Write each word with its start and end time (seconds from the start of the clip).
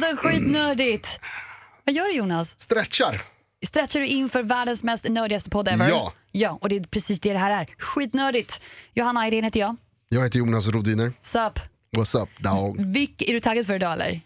podden 0.00 0.16
Skitnördigt. 0.16 1.20
Vad 1.84 1.94
gör 1.94 2.04
du 2.04 2.12
Jonas? 2.12 2.60
Stretchar. 2.60 3.20
Stretchar 3.66 4.00
du 4.00 4.06
inför 4.06 4.42
världens 4.42 4.82
mest 4.82 5.08
nördigaste 5.08 5.50
podd 5.50 5.68
ever? 5.68 5.88
Ja. 5.88 6.12
Ja, 6.32 6.58
och 6.60 6.68
det 6.68 6.76
är 6.76 6.80
precis 6.80 7.20
det 7.20 7.32
det 7.32 7.38
här 7.38 7.50
är. 7.50 7.66
Skitnördigt. 7.78 8.62
Johanna 8.94 9.20
Ayrén 9.20 9.44
heter 9.44 9.60
jag. 9.60 9.76
Jag 10.08 10.22
heter 10.24 10.38
Jonas 10.38 10.68
Rodiner. 10.68 11.12
Sup? 11.22 11.58
What's 11.96 12.22
up 12.22 12.28
dog? 12.38 12.80
Vic, 12.92 13.10
är 13.18 13.32
du 13.32 13.40
taggad 13.40 13.66
för 13.66 13.74
idag 13.74 13.92
eller? 13.92 14.20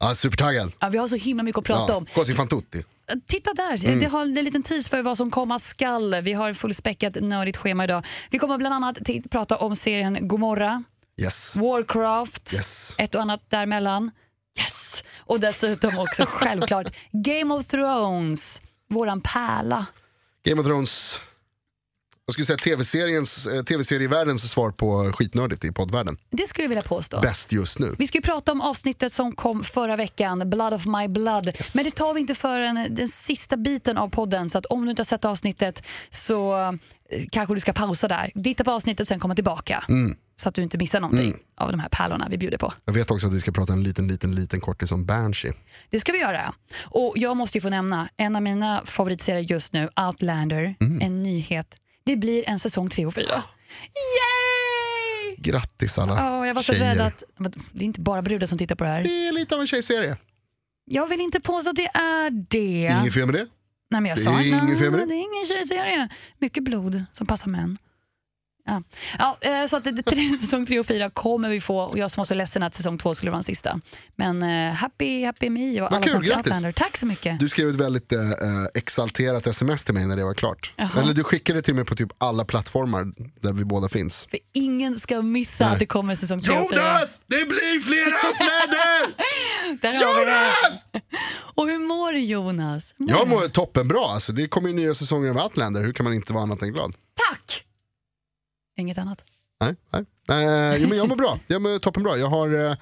Ja, 0.00 0.14
supertaggad. 0.14 0.72
Ja, 0.80 0.88
vi 0.88 0.98
har 0.98 1.08
så 1.08 1.16
himla 1.16 1.42
mycket 1.42 1.58
att 1.58 1.64
prata 1.64 1.92
Ja, 1.92 1.96
om. 1.96 2.06
Cosi 2.06 2.34
fan 2.34 2.48
tutti. 2.48 2.84
Titta 3.26 3.54
där, 3.54 3.84
Mm. 3.86 3.98
det 4.00 4.06
har 4.06 4.22
en 4.22 4.34
liten 4.34 4.62
tease 4.62 4.90
för 4.90 5.02
vad 5.02 5.16
som 5.16 5.30
komma 5.30 5.58
skall. 5.58 6.14
Vi 6.22 6.32
har 6.32 6.52
fullspäckat 6.52 7.14
nördigt 7.20 7.56
schema 7.56 7.84
idag. 7.84 8.06
Vi 8.30 8.38
kommer 8.38 8.58
bland 8.58 8.74
annat 8.74 8.98
prata 9.30 9.56
om 9.56 9.76
serien 9.76 10.28
Gomorra, 10.28 10.82
Yes. 11.20 11.56
Warcraft, 11.56 12.54
Yes. 12.54 12.94
ett 12.98 13.14
och 13.14 13.20
annat 13.20 13.40
däremellan. 13.50 14.10
Yes! 15.26 15.34
Och 15.34 15.40
dessutom 15.40 15.98
också 15.98 16.24
självklart 16.28 16.96
Game 17.12 17.54
of 17.54 17.66
Thrones, 17.66 18.60
våran 18.88 19.20
pärla. 19.20 19.86
Game 20.44 20.60
of 20.60 20.66
Thrones. 20.66 21.20
Jag 22.28 22.32
skulle 22.32 22.46
säga 22.46 22.56
tv-seriens, 22.56 23.46
eh, 23.46 23.62
tv-serievärldens 23.62 24.50
svar 24.50 24.70
på 24.70 25.12
skitnördigt 25.12 25.64
i 25.64 25.72
poddvärlden. 25.72 26.16
Det 26.30 26.46
skulle 26.46 26.64
jag 26.64 26.68
vilja 26.68 26.82
påstå. 26.82 27.20
Bäst 27.20 27.52
just 27.52 27.78
nu. 27.78 27.94
Vi 27.98 28.06
ska 28.06 28.18
ju 28.18 28.22
prata 28.22 28.52
om 28.52 28.60
avsnittet 28.60 29.12
som 29.12 29.36
kom 29.36 29.64
förra 29.64 29.96
veckan, 29.96 30.50
Blood 30.50 30.74
of 30.74 30.86
my 30.86 31.08
blood. 31.08 31.52
Men 31.74 31.84
det 31.84 31.90
tar 31.90 32.14
vi 32.14 32.20
inte 32.20 32.34
förrän 32.34 32.86
den 32.90 33.08
sista 33.08 33.56
biten 33.56 33.96
av 33.96 34.08
podden. 34.08 34.50
Så 34.50 34.58
att 34.58 34.66
om 34.66 34.84
du 34.84 34.90
inte 34.90 35.00
har 35.00 35.04
sett 35.04 35.24
avsnittet 35.24 35.82
så 36.10 36.56
eh, 36.60 36.72
kanske 37.30 37.54
du 37.54 37.60
ska 37.60 37.72
pausa 37.72 38.08
där. 38.08 38.32
Titta 38.44 38.64
på 38.64 38.70
avsnittet 38.70 39.00
och 39.00 39.08
sen 39.08 39.20
komma 39.20 39.34
tillbaka. 39.34 39.84
Mm. 39.88 40.16
Så 40.38 40.48
att 40.48 40.54
du 40.54 40.62
inte 40.62 40.78
missar 40.78 41.00
någonting 41.00 41.36
av 41.56 41.70
de 41.70 41.80
här 41.80 41.88
pärlorna 41.88 42.26
vi 42.30 42.38
bjuder 42.38 42.58
på. 42.58 42.72
Jag 42.84 42.92
vet 42.92 43.10
också 43.10 43.26
att 43.26 43.34
vi 43.34 43.40
ska 43.40 43.52
prata 43.52 43.72
en 43.72 43.82
liten, 43.82 44.08
liten, 44.08 44.34
liten 44.34 44.60
kortis 44.60 44.92
om 44.92 45.06
Banshee. 45.06 45.52
Det 45.90 46.00
ska 46.00 46.12
vi 46.12 46.18
göra. 46.18 46.54
Och 46.84 47.12
jag 47.16 47.36
måste 47.36 47.58
ju 47.58 47.62
få 47.62 47.68
nämna 47.68 48.08
en 48.16 48.36
av 48.36 48.42
mina 48.42 48.82
favoritserier 48.86 49.42
just 49.52 49.72
nu, 49.72 49.88
Outlander, 50.06 50.74
Mm. 50.80 51.00
en 51.00 51.22
nyhet. 51.22 51.76
Det 52.04 52.16
blir 52.16 52.48
en 52.48 52.58
säsong 52.58 52.88
3 52.90 53.06
och 53.06 53.14
4. 53.14 53.24
Yay! 53.24 55.36
Grattis 55.38 55.98
alla 55.98 56.16
Ja, 56.16 56.46
jag 56.46 56.54
var 56.54 56.62
så 56.62 56.72
tjejer. 56.72 56.94
rädd 56.94 57.00
att 57.06 57.22
det 57.72 57.80
är 57.82 57.86
inte 57.86 58.00
bara 58.00 58.22
brudar 58.22 58.46
som 58.46 58.58
tittar 58.58 58.74
på 58.74 58.84
det 58.84 58.90
här. 58.90 59.02
Det 59.02 59.28
är 59.28 59.32
lite 59.32 59.54
av 59.54 59.60
en 59.60 59.66
tjejserie. 59.66 60.16
Jag 60.84 61.06
vill 61.06 61.20
inte 61.20 61.40
påstå 61.40 61.70
att 61.70 61.76
det 61.76 61.86
är 61.94 62.30
det. 62.30 62.96
Inget 63.02 63.14
fel 63.14 63.26
med 63.26 63.34
det. 63.34 63.46
Nej, 63.90 64.00
men 64.00 64.06
jag 64.06 64.18
Det 64.18 64.22
sa 64.24 64.40
är 64.40 64.46
inget 64.48 64.78
fel 64.78 64.90
med 64.90 65.00
det. 65.00 65.06
det 65.06 65.14
är 65.14 65.34
ingen 65.34 65.46
tjejserie. 65.48 66.08
Mycket 66.38 66.64
blod 66.64 67.04
som 67.12 67.26
passar 67.26 67.48
män. 67.50 67.78
Ja. 68.66 68.82
Ja, 69.18 69.38
eh, 69.40 69.66
så 69.66 69.76
att 69.76 69.84
det, 69.84 70.02
tre- 70.02 70.38
säsong 70.40 70.66
3 70.66 70.80
och 70.80 70.86
4 70.86 71.10
kommer 71.10 71.48
vi 71.48 71.60
få 71.60 71.78
och 71.80 71.98
jag 71.98 72.10
som 72.10 72.20
var 72.20 72.24
så 72.24 72.34
ledsen 72.34 72.62
att 72.62 72.74
säsong 72.74 72.98
2 72.98 73.14
skulle 73.14 73.30
vara 73.30 73.36
den 73.38 73.44
sista. 73.44 73.80
Men 74.16 74.42
eh, 74.42 74.72
happy, 74.72 75.24
happy 75.24 75.50
me 75.50 75.80
och 75.80 75.92
alla 75.92 76.02
kul, 76.02 76.22
som. 76.22 76.36
Outlander. 76.36 76.72
Tack 76.72 76.96
så 76.96 77.06
mycket. 77.06 77.40
Du 77.40 77.48
skrev 77.48 77.68
ett 77.68 77.74
väldigt 77.74 78.12
eh, 78.12 78.20
exalterat 78.74 79.46
sms 79.46 79.84
till 79.84 79.94
mig 79.94 80.06
när 80.06 80.16
det 80.16 80.24
var 80.24 80.34
klart. 80.34 80.74
Jaha. 80.76 80.90
Eller 81.02 81.14
du 81.14 81.24
skickade 81.24 81.62
till 81.62 81.74
mig 81.74 81.84
på 81.84 81.96
typ 81.96 82.08
alla 82.18 82.44
plattformar 82.44 83.12
där 83.40 83.52
vi 83.52 83.64
båda 83.64 83.88
finns. 83.88 84.26
För 84.30 84.38
ingen 84.54 85.00
ska 85.00 85.22
missa 85.22 85.64
Nej. 85.64 85.72
att 85.72 85.78
det 85.78 85.86
kommer 85.86 86.14
säsong 86.16 86.42
3 86.42 86.58
och 86.58 86.70
4. 86.70 86.78
Jonas! 86.78 87.20
Det 87.26 87.48
blir 87.48 87.80
fler 87.80 88.06
Outlander! 88.06 89.16
Där. 89.82 89.92
Jonas! 90.02 90.84
Och 91.54 91.66
hur 91.66 91.78
mår 91.78 92.12
du 92.12 92.18
Jonas? 92.20 92.94
Hur 92.98 93.08
Jag 93.08 93.28
mår 93.28 93.48
toppenbra. 93.48 94.00
Alltså, 94.06 94.32
det 94.32 94.48
kommer 94.48 94.68
ju 94.68 94.74
nya 94.74 94.94
säsonger 94.94 95.30
av 95.30 95.36
Outlander. 95.36 95.82
Hur 95.82 95.92
kan 95.92 96.04
man 96.04 96.14
inte 96.14 96.32
vara 96.32 96.42
annat 96.42 96.62
än 96.62 96.72
glad? 96.72 96.94
Tack! 97.30 97.62
Inget 98.76 98.98
annat. 98.98 99.24
Nej, 99.60 99.74
nej. 99.92 100.04
Eh, 100.44 100.76
jo, 100.82 100.88
men 100.88 100.98
jag 100.98 101.08
mår 101.08 101.16
bra. 101.16 101.38
Jag 101.46 101.62
mår 101.62 101.78
toppenbra. 101.78 102.16
Jag 102.16 102.26
har 102.26 102.70
eh, 102.70 102.76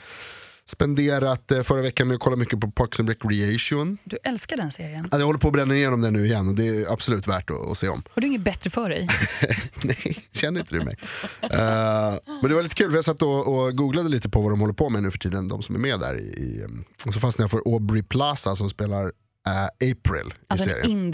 spenderat 0.66 1.50
eh, 1.50 1.62
förra 1.62 1.82
veckan 1.82 2.08
med 2.08 2.14
att 2.14 2.20
kolla 2.20 2.36
mycket 2.36 2.60
på 2.60 2.70
Parks 2.70 3.00
and 3.00 3.08
Recreation. 3.08 3.98
Du 4.04 4.18
älskar 4.24 4.56
den 4.56 4.72
serien. 4.72 5.02
Alltså, 5.04 5.18
jag 5.18 5.26
håller 5.26 5.38
på 5.38 5.48
att 5.48 5.52
bränna 5.52 5.76
igenom 5.76 6.00
den 6.00 6.12
nu 6.12 6.26
igen 6.26 6.48
och 6.48 6.54
det 6.54 6.68
är 6.68 6.92
absolut 6.92 7.26
värt 7.28 7.50
att, 7.50 7.70
att 7.70 7.78
se 7.78 7.88
om. 7.88 8.02
Har 8.10 8.20
du 8.20 8.26
inget 8.26 8.40
bättre 8.40 8.70
för 8.70 8.88
dig? 8.88 9.08
Nej, 9.82 10.16
känner 10.32 10.60
inte 10.60 10.74
du 10.74 10.84
mig? 10.84 10.96
Eh, 11.40 12.18
men 12.40 12.48
det 12.48 12.54
var 12.54 12.62
lite 12.62 12.74
kul 12.74 12.90
för 12.90 12.96
jag 12.96 13.04
satt 13.04 13.22
och, 13.22 13.54
och 13.54 13.76
googlade 13.76 14.08
lite 14.08 14.28
på 14.28 14.40
vad 14.42 14.52
de 14.52 14.60
håller 14.60 14.74
på 14.74 14.90
med 14.90 15.02
nu 15.02 15.10
för 15.10 15.18
tiden, 15.18 15.48
de 15.48 15.62
som 15.62 15.74
är 15.74 15.78
med 15.78 16.00
där. 16.00 16.14
I, 16.20 16.22
i, 16.22 16.66
och 17.06 17.14
så 17.14 17.20
fastnade 17.20 17.44
jag 17.44 17.50
för 17.50 17.72
Aubrey 17.72 18.02
Plaza 18.02 18.56
som 18.56 18.70
spelar 18.70 19.12
eh, 19.46 19.90
April 19.90 20.34
Alltså 20.48 20.70
en 20.70 21.10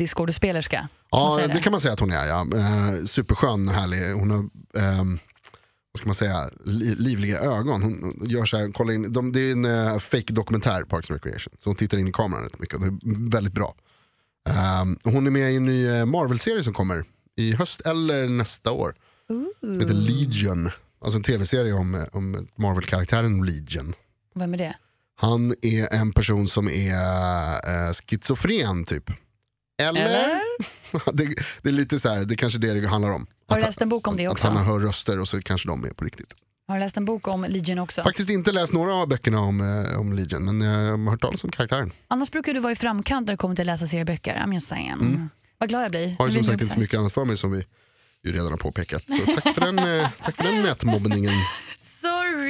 man 1.11 1.21
Ja, 1.21 1.37
säga 1.37 1.55
det? 1.55 1.61
kan 1.61 1.73
man 1.73 1.81
säga 1.81 1.95
att 1.95 2.01
hon 2.01 2.13
är. 2.13 2.27
Ja. 2.27 2.47
Eh, 2.55 3.05
superskön, 3.05 3.69
härlig. 3.69 4.13
Hon 4.13 4.31
har, 4.31 4.39
vad 5.93 5.99
ska 5.99 6.07
man 6.07 6.15
säga, 6.15 6.51
li, 6.65 6.95
livliga 6.95 7.41
ögon. 7.41 7.83
Hon 7.83 8.23
gör 8.27 8.45
så 8.45 8.57
här, 8.57 8.73
kollar 8.73 8.93
in, 8.95 9.13
de, 9.13 9.33
det 9.33 9.41
är 9.41 9.53
en 9.53 9.65
uh, 9.65 9.99
fake 9.99 10.33
dokumentär, 10.33 10.83
Parks 10.83 11.11
and 11.11 11.21
Recreation. 11.23 11.55
Så 11.59 11.69
hon 11.71 11.77
tittar 11.77 11.99
in 11.99 12.09
i 12.09 12.13
kameran 12.13 12.45
rätt 12.45 12.59
mycket 12.59 12.81
det 12.81 12.87
är 12.87 13.31
väldigt 13.31 13.53
bra. 13.55 13.75
Och 15.05 15.13
hon 15.13 15.27
är 15.27 15.31
med 15.31 15.53
i 15.53 15.57
en 15.57 15.65
ny 15.65 16.05
Marvel-serie 16.05 16.63
som 16.63 16.75
kommer 16.75 17.05
i 17.37 17.53
höst 17.53 17.81
eller 17.81 18.29
nästa 18.29 18.73
år. 18.73 18.95
Som 19.61 19.81
heter 19.81 19.95
Legion. 19.95 20.71
Alltså 21.05 21.17
en 21.17 21.23
tv-serie 21.23 21.73
om, 21.73 22.07
om 22.13 22.49
Marvel-karaktären 22.57 23.45
Legion. 23.45 23.95
Vem 24.35 24.55
är 24.55 24.59
det? 24.59 24.77
Han 25.21 25.55
är 25.63 25.95
en 25.95 26.13
person 26.13 26.49
som 26.49 26.69
är 26.69 26.95
uh, 27.89 27.93
schizofren 27.93 28.85
typ. 28.85 29.11
Eller? 29.83 30.01
Eller? 30.01 30.41
det, 31.13 31.35
det 31.63 31.69
är 31.69 31.73
lite 31.73 32.01
så 32.01 32.09
här, 32.09 32.25
det 32.25 32.35
är 32.35 32.37
kanske 32.37 32.59
det 32.59 32.81
det 32.81 32.89
handlar 32.89 33.11
om. 33.11 33.27
Har 33.49 33.57
du 33.57 33.63
Att- 33.63 33.69
läst 33.69 33.81
en 33.83 33.89
bok 33.89 34.09
om 34.09 34.17
det 34.17 34.27
Att 34.27 34.33
också? 34.33 34.47
han 34.49 34.67
hör 34.67 34.79
röster 34.81 35.21
och 35.21 35.29
så 35.29 35.43
kanske 35.43 35.69
de 35.69 35.85
är 35.85 35.91
på 35.91 36.05
riktigt. 36.05 36.35
Har 36.69 36.75
du 36.75 36.81
läst 36.81 36.97
en 36.97 37.05
bok 37.05 37.29
om 37.29 37.47
Legion 37.49 37.79
också? 37.79 38.03
Faktiskt 38.03 38.31
inte 38.31 38.53
läst 38.53 38.73
några 38.73 38.95
av 38.95 39.09
böckerna 39.09 39.41
om, 39.41 39.61
eh, 39.61 40.01
om 40.01 40.13
Legion 40.13 40.45
men 40.45 40.61
jag 40.61 40.99
har 40.99 41.11
hört 41.11 41.21
talas 41.21 41.45
om 41.45 41.51
karaktären. 41.51 41.93
Annars 42.09 42.31
brukar 42.31 42.55
du 42.55 42.61
vara 42.61 42.73
i 42.73 42.77
framkant 42.77 43.27
när 43.27 43.33
det 43.33 43.37
kommer 43.39 43.57
till 43.57 43.63
att 43.63 43.67
läsa 43.81 43.87
serieböcker. 43.87 44.35
I'm 44.47 44.55
just 44.55 44.69
saying. 44.69 45.29
Vad 45.59 45.69
glad 45.69 45.85
jag 45.85 45.91
blir. 45.91 46.05
Mm. 46.05 46.17
Har 46.19 46.27
ju 46.27 46.33
som 46.33 46.45
sagt 46.45 46.63
inte 46.63 46.75
så 46.75 46.81
mycket 46.81 46.99
annat 46.99 47.13
för 47.13 47.25
mig 47.25 47.37
som 47.37 47.53
vi 47.53 47.65
ju 48.25 48.33
redan 48.33 48.51
har 48.51 48.57
påpekat. 48.57 49.03
Så 49.03 49.41
tack 49.41 49.55
för 49.55 49.61
den, 49.61 49.79
eh, 49.79 50.09
tack 50.25 50.37
för 50.37 50.43
den 50.43 50.63
nätmobbningen. 50.63 51.33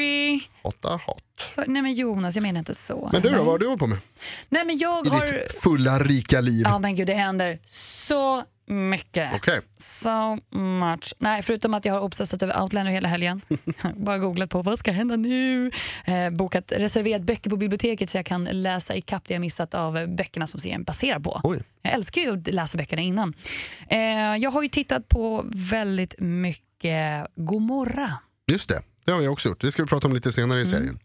Sorry! 0.01 0.41
Hotta 0.63 0.89
hat. 0.89 1.23
För, 1.55 1.65
nej 1.67 1.83
men 1.83 1.93
Jonas, 1.95 2.35
jag 2.35 2.43
menar 2.43 2.59
inte 2.59 2.75
så. 2.75 3.09
Men 3.13 3.23
du 3.23 3.29
då, 3.29 3.35
nej. 3.37 3.45
vad 3.45 3.55
har 3.55 3.59
du 3.59 3.67
hållit 3.67 3.81
på 3.81 3.87
med? 3.87 3.99
Nej 4.49 4.65
men 4.65 4.79
jag 4.79 5.07
I 5.07 5.11
har... 5.11 5.27
ditt 5.27 5.63
fulla 5.63 5.99
rika 5.99 6.41
liv? 6.41 6.63
Ja 6.65 6.79
men 6.79 6.95
gud, 6.97 7.07
det 7.07 7.15
händer 7.15 7.59
så 7.67 8.43
mycket. 8.67 9.31
Okej, 9.35 9.61
So 9.79 10.39
much. 10.59 11.15
Nej, 11.19 11.43
förutom 11.43 11.75
att 11.75 11.85
jag 11.85 11.95
har 11.95 12.01
obsessat 12.01 12.43
över 12.43 12.63
Outlander 12.63 12.93
hela 12.93 13.09
helgen. 13.09 13.41
Bara 13.97 14.19
googlat 14.19 14.51
på 14.51 14.63
vad 14.63 14.79
ska 14.79 14.93
hända 14.93 15.17
nu. 15.17 15.71
Eh, 16.05 16.31
bokat, 16.31 16.73
reserverat 16.77 17.23
böcker 17.23 17.51
på 17.51 17.57
biblioteket 17.57 18.11
så 18.11 18.19
jag 18.19 18.27
kan 18.27 18.45
läsa 18.45 18.97
ikapp 18.97 19.25
det 19.27 19.35
jag 19.35 19.41
missat 19.41 19.75
av 19.75 20.07
böckerna 20.09 20.47
som 20.47 20.61
serien 20.61 20.83
baserar 20.83 21.19
på. 21.21 21.41
oj. 21.45 21.59
Jag 21.83 21.93
älskar 21.93 22.23
ju 22.23 22.33
att 22.33 22.55
läsa 22.55 22.79
böckerna 22.79 23.03
innan. 23.03 23.35
Eh, 23.89 23.99
jag 24.37 24.51
har 24.51 24.63
ju 24.63 24.69
tittat 24.69 25.09
på 25.09 25.45
väldigt 25.55 26.15
mycket 26.19 27.27
Gomorra. 27.37 28.19
Just 28.53 28.69
det, 28.69 28.83
det 29.05 29.13
har 29.13 29.23
jag 29.23 29.33
också 29.33 29.49
gjort. 29.49 29.61
Det 29.61 29.73
ska 29.73 29.83
vi 29.83 29.89
prata 29.89 30.07
om 30.07 30.15
lite 30.15 30.33
senare 30.33 30.59
i 30.61 30.63
Mm. 30.65 30.71
serien. 30.71 30.99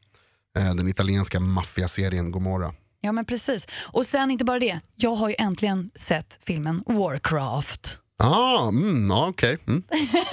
Eh, 0.57 0.75
Den 0.75 0.87
italienska 0.87 1.39
maffiaserien 1.39 2.31
Gomorra. 2.31 2.73
Ja 3.01 3.11
men 3.11 3.25
precis. 3.25 3.67
Och 3.73 4.05
sen 4.05 4.31
inte 4.31 4.45
bara 4.45 4.59
det, 4.59 4.79
jag 4.95 5.15
har 5.15 5.29
ju 5.29 5.35
äntligen 5.37 5.91
sett 5.95 6.39
filmen 6.45 6.83
Warcraft. 6.85 7.97
Ah, 8.23 8.67
mm, 8.69 9.09
ja, 9.09 9.27
okej. 9.27 9.57
Mm. 9.67 9.83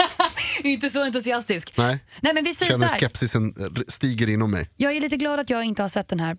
inte 0.65 0.91
så 0.91 1.03
entusiastisk. 1.05 1.73
Nej, 1.77 1.99
Nej 2.21 2.35
men 2.35 2.45
vi 2.45 2.55
säger 2.55 2.73
så 2.73 2.79
känner 2.79 2.89
här. 2.93 2.99
skepsisen 2.99 3.55
eh, 3.61 3.83
stiger 3.89 4.29
inom 4.29 4.51
mig. 4.51 4.71
Jag 4.77 4.97
är 4.97 5.01
lite 5.01 5.17
glad 5.17 5.41
att 5.41 5.51
jag 5.51 5.65
inte 5.65 5.83
har 5.83 5.89
sett 5.89 6.09
den 6.09 6.21
här. 6.21 6.37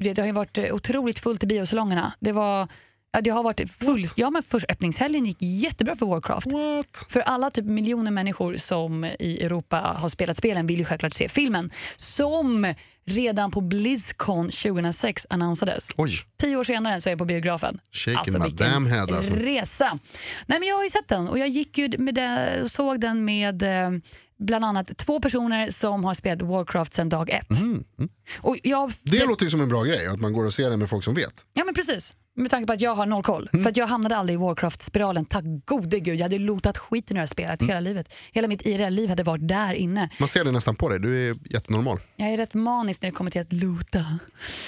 Det 0.00 0.18
har 0.18 0.26
ju 0.26 0.32
varit 0.32 0.58
eh, 0.58 0.74
otroligt 0.74 1.18
fullt 1.18 1.44
i 1.44 1.46
biosalongerna. 1.46 2.12
Det, 2.20 2.32
var, 2.32 2.68
ja, 3.12 3.20
det 3.20 3.30
har 3.30 3.42
varit 3.42 3.70
full, 3.70 4.06
ja, 4.16 4.30
men 4.30 4.42
först 4.42 4.66
öppningshelgen 4.68 5.26
gick 5.26 5.36
jättebra 5.40 5.96
för 5.96 6.06
Warcraft. 6.06 6.52
What? 6.52 7.06
För 7.08 7.20
alla 7.20 7.50
typ 7.50 7.64
miljoner 7.64 8.10
människor 8.10 8.56
som 8.56 9.04
i 9.04 9.42
Europa 9.42 9.76
har 9.76 10.08
spelat 10.08 10.36
spelen 10.36 10.66
vill 10.66 10.78
ju 10.78 10.84
självklart 10.84 11.14
se 11.14 11.28
filmen. 11.28 11.70
Som 11.96 12.74
redan 13.04 13.50
på 13.50 13.60
Blizzcon 13.60 14.50
2006 14.50 15.26
annonsades. 15.30 15.88
Oj, 15.96 16.18
Tio 16.40 16.56
år 16.56 16.64
senare 16.64 17.00
så 17.00 17.08
är 17.08 17.10
jag 17.10 17.18
på 17.18 17.24
biografen. 17.24 17.80
shaking 17.92 18.42
vilken 18.42 18.70
damn 18.70 18.86
head 18.86 19.02
alltså. 19.16 19.34
resa. 19.34 19.98
Nej, 20.46 20.58
men 20.58 20.68
jag 20.68 20.76
har 20.76 20.84
ju 20.84 20.90
sett 20.90 21.08
den 21.08 21.28
och 21.28 21.38
jag 21.38 21.48
gick 21.48 21.78
ju 21.78 21.98
med 21.98 22.14
det, 22.14 22.62
såg 22.66 23.00
den 23.00 23.24
med 23.24 23.62
eh, 23.62 23.90
bland 24.38 24.64
annat 24.64 24.96
två 24.96 25.20
personer 25.20 25.70
som 25.70 26.04
har 26.04 26.14
spelat 26.14 26.42
Warcraft 26.42 26.94
sedan 26.94 27.08
dag 27.08 27.30
ett. 27.30 27.50
Mm, 27.50 27.84
mm. 27.98 28.10
Och 28.40 28.56
jag, 28.62 28.92
Det 29.02 29.26
låter 29.26 29.44
ju 29.44 29.50
som 29.50 29.60
en 29.60 29.68
bra 29.68 29.82
grej, 29.82 30.06
att 30.06 30.20
man 30.20 30.32
går 30.32 30.44
och 30.44 30.54
ser 30.54 30.70
det 30.70 30.76
med 30.76 30.88
folk 30.90 31.04
som 31.04 31.14
vet. 31.14 31.34
Ja 31.54 31.64
men 31.64 31.74
precis. 31.74 32.14
Med 32.36 32.50
tanke 32.50 32.66
på 32.66 32.72
att 32.72 32.80
jag 32.80 32.94
har 32.94 33.06
noll 33.06 33.22
koll. 33.22 33.48
Mm. 33.52 33.62
För 33.64 33.70
att 33.70 33.76
jag 33.76 33.86
hamnade 33.86 34.16
aldrig 34.16 34.34
i 34.34 34.36
Warcraft-spiralen, 34.36 35.24
tack 35.24 35.44
gode 35.64 36.00
gud. 36.00 36.14
Jag 36.18 36.22
hade 36.22 36.38
lotat 36.38 36.78
skiten 36.78 37.16
ur 37.16 37.18
det 37.18 37.20
här 37.20 37.26
spelet 37.26 37.60
Mm. 37.60 37.68
hela 37.68 37.80
livet. 37.80 38.14
Hela 38.32 38.48
mitt 38.48 38.66
IRL-liv 38.66 39.08
hade 39.08 39.22
varit 39.22 39.48
där 39.48 39.74
inne. 39.74 40.08
Man 40.18 40.28
ser 40.28 40.44
det 40.44 40.50
nästan 40.52 40.76
på 40.76 40.88
dig, 40.88 41.00
du 41.00 41.28
är 41.30 41.36
jättenormal. 41.50 41.98
Jag 42.16 42.28
är 42.32 42.36
rätt 42.36 42.54
manisk 42.54 42.91
när 43.00 43.10
det 43.10 43.14
kommer 43.14 43.30
till 43.30 43.40
att 43.40 43.52
loota. 43.52 44.18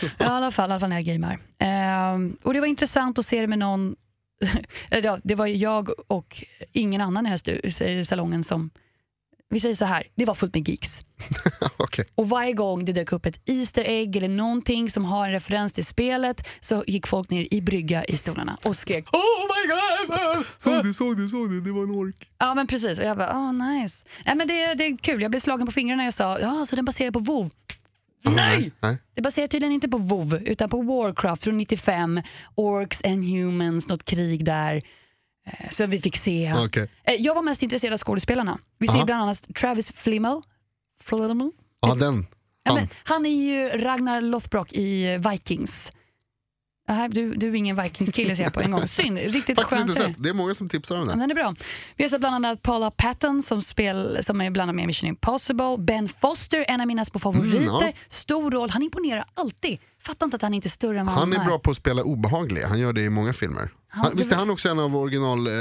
I 0.02 0.22
alla 0.22 0.50
fall, 0.50 0.70
i 0.70 0.72
alla 0.72 0.80
fall 0.80 0.88
när 0.88 0.96
jag 0.96 1.04
gamer. 1.04 1.38
Ehm, 1.58 2.36
och 2.42 2.54
det 2.54 2.60
var 2.60 2.66
intressant 2.66 3.18
att 3.18 3.26
se 3.26 3.40
det 3.40 3.46
med 3.46 3.58
någon... 3.58 3.96
Eller 4.90 5.08
ja, 5.08 5.18
det 5.24 5.34
var 5.34 5.46
jag 5.46 5.90
och 6.06 6.44
ingen 6.72 7.00
annan 7.00 7.26
i 7.26 7.30
den 7.30 7.38
här 7.64 8.04
salongen 8.04 8.44
som 8.44 8.70
vi 9.54 9.60
säger 9.60 9.74
så 9.74 9.84
här, 9.84 10.04
det 10.14 10.24
var 10.24 10.34
fullt 10.34 10.54
med 10.54 10.68
geeks. 10.68 11.00
Okej. 11.76 12.04
Och 12.14 12.28
varje 12.28 12.52
gång 12.52 12.84
det 12.84 12.92
dök 12.92 13.12
upp 13.12 13.26
ett 13.26 13.40
Easter 13.44 13.84
egg 13.84 14.16
eller 14.16 14.28
någonting 14.28 14.90
som 14.90 15.04
har 15.04 15.26
en 15.26 15.32
referens 15.32 15.72
till 15.72 15.84
spelet 15.84 16.48
så 16.60 16.84
gick 16.86 17.06
folk 17.06 17.30
ner 17.30 17.48
i 17.50 17.60
brygga 17.60 18.04
i 18.04 18.16
stolarna 18.16 18.58
och 18.64 18.76
skrek 18.76 19.04
Oh 19.12 19.20
my 19.42 19.74
god! 19.74 20.46
Såg 20.58 20.84
du, 20.84 20.92
såg 20.92 21.16
du, 21.16 21.28
såg 21.28 21.50
du, 21.50 21.60
det 21.60 21.72
var 21.72 21.82
en 21.82 21.90
ork. 21.90 22.30
Ja 22.38 22.54
men 22.54 22.66
precis 22.66 22.98
och 22.98 23.04
jag 23.04 23.16
bara 23.16 23.32
oh 23.32 23.52
nice. 23.52 24.04
Nej, 24.26 24.34
men 24.36 24.48
det, 24.48 24.74
det 24.74 24.86
är 24.86 24.96
kul, 24.96 25.22
jag 25.22 25.30
blev 25.30 25.40
slagen 25.40 25.66
på 25.66 25.72
fingrarna 25.72 25.96
när 25.96 26.04
jag 26.04 26.14
sa 26.14 26.38
ja 26.38 26.66
så 26.66 26.76
den 26.76 26.84
baserar 26.84 27.10
på 27.10 27.18
WoW. 27.18 27.50
Nej! 28.24 28.72
Nej. 28.80 28.96
Det 29.14 29.22
baserar 29.22 29.46
tydligen 29.46 29.72
inte 29.72 29.88
på 29.88 29.98
WoW 29.98 30.34
utan 30.34 30.68
på 30.70 30.82
Warcraft 30.82 31.44
från 31.44 31.56
95, 31.56 32.20
Orcs 32.54 33.04
and 33.04 33.24
Humans, 33.24 33.88
något 33.88 34.04
krig 34.04 34.44
där. 34.44 34.82
Eh, 35.46 35.70
Så 35.70 35.86
vi 35.86 36.00
fick 36.00 36.16
se. 36.16 36.54
Okej. 36.64 36.88
Eh, 37.04 37.14
Jag 37.14 37.34
var 37.34 37.42
mest 37.42 37.62
intresserad 37.62 37.92
av 37.92 37.98
skådespelarna. 37.98 38.58
Vi 38.78 38.86
ser 38.86 38.94
Aha. 38.94 39.04
bland 39.04 39.22
annat 39.22 39.54
Travis 39.54 39.92
Flimmel. 39.92 40.40
Flimmel? 41.02 41.50
Ja, 41.80 41.94
den. 41.94 42.26
Ja, 42.62 42.70
Han. 42.72 42.74
men, 42.80 42.88
han 43.04 43.26
är 43.26 43.30
ju 43.30 43.68
Ragnar 43.68 44.20
Lothbrok 44.20 44.72
i 44.72 45.18
Vikings. 45.30 45.92
Här, 46.88 47.08
du, 47.08 47.34
du 47.34 47.48
är 47.48 47.54
ingen 47.54 47.82
Vikings-kille 47.82 48.36
ser 48.36 48.42
jag 48.42 48.52
på 48.52 48.60
en 48.60 48.70
gång. 48.70 48.88
Synd, 48.88 49.18
riktigt 49.24 49.60
Faktiskt 49.60 49.80
skön 49.80 49.88
serie. 49.88 50.14
Det 50.18 50.28
är 50.28 50.34
många 50.34 50.54
som 50.54 50.68
tipsar 50.68 50.96
om 50.96 51.02
Ja, 51.02 51.08
den. 51.08 51.18
den 51.18 51.30
är 51.30 51.34
bra. 51.34 51.54
Vi 51.96 52.04
har 52.04 52.08
sett 52.08 52.20
bland 52.20 52.34
annat 52.34 52.62
Paula 52.62 52.90
Patton 52.90 53.42
som, 53.42 53.62
spel, 53.62 54.18
som 54.22 54.40
är 54.40 54.50
bland 54.50 54.62
annat 54.62 54.76
med 54.76 54.82
i 54.82 54.86
Mission 54.86 55.08
Impossible. 55.08 55.76
Ben 55.78 56.08
Foster, 56.08 56.64
en 56.68 56.80
av 56.80 56.86
mina 56.86 57.04
små 57.04 57.20
favoriter. 57.20 57.56
Mm, 57.56 57.68
ja. 57.80 57.92
Stor 58.08 58.50
roll, 58.50 58.70
han 58.70 58.82
imponerar 58.82 59.24
alltid. 59.34 59.78
Fattar 60.02 60.26
inte 60.26 60.36
att 60.36 60.42
han 60.42 60.54
inte 60.54 60.68
är 60.68 60.70
större 60.70 61.00
än 61.00 61.06
vad 61.06 61.14
Han 61.14 61.32
är 61.32 61.44
bra 61.44 61.58
på 61.58 61.70
att 61.70 61.76
spela 61.76 62.02
obehaglig, 62.02 62.62
han 62.62 62.78
gör 62.78 62.92
det 62.92 63.02
i 63.02 63.10
många 63.10 63.32
filmer. 63.32 63.70
Han, 63.88 64.10
det 64.10 64.16
visst 64.16 64.32
är 64.32 64.36
han 64.36 64.50
också 64.50 64.68
en 64.68 64.78
av 64.78 64.96
original 64.96 65.46
eh, 65.46 65.52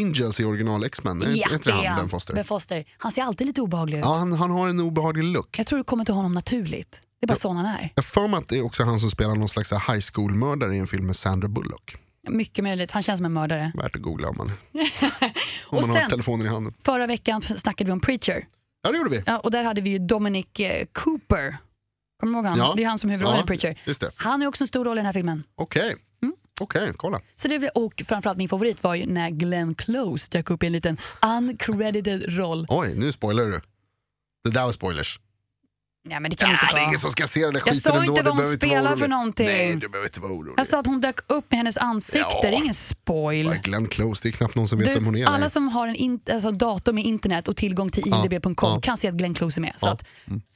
Angels 0.00 0.40
i 0.40 0.44
original 0.44 0.84
X-Men? 0.84 1.22
Är 1.22 1.26
Ja, 1.26 1.48
det 1.64 1.70
är 1.70 1.72
han, 1.72 1.86
han. 1.86 1.96
Ben 1.96 2.08
Foster? 2.08 2.34
Ben 2.34 2.44
Foster. 2.44 2.84
Han 2.98 3.12
ser 3.12 3.22
alltid 3.22 3.46
lite 3.46 3.60
obehaglig 3.60 3.98
ut. 3.98 4.04
Ja, 4.04 4.16
han, 4.16 4.32
han 4.32 4.50
har 4.50 4.68
en 4.68 4.80
obehaglig 4.80 5.24
look. 5.24 5.58
Jag 5.58 5.66
tror 5.66 5.78
det 5.78 5.84
kommer 5.84 6.04
till 6.04 6.14
honom 6.14 6.32
naturligt. 6.32 7.02
Det 7.20 7.24
är 7.24 7.28
bara 7.28 7.36
sån 7.36 7.56
han 7.56 7.66
är. 7.66 7.92
Jag 7.94 8.02
har 8.02 8.02
för 8.02 8.28
mig 8.28 8.38
att 8.38 8.48
det 8.48 8.58
är 8.58 8.62
också 8.64 8.84
han 8.84 9.00
som 9.00 9.10
spelar 9.10 9.34
någon 9.34 9.48
slags 9.48 9.72
high 9.72 10.00
school-mördare 10.14 10.74
i 10.76 10.78
en 10.78 10.86
film 10.86 11.06
med 11.06 11.16
Sandra 11.16 11.48
Bullock. 11.48 11.96
Mycket 12.28 12.64
möjligt. 12.64 12.90
Han 12.92 13.02
känns 13.02 13.18
som 13.18 13.24
en 13.24 13.32
mördare. 13.32 13.72
Värt 13.74 13.96
att 13.96 14.02
googla 14.02 14.28
om 14.28 14.36
man, 14.36 14.46
om 15.66 15.78
Och 15.78 15.80
man 15.80 15.90
har 15.90 15.96
sen, 15.96 16.10
telefonen 16.10 16.46
i 16.46 16.48
handen. 16.48 16.74
förra 16.84 17.06
veckan 17.06 17.42
snackade 17.42 17.88
vi 17.88 17.92
om 17.92 18.00
Preacher. 18.00 18.46
Ja 18.82 18.90
det 18.92 18.98
gjorde 18.98 19.10
vi. 19.10 19.22
Ja, 19.26 19.38
och 19.38 19.50
där 19.50 19.64
hade 19.64 19.80
vi 19.80 19.90
ju 19.90 19.98
Dominic 19.98 20.46
eh, 20.60 20.86
Cooper. 20.92 21.56
Kommer 22.20 22.32
du 22.32 22.38
ihåg 22.38 22.46
han? 22.46 22.58
Ja. 22.58 22.74
Det 22.76 22.82
är 22.84 22.88
han 22.88 22.98
som 22.98 23.10
huvudrollen 23.10 23.38
Ja. 23.38 23.54
i 23.54 23.58
Preacher. 23.58 23.80
Just 23.84 24.00
det. 24.00 24.10
Han 24.16 24.42
är 24.42 24.46
också 24.46 24.64
en 24.64 24.68
stor 24.68 24.84
roll 24.84 24.96
i 24.96 24.98
den 24.98 25.06
här 25.06 25.12
filmen. 25.12 25.42
Okej, 25.54 25.96
Mm. 26.22 26.34
okej, 26.60 26.92
kolla. 26.96 27.20
Så 27.36 27.48
det, 27.48 27.68
och 27.68 28.02
framförallt 28.06 28.38
min 28.38 28.48
favorit 28.48 28.82
var 28.82 28.94
ju 28.94 29.06
när 29.06 29.30
Glenn 29.30 29.74
Close 29.74 30.28
dök 30.30 30.50
upp 30.50 30.62
i 30.62 30.66
en 30.66 30.72
liten 30.72 30.98
uncredited 31.22 32.36
roll. 32.38 32.66
Oj, 32.68 32.94
nu 32.96 33.12
spoilar 33.12 33.42
du. 33.44 33.60
Det 34.44 34.50
där 34.50 34.64
var 34.64 34.72
spoilers. 34.72 35.20
Nej 36.04 36.20
men 36.20 36.30
det 36.30 36.36
kan 36.36 36.48
Ja, 36.48 36.54
inte 36.54 36.66
det 36.66 36.70
är 36.70 36.72
vara. 36.74 36.84
ingen 36.88 36.98
som 36.98 37.10
ska 37.10 37.26
se 37.26 37.40
den 37.44 37.54
där 37.54 37.62
Jag 37.66 37.76
sa 37.76 37.90
ändå. 37.90 38.02
inte 38.12 38.22
vad 38.22 38.34
hon 38.34 38.44
vara 38.44 38.56
spelar 38.56 38.96
för 38.96 39.08
någonting. 39.08 39.46
Nej, 39.46 39.76
du 39.76 39.88
behöver 39.88 40.08
inte 40.08 40.20
vara 40.20 40.32
orolig. 40.32 40.54
Jag 40.56 40.66
sa 40.66 40.80
att 40.80 40.86
hon 40.86 41.00
dök 41.00 41.20
upp 41.26 41.50
med 41.50 41.58
hennes 41.58 41.76
ansikte, 41.76 42.18
Ja. 42.30 42.38
det 42.42 42.48
är 42.48 42.52
ingen 42.52 42.74
spoil. 42.74 43.48
Är 43.48 43.54
Glenn 43.54 43.86
Close, 43.86 44.20
det 44.22 44.28
är 44.28 44.32
knappt 44.32 44.56
någon 44.56 44.68
som 44.68 44.78
vet 44.78 44.88
Du, 44.88 44.94
vem 44.94 45.04
hon 45.04 45.16
är. 45.16 45.26
alla 45.26 45.48
som 45.50 45.68
har 45.68 45.88
en 45.88 45.94
in, 45.96 46.20
alltså 46.32 46.50
dator 46.50 46.92
med 46.92 47.04
internet 47.04 47.48
och 47.48 47.56
tillgång 47.56 47.90
till 47.90 48.02
Ja, 48.06 48.24
idb.com 48.24 48.54
ja. 48.62 48.80
kan 48.82 48.98
se 48.98 49.08
att 49.08 49.14
Glenn 49.14 49.34
Close 49.34 49.58
är 49.58 49.62
med. 49.62 49.74
Så 49.76 49.86
Ja. 49.86 49.90
att, 49.92 50.02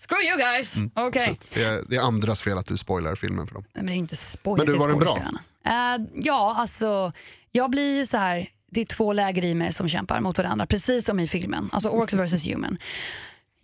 screw 0.09 0.23
you 0.29 0.37
guys! 0.39 0.75
Okej. 0.95 1.39
Så 1.51 1.59
det, 1.59 1.65
är, 1.65 1.83
det 1.89 1.97
är 1.97 2.01
andras 2.01 2.43
fel 2.43 2.59
att 2.59 2.67
du 2.67 2.77
spoilar 2.77 3.15
filmen 3.15 3.47
för 3.47 3.55
dem. 3.55 3.65
Nej, 3.75 3.85
Men 3.85 3.87
det 3.87 3.93
är 3.93 3.97
inte 3.97 4.17
spoil 4.17 4.57
Men 4.57 4.67
du, 4.67 4.79
var 4.79 4.89
den 4.89 4.99
bra? 4.99 5.19
Eh, 5.67 5.73
ja, 6.15 6.55
alltså 6.59 7.13
jag 7.53 7.71
blir 7.71 7.97
ju 7.97 8.07
så 8.07 8.17
här. 8.17 8.49
Det 8.71 8.81
är 8.81 8.85
två 8.85 9.13
läger 9.13 9.45
i 9.45 9.55
mig 9.55 9.73
som 9.73 9.89
kämpar 9.89 10.21
mot 10.21 10.39
varandra, 10.39 10.67
precis 10.67 11.05
som 11.05 11.21
i 11.21 11.29
filmen. 11.29 11.69
Alltså 11.73 11.89
Orcs 11.89 12.15
vs 12.15 12.47
Human. 12.47 12.79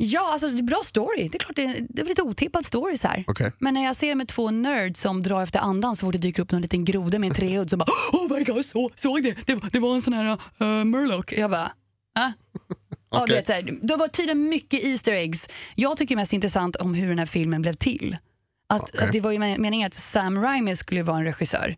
Ja, 0.02 0.32
alltså 0.32 0.48
det 0.48 0.58
är 0.58 0.62
bra 0.62 0.80
story. 0.84 1.28
Det 1.28 1.36
är 1.36 1.38
klart 1.38 1.56
det 1.56 1.62
är, 1.64 1.86
det 1.88 2.02
är 2.02 2.06
lite 2.06 2.22
otippad 2.22 2.66
story 2.66 2.96
så 2.96 3.08
här. 3.08 3.24
Okej. 3.26 3.52
Men 3.58 3.74
när 3.74 3.84
jag 3.84 3.96
ser 3.96 4.14
med 4.14 4.28
två 4.28 4.50
nerds 4.50 5.00
som 5.00 5.22
drar 5.22 5.42
efter 5.42 5.58
andan 5.58 5.96
så 5.96 6.06
fort 6.06 6.12
det 6.12 6.18
dyker 6.18 6.42
upp 6.42 6.52
någon 6.52 6.62
liten 6.62 6.84
groda 6.84 7.18
med 7.18 7.28
en 7.28 7.34
treudd 7.34 7.70
som 7.70 7.78
bara 7.78 7.90
Oh 8.12 8.38
my 8.38 8.44
god, 8.44 8.64
så, 8.66 8.90
såg 8.96 9.22
det? 9.22 9.36
Det, 9.46 9.54
var- 9.54 9.70
det 9.70 9.78
var 9.78 9.94
en 9.94 10.02
sån 10.02 10.12
här 10.12 10.32
uh, 10.32 10.84
Murloc. 10.84 11.24
Jag 11.32 11.50
bara, 11.50 11.72
ah? 12.18 12.32
Ja, 13.10 13.22
Okej. 13.22 13.26
du 13.28 13.34
vet, 13.34 13.46
så 13.46 13.52
här, 13.52 13.78
det 13.82 13.96
var 13.96 14.08
tydligen 14.08 14.48
mycket 14.48 14.84
Easter 14.84 15.12
eggs. 15.12 15.48
Jag 15.74 15.96
tycker 15.96 16.16
mest 16.16 16.32
intressant 16.32 16.76
om 16.76 16.94
hur 16.94 17.08
den 17.08 17.18
här 17.18 17.26
filmen 17.26 17.62
blev 17.62 17.72
till. 17.72 18.16
Att, 18.68 18.82
Okej. 18.82 19.06
att 19.06 19.12
det 19.12 19.20
var 19.20 19.30
ju 19.30 19.38
men- 19.38 19.62
meningen 19.62 19.86
att 19.86 19.94
Sam 19.94 20.42
Raimi 20.42 20.76
skulle 20.76 21.02
vara 21.02 21.18
en 21.18 21.24
regissör. 21.24 21.76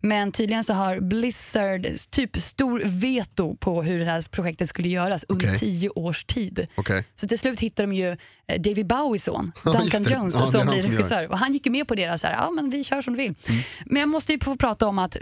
Men 0.00 0.32
tydligen 0.32 0.64
så 0.64 0.72
har 0.72 1.00
Blizzard 1.00 1.86
typ 2.10 2.36
stor 2.36 2.82
veto 2.84 3.56
på 3.56 3.82
hur 3.82 3.98
det 3.98 4.04
här 4.04 4.22
projektet 4.30 4.68
skulle 4.68 4.88
göras 4.88 5.24
under 5.28 5.46
Okej. 5.46 5.58
tio 5.58 5.88
års 5.88 6.24
tid. 6.24 6.66
Okej. 6.74 7.04
Så 7.14 7.28
till 7.28 7.38
slut 7.38 7.60
hittade 7.60 7.88
de 7.88 7.92
ju 7.96 8.08
eh, 8.46 8.60
David 8.60 8.86
Bowies 8.86 9.24
son, 9.24 9.52
Duncan. 9.64 10.02
Jones, 10.02 10.34
Ja, 10.34 10.46
som 10.46 10.66
blir 10.66 10.82
regissör. 10.82 11.28
Och 11.30 11.38
han 11.38 11.52
gick 11.52 11.66
ju 11.66 11.72
med 11.72 11.88
på 11.88 11.94
deras, 11.94 12.20
så 12.20 12.26
här, 12.26 12.34
ja 12.34 12.50
men 12.50 12.70
vi 12.70 12.84
kör 12.84 13.02
som 13.02 13.12
du 13.12 13.16
vill. 13.22 13.34
Mm. 13.48 13.62
Men 13.86 14.00
jag 14.00 14.08
måste 14.08 14.32
ju 14.32 14.40
få 14.40 14.56
prata 14.56 14.86
om 14.86 14.98
att 14.98 15.16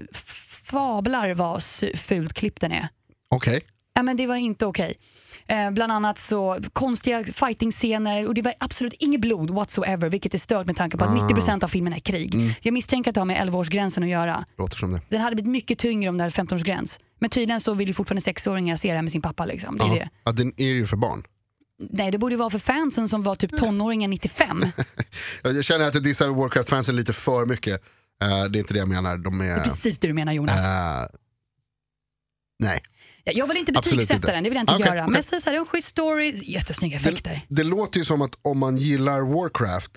fablar 0.64 1.34
vad 1.34 1.62
fult 1.94 2.32
klippt 2.32 2.60
den 2.60 2.72
är. 2.72 2.88
Okej. 3.30 3.60
Ja, 3.94 4.02
men 4.02 4.16
det 4.16 4.26
var 4.26 4.36
inte 4.36 4.66
okej. 4.66 4.94
Eh, 5.46 5.70
bland 5.70 5.92
annat 5.92 6.18
så 6.18 6.58
konstiga 6.72 7.24
fighting-scener 7.24 8.26
och 8.28 8.34
det 8.34 8.42
var 8.42 8.54
absolut 8.60 8.92
inget 8.98 9.20
blod 9.20 9.50
whatsoever 9.50 10.08
vilket 10.08 10.34
är 10.34 10.38
stört 10.38 10.66
med 10.66 10.76
tanke 10.76 10.96
på 10.96 11.04
att 11.04 11.10
Ah. 11.10 11.28
90% 11.28 11.64
av 11.64 11.68
filmen 11.68 11.92
är 11.92 11.98
krig. 11.98 12.34
Mm. 12.34 12.52
Jag 12.62 12.74
misstänker 12.74 13.10
att 13.10 13.14
det 13.14 13.20
har 13.20 13.26
med 13.26 13.36
11-årsgränsen 13.48 14.02
att 14.02 14.08
göra. 14.08 14.44
Låter 14.58 14.76
som 14.76 14.92
det. 14.92 15.00
Den 15.08 15.20
hade 15.20 15.36
blivit 15.36 15.50
mycket 15.50 15.78
tyngre 15.78 16.08
om 16.10 16.16
det 16.18 16.24
hade 16.24 16.34
15-årsgräns. 16.34 17.00
Men 17.18 17.30
tydligen 17.30 17.60
så 17.60 17.74
vill 17.74 17.88
ju 17.88 17.94
fortfarande 17.94 18.22
sexåringar 18.22 18.76
se 18.76 18.88
det 18.88 18.94
här 18.94 19.02
med 19.02 19.12
sin 19.12 19.22
pappa. 19.22 19.44
Liksom. 19.44 19.78
Det 19.78 19.84
är 19.84 19.88
det. 19.94 20.08
Ja, 20.24 20.32
den 20.32 20.52
är 20.56 20.66
ju 20.68 20.86
för 20.86 20.96
barn. 20.96 21.22
Nej, 21.90 22.10
det 22.10 22.18
borde 22.18 22.32
ju 22.34 22.38
vara 22.38 22.50
för 22.50 22.58
fansen 22.58 23.08
som 23.08 23.22
var 23.22 23.34
typ 23.34 23.56
tonåringar 23.58 24.08
95. 24.18 24.64
Jag 25.42 25.64
känner 25.64 25.88
att 25.88 25.94
jag 25.94 26.02
dissar 26.02 26.26
Warcraft-fansen 26.28 26.96
lite 26.96 27.12
för 27.12 27.46
mycket. 27.46 27.82
Eh, 28.22 28.44
det 28.44 28.58
är 28.58 28.60
inte 28.60 28.72
det 28.74 28.78
jag 28.78 28.88
menar. 28.88 29.16
De 29.16 29.40
är... 29.40 29.44
Det 29.44 29.50
är 29.52 29.60
precis 29.60 29.98
det 29.98 30.06
du 30.08 30.14
menar 30.14 30.32
Jonas. 30.32 30.64
eh, 30.64 31.06
nej. 32.58 32.80
Ja, 33.32 33.38
Jag 33.38 33.46
vill 33.46 33.56
inte 33.56 33.72
betygsätta 33.72 34.14
inte. 34.14 34.32
den, 34.32 34.44
det 34.44 34.50
vill 34.50 34.56
jag 34.56 34.62
inte 34.62 34.72
Okej, 34.74 34.86
göra. 34.86 35.00
okej. 35.04 35.12
Men 35.12 35.22
så, 35.22 35.40
så 35.40 35.44
här, 35.44 35.52
det 35.52 35.56
är 35.56 35.60
en 35.60 35.66
schysst 35.66 35.88
story, 35.88 36.40
jättesnygga 36.44 36.96
effekter. 36.96 37.40
Det 37.48 37.64
låter 37.64 37.98
ju 37.98 38.04
som 38.04 38.22
att 38.22 38.34
om 38.42 38.58
man 38.58 38.76
gillar 38.76 39.20
Warcraft 39.20 39.92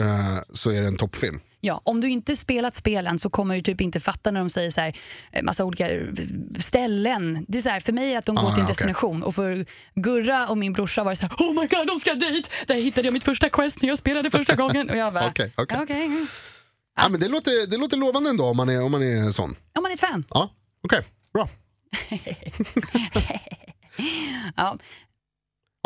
eh, 0.00 0.38
så 0.52 0.70
är 0.70 0.80
det 0.82 0.86
en 0.88 0.96
toppfilm. 0.96 1.40
Ja, 1.60 1.80
om 1.84 2.00
du 2.00 2.08
inte 2.10 2.36
spelat 2.36 2.74
spelen 2.74 3.18
så 3.18 3.30
kommer 3.30 3.54
du 3.54 3.62
typ 3.62 3.80
inte 3.80 4.00
fatta 4.00 4.30
när 4.30 4.40
de 4.40 4.50
säger 4.50 4.70
så 4.70 4.80
här, 4.80 4.96
eh, 5.32 5.42
massa 5.42 5.64
olika 5.64 5.90
eh, 5.90 6.02
ställen. 6.58 7.44
Det 7.48 7.58
är 7.58 7.62
så 7.62 7.68
här, 7.70 7.80
för 7.80 7.92
mig 7.92 8.12
är 8.14 8.18
att 8.18 8.26
de 8.26 8.34
går 8.36 8.48
Ah, 8.48 8.52
till 8.54 8.60
en 8.62 8.66
destination 8.68 9.22
och 9.22 9.34
för 9.34 9.66
Gurra 9.94 10.48
och 10.48 10.58
min 10.58 10.72
brorsa 10.72 11.04
var 11.04 11.10
det 11.12 11.16
så 11.16 11.22
här, 11.26 11.30
oh 11.38 11.60
my 11.60 11.66
god 11.66 11.86
de 11.86 12.00
ska 12.00 12.14
dit! 12.14 12.50
Där 12.66 12.74
hittade 12.74 13.06
jag 13.06 13.12
mitt 13.12 13.24
första 13.24 13.48
quest 13.48 13.82
när 13.82 13.88
jag 13.88 13.98
spelade 13.98 14.30
första 14.30 14.54
gången. 14.62 14.90
Och 14.90 14.96
jag 14.96 15.12
bara, 15.12 15.28
Okej, 15.28 15.52
okej. 15.56 15.78
okej. 15.82 16.04
mm. 16.06 16.26
Ja, 16.96 17.08
men 17.08 17.20
det, 17.20 17.28
låter, 17.28 17.66
det 17.66 17.76
låter 17.76 17.96
lovande 17.96 18.30
ändå 18.30 18.44
om 18.44 18.56
man 18.56 18.68
är, 18.68 18.82
om 18.82 18.92
man 18.92 19.02
är 19.02 19.30
sån. 19.30 19.56
Om 19.74 19.82
man 19.82 19.90
är 19.90 19.94
ett 19.94 20.00
fan. 20.00 20.24
Ja, 20.30 20.50
okej. 20.84 21.04
Bra. 21.34 21.48
Ja. 24.56 24.78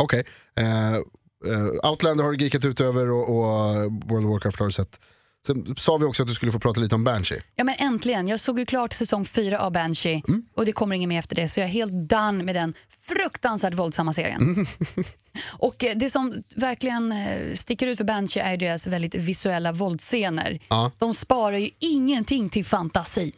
Okej. 0.03 0.23
Eh, 0.59 0.93
eh, 0.95 1.89
Outlander 1.91 2.23
har 2.23 2.31
du 2.31 2.37
geekat 2.43 2.65
ut 2.65 2.81
över 2.81 3.11
och, 3.11 3.29
och 3.29 3.75
World 3.91 4.25
of 4.25 4.31
Warcraft 4.31 4.59
har 4.59 4.65
du 4.65 4.71
sett. 4.71 4.99
Sen 5.47 5.75
sa 5.77 5.97
vi 5.97 6.05
också 6.05 6.23
att 6.23 6.29
du 6.29 6.35
skulle 6.35 6.51
få 6.51 6.59
prata 6.59 6.79
lite 6.79 6.95
om 6.95 7.03
Banshee. 7.03 7.41
ja 7.55 7.63
men 7.63 7.75
äntligen, 7.79 8.27
jag 8.27 8.39
såg 8.39 8.59
ju 8.59 8.65
klart 8.65 8.93
säsong 8.93 9.25
fyra 9.25 9.59
av 9.59 9.71
Banshee 9.71 10.21
Mm. 10.27 10.45
och 10.55 10.65
det 10.65 10.71
kommer 10.71 10.95
inget 10.95 11.09
mer 11.09 11.19
efter 11.19 11.35
det 11.35 11.49
så 11.49 11.59
jag 11.59 11.67
är 11.67 11.71
helt 11.73 12.09
done 12.09 12.43
med 12.43 12.55
den 12.55 12.73
fruktansvärt 13.07 13.73
våldsamma 13.73 14.13
serien. 14.13 14.41
Mm. 14.41 14.65
och 15.51 15.83
eh, 15.83 15.97
det 15.97 16.09
som 16.09 16.43
verkligen 16.55 17.13
sticker 17.57 17.87
ut 17.87 17.97
för 17.97 18.05
Banshee 18.05 18.43
är 18.43 18.57
deras 18.57 18.87
väldigt 18.87 19.15
visuella 19.15 19.71
våldsscener. 19.71 20.59
Ja, 20.69 20.91
De 20.97 21.13
sparar 21.13 21.57
ju 21.57 21.69
ingenting 21.79 22.49
till 22.49 22.65
fantasin. 22.65 23.31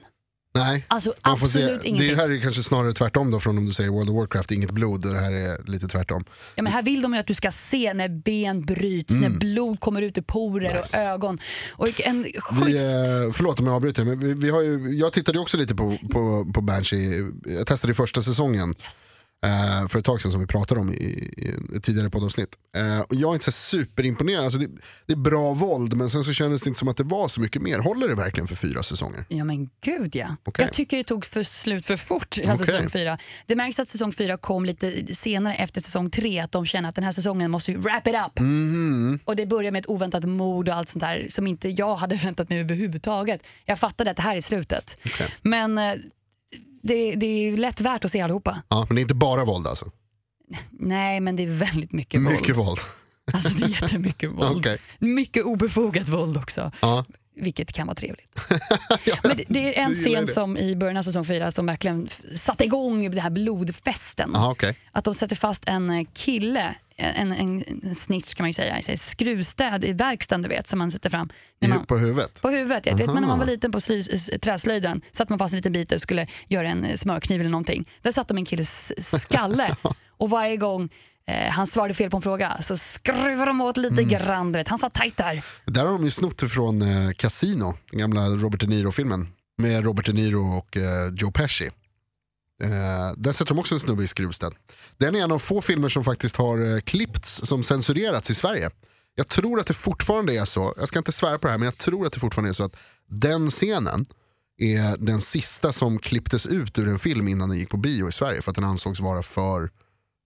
Nej. 0.55 0.85
Alltså 0.87 1.13
Man 1.25 1.37
får 1.37 1.45
absolut 1.47 1.81
se. 1.81 1.87
ingenting. 1.87 2.09
Det 2.15 2.21
här 2.21 2.29
är 2.29 2.39
kanske 2.39 2.63
snarare 2.63 2.93
tvärtom 2.93 3.31
då 3.31 3.39
från 3.39 3.57
om 3.57 3.65
du 3.65 3.73
säger 3.73 3.89
World 3.89 4.09
of 4.09 4.15
Warcraft, 4.15 4.51
inget 4.51 4.71
blod 4.71 5.05
och 5.05 5.13
det 5.13 5.19
här 5.19 5.31
är 5.31 5.63
lite 5.71 5.87
tvärtom. 5.87 6.23
Ja, 6.55 6.63
men 6.63 6.73
här 6.73 6.83
vill 6.83 7.01
de 7.01 7.13
ju 7.13 7.19
att 7.19 7.27
du 7.27 7.33
ska 7.33 7.51
se 7.51 7.93
när 7.93 8.09
ben 8.09 8.65
bryts, 8.65 9.15
när 9.15 9.29
blod 9.29 9.79
kommer 9.79 10.01
ut 10.01 10.17
ur 10.17 10.21
porer 10.21 10.69
Mm. 10.69 10.81
Nice. 10.81 10.97
och 10.97 11.03
ögon. 11.03 11.39
Och 11.71 12.01
en 12.01 12.23
Vi, 12.23 12.33
schysst... 12.41 12.79
eh, 12.81 13.31
förlåt 13.33 13.59
om 13.59 13.65
jag 13.65 13.75
avbryter, 13.75 14.05
men 14.05 14.19
vi, 14.19 14.33
vi 14.33 14.49
har 14.49 14.61
ju, 14.61 14.89
jag 14.95 15.13
tittade 15.13 15.37
ju 15.37 15.41
också 15.41 15.57
lite 15.57 15.75
på, 15.75 15.97
på, 16.11 16.51
på 16.53 16.61
Banshee. 16.61 17.31
Jag 17.45 17.67
testade 17.67 17.91
i 17.91 17.95
första 17.95 18.21
säsongen 18.21 18.73
eh, 19.43 19.87
för 19.87 19.99
ett 19.99 20.05
tag 20.05 20.21
sedan 20.21 20.31
som 20.31 20.41
vi 20.41 20.47
pratade 20.47 20.79
om 20.79 20.93
i, 20.93 20.93
i 20.93 21.75
ett 21.77 21.83
tidigare 21.83 22.09
poddavsnitt. 22.09 22.49
Eh, 22.77 22.99
och 22.99 23.15
jag 23.15 23.29
är 23.29 23.33
inte 23.33 23.45
så 23.45 23.51
superimponerad. 23.51 24.43
Alltså 24.43 24.59
det, 24.59 24.67
det 25.05 25.13
är 25.13 25.17
bra 25.17 25.53
våld 25.53 25.93
men 25.97 26.09
sen 26.09 26.23
så 26.23 26.33
kändes 26.33 26.61
det 26.61 26.67
inte 26.67 26.79
som 26.79 26.87
att 26.87 26.97
det 26.97 27.03
var 27.03 27.27
så 27.27 27.41
mycket 27.41 27.61
mer. 27.61 27.79
Håller 27.79 28.07
det 28.07 28.15
verkligen 28.15 28.47
för 28.47 28.55
fyra 28.55 28.83
säsonger? 28.83 29.25
Ja 29.29 29.43
men 29.43 29.69
gud 29.81 30.15
ja. 30.15 30.35
Okej. 30.43 30.65
Jag 30.65 30.73
tycker 30.73 30.97
det 30.97 31.03
tog 31.03 31.25
för 31.25 31.43
slut 31.43 31.85
för 31.85 31.97
fort, 31.97 32.37
alltså 32.47 32.63
Okej. 32.63 32.65
säsong 32.65 32.89
fyra. 32.89 33.17
Det 33.45 33.55
märks 33.55 33.79
att 33.79 33.89
säsong 33.89 34.11
fyra 34.11 34.37
kom 34.37 34.65
lite 34.65 35.15
senare 35.15 35.55
efter 35.55 35.81
säsong 35.81 36.09
tre, 36.09 36.39
att 36.39 36.51
de 36.51 36.65
känner 36.65 36.89
att 36.89 36.95
den 36.95 37.03
här 37.03 37.11
säsongen 37.11 37.51
måste 37.51 37.71
ju 37.71 37.77
wrap 37.77 38.07
it 38.07 38.15
up. 38.27 38.39
Mhm. 38.39 39.19
Och 39.25 39.35
det 39.35 39.45
börjar 39.45 39.71
med 39.71 39.79
ett 39.79 39.89
oväntat 39.89 40.23
mord 40.23 40.69
och 40.69 40.75
allt 40.75 40.89
sånt 40.89 41.01
där 41.01 41.27
som 41.29 41.47
inte 41.47 41.69
jag 41.69 41.95
hade 41.95 42.15
väntat 42.25 42.49
mig 42.49 42.59
överhuvudtaget. 42.59 43.41
Jag 43.65 43.79
fattade 43.79 44.11
att 44.11 44.17
det 44.17 44.23
här 44.23 44.35
är 44.37 44.41
slutet. 44.41 44.97
Okej. 45.05 45.27
Men 45.41 45.77
eh, 45.77 45.93
det, 46.83 47.15
det 47.15 47.25
är 47.25 47.41
ju 47.41 47.57
lätt 47.57 47.81
värt 47.81 48.05
att 48.05 48.11
se 48.11 48.21
allihopa. 48.21 48.61
Ja, 48.67 48.85
men 48.89 48.95
det 48.95 48.99
är 48.99 49.03
inte 49.03 49.15
bara 49.15 49.45
våld 49.45 49.67
alltså? 49.67 49.91
Nej, 50.71 51.19
men 51.19 51.35
det 51.35 51.43
är 51.43 51.47
väldigt 51.47 51.91
mycket 51.91 52.21
våld. 52.21 52.35
Mycket 52.35 52.55
våld. 52.55 52.79
Alltså 53.33 53.49
det 53.49 53.63
är 53.65 53.69
jättemycket 53.69 54.31
våld. 54.33 54.57
Okej. 54.57 54.77
Mycket 54.99 55.43
obefogat 55.43 56.09
våld 56.09 56.37
också. 56.37 56.71
Ja. 56.81 57.05
Vilket 57.35 57.73
kan 57.73 57.87
vara 57.87 57.95
trevligt. 57.95 58.39
Men 59.23 59.37
det, 59.37 59.43
det 59.47 59.79
är 59.79 59.83
en 59.83 59.93
scen 59.93 60.25
det. 60.25 60.31
som 60.31 60.57
i 60.57 60.75
början 60.75 60.97
av 60.97 61.03
säsong 61.03 61.25
4 61.25 61.51
som 61.51 61.65
verkligen 61.65 62.09
satte 62.35 62.63
igång 62.65 63.11
den 63.11 63.19
här 63.19 63.29
blodfesten. 63.29 64.35
Aha, 64.35 64.51
okej. 64.51 64.77
Att 64.91 65.03
de 65.05 65.13
sätter 65.13 65.35
fast 65.35 65.63
en 65.67 66.05
kille, 66.05 66.75
en, 66.97 67.31
en, 67.31 67.63
en 67.83 67.95
snitch 67.95 68.33
kan 68.33 68.43
man 68.43 68.49
ju 68.49 68.53
säga, 68.53 68.79
en 68.87 68.97
skruvstäd 68.97 69.85
i 69.85 69.93
verkstaden 69.93 70.41
du 70.41 70.49
vet 70.49 70.67
som 70.67 70.79
man 70.79 70.91
sätter 70.91 71.09
fram. 71.09 71.29
När 71.61 71.69
man, 71.69 71.85
På 71.85 71.97
huvudet? 71.97 72.41
på 72.41 72.49
huvudet. 72.49 72.85
Jag 72.85 72.95
vet, 72.95 73.05
men 73.07 73.15
när 73.21 73.27
man 73.27 73.39
var 73.39 73.45
liten 73.45 73.71
på 73.71 73.79
sly, 73.79 74.03
träslöjden 74.41 75.01
satte 75.11 75.31
man 75.31 75.39
fast 75.39 75.53
en 75.53 75.57
liten 75.57 75.73
bit 75.73 75.91
och 75.91 76.01
skulle 76.01 76.27
göra 76.47 76.69
en 76.69 76.97
smörkniv 76.97 77.39
eller 77.41 77.49
någonting. 77.51 77.89
Där 78.01 78.11
satt 78.11 78.27
de 78.27 78.37
en 78.37 78.45
killes 78.45 78.91
skalle 79.21 79.75
och 80.17 80.29
varje 80.29 80.57
gång 80.57 80.89
eh, 81.27 81.49
han 81.51 81.67
svarade 81.67 81.93
fel 81.93 82.09
på 82.09 82.17
en 82.17 82.21
fråga 82.23 82.57
så 82.61 82.77
skruvade 82.77 83.45
de 83.45 83.61
åt 83.61 83.77
lite 83.77 84.03
grann. 84.03 84.51
du 84.51 84.59
Vet. 84.59 84.67
Han 84.67 84.77
satt 84.77 84.93
tajt 84.93 85.17
där. 85.17 85.43
Där 85.65 85.85
har 85.85 85.91
de 85.91 86.03
ju 86.03 86.11
snott 86.11 86.51
från 86.51 86.81
eh, 86.81 87.11
Casino, 87.17 87.73
den 87.91 87.99
gamla 87.99 88.21
Robert 88.27 88.59
De 88.59 88.67
Niro-filmen. 88.67 89.27
Med 89.57 89.83
Robert 89.83 90.05
De 90.05 90.13
Niro 90.13 90.57
och 90.57 90.77
eh, 90.77 91.13
Joe 91.17 91.31
Pesci. 91.31 91.69
Eh, 92.63 92.69
där 93.17 93.31
sätter 93.31 93.53
de 93.53 93.59
också 93.59 93.75
en 93.75 93.79
snubbe 93.79 94.03
i 94.03 94.07
skruvstäd. 94.07 94.53
Den 94.97 95.15
är 95.15 95.23
en 95.23 95.31
av 95.31 95.39
få 95.39 95.61
filmer 95.61 95.89
som 95.89 96.03
faktiskt 96.03 96.35
har 96.35 96.75
eh, 96.75 96.79
klippts 96.79 97.45
som 97.45 97.63
censurerats 97.63 98.29
i 98.29 98.35
Sverige. 98.35 98.69
Jag 99.15 99.27
tror 99.27 99.59
att 99.59 99.67
det 99.67 99.73
fortfarande 99.73 100.35
är 100.35 100.45
så, 100.45 100.73
jag 100.77 100.87
ska 100.87 100.99
inte 100.99 101.11
svära 101.11 101.39
på 101.39 101.47
det 101.47 101.51
här, 101.51 101.57
men 101.57 101.65
jag 101.65 101.77
tror 101.77 102.05
att 102.05 102.13
det 102.13 102.19
fortfarande 102.19 102.51
är 102.51 102.53
så 102.53 102.63
att 102.63 102.75
den 103.09 103.49
scenen 103.49 104.05
är 104.57 104.97
den 104.97 105.21
sista 105.21 105.71
som 105.71 105.99
klipptes 105.99 106.45
ut 106.45 106.79
ur 106.79 106.87
en 106.87 106.99
film 106.99 107.27
innan 107.27 107.49
den 107.49 107.57
gick 107.57 107.69
på 107.69 107.77
bio 107.77 108.09
i 108.09 108.11
Sverige 108.11 108.41
för 108.41 108.51
att 108.51 108.55
den 108.55 108.63
ansågs 108.63 108.99
vara 108.99 109.23
för, 109.23 109.69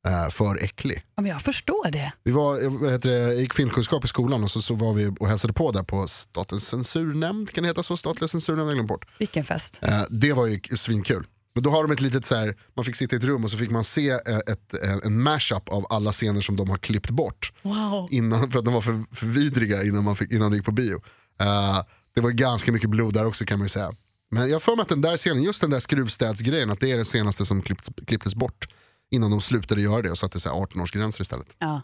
eh, 0.07 0.29
för 0.29 0.63
äcklig. 0.63 1.03
Ja, 1.15 1.21
men 1.21 1.31
jag 1.31 1.41
förstår 1.41 1.91
det. 1.91 2.11
Vi 2.23 2.31
var, 2.31 2.57
jag, 2.57 2.69
vad 2.69 2.91
heter 2.91 3.09
det, 3.09 3.17
jag 3.17 3.35
gick 3.35 3.53
filmkunskap 3.53 4.05
i 4.05 4.07
skolan 4.07 4.43
och 4.43 4.51
så, 4.51 4.61
så 4.61 4.73
var 4.73 4.93
vi 4.93 5.15
och 5.19 5.27
hälsade 5.27 5.53
på 5.53 5.71
där 5.71 5.83
på 5.83 6.07
Statens 6.07 6.67
censurnämnd, 6.67 7.51
kan 7.51 7.63
det 7.63 7.67
heta 7.67 7.83
så? 7.83 7.97
Statliga 7.97 8.27
censurnämnden, 8.27 8.77
jag 8.77 8.87
bort. 8.87 9.05
Vilken 9.19 9.45
fest. 9.45 9.79
Eh, 9.81 10.01
det 10.09 10.33
var 10.33 10.45
ju 10.45 10.59
svinkul. 10.61 11.27
Men 11.57 11.63
då 11.63 11.69
har 11.69 11.83
de 11.83 11.91
ett 11.91 12.01
litet 12.01 12.25
så 12.25 12.35
här, 12.35 12.55
man 12.75 12.85
fick 12.85 12.95
sitta 12.95 13.15
i 13.15 13.17
ett 13.17 13.23
rum 13.23 13.43
och 13.43 13.51
så 13.51 13.57
fick 13.57 13.69
man 13.69 13.83
se 13.83 14.09
eh, 14.09 14.37
ett, 14.37 14.73
eh, 14.83 14.97
en 15.03 15.21
mashup 15.21 15.69
av 15.69 15.85
alla 15.89 16.11
scener 16.11 16.41
som 16.41 16.55
de 16.55 16.69
har 16.69 16.77
klippt 16.77 17.09
bort. 17.09 17.51
Wow. 17.61 18.07
Innan, 18.11 18.51
för 18.51 18.59
att 18.59 18.65
de 18.65 18.73
var 18.73 18.81
för, 18.81 19.15
för 19.15 19.25
vidriga 19.27 19.83
innan, 19.83 20.03
man 20.03 20.15
fick, 20.15 20.31
innan 20.31 20.51
det 20.51 20.57
gick 20.57 20.65
på 20.65 20.71
bio. 20.71 21.01
Eh, 21.41 21.83
det 22.15 22.21
var 22.21 22.31
ganska 22.31 22.71
mycket 22.71 22.89
blod 22.89 23.13
där 23.13 23.25
också 23.25 23.45
kan 23.45 23.59
man 23.59 23.65
ju 23.65 23.69
säga. 23.69 23.91
Men 24.31 24.49
jag 24.49 24.61
för 24.61 24.75
mig 24.75 24.83
att 24.83 24.89
den 24.89 25.01
där 25.01 25.17
scenen, 25.17 25.43
just 25.43 25.61
den 25.61 25.69
där 25.69 25.79
skruvstädsgrejen, 25.79 26.69
att 26.69 26.79
det 26.79 26.91
är 26.91 26.95
den 26.95 27.05
senaste 27.05 27.45
som 27.45 27.61
klippts, 27.61 27.89
klipptes 28.07 28.35
bort. 28.35 28.67
Innan 29.11 29.31
de 29.31 29.41
slutade 29.41 29.81
göra 29.81 30.01
det 30.01 30.11
och 30.11 30.17
satte 30.17 30.39
så 30.39 30.49
här 30.49 30.55
18-årsgränser 30.55 31.21
istället. 31.21 31.55
Ja. 31.59 31.81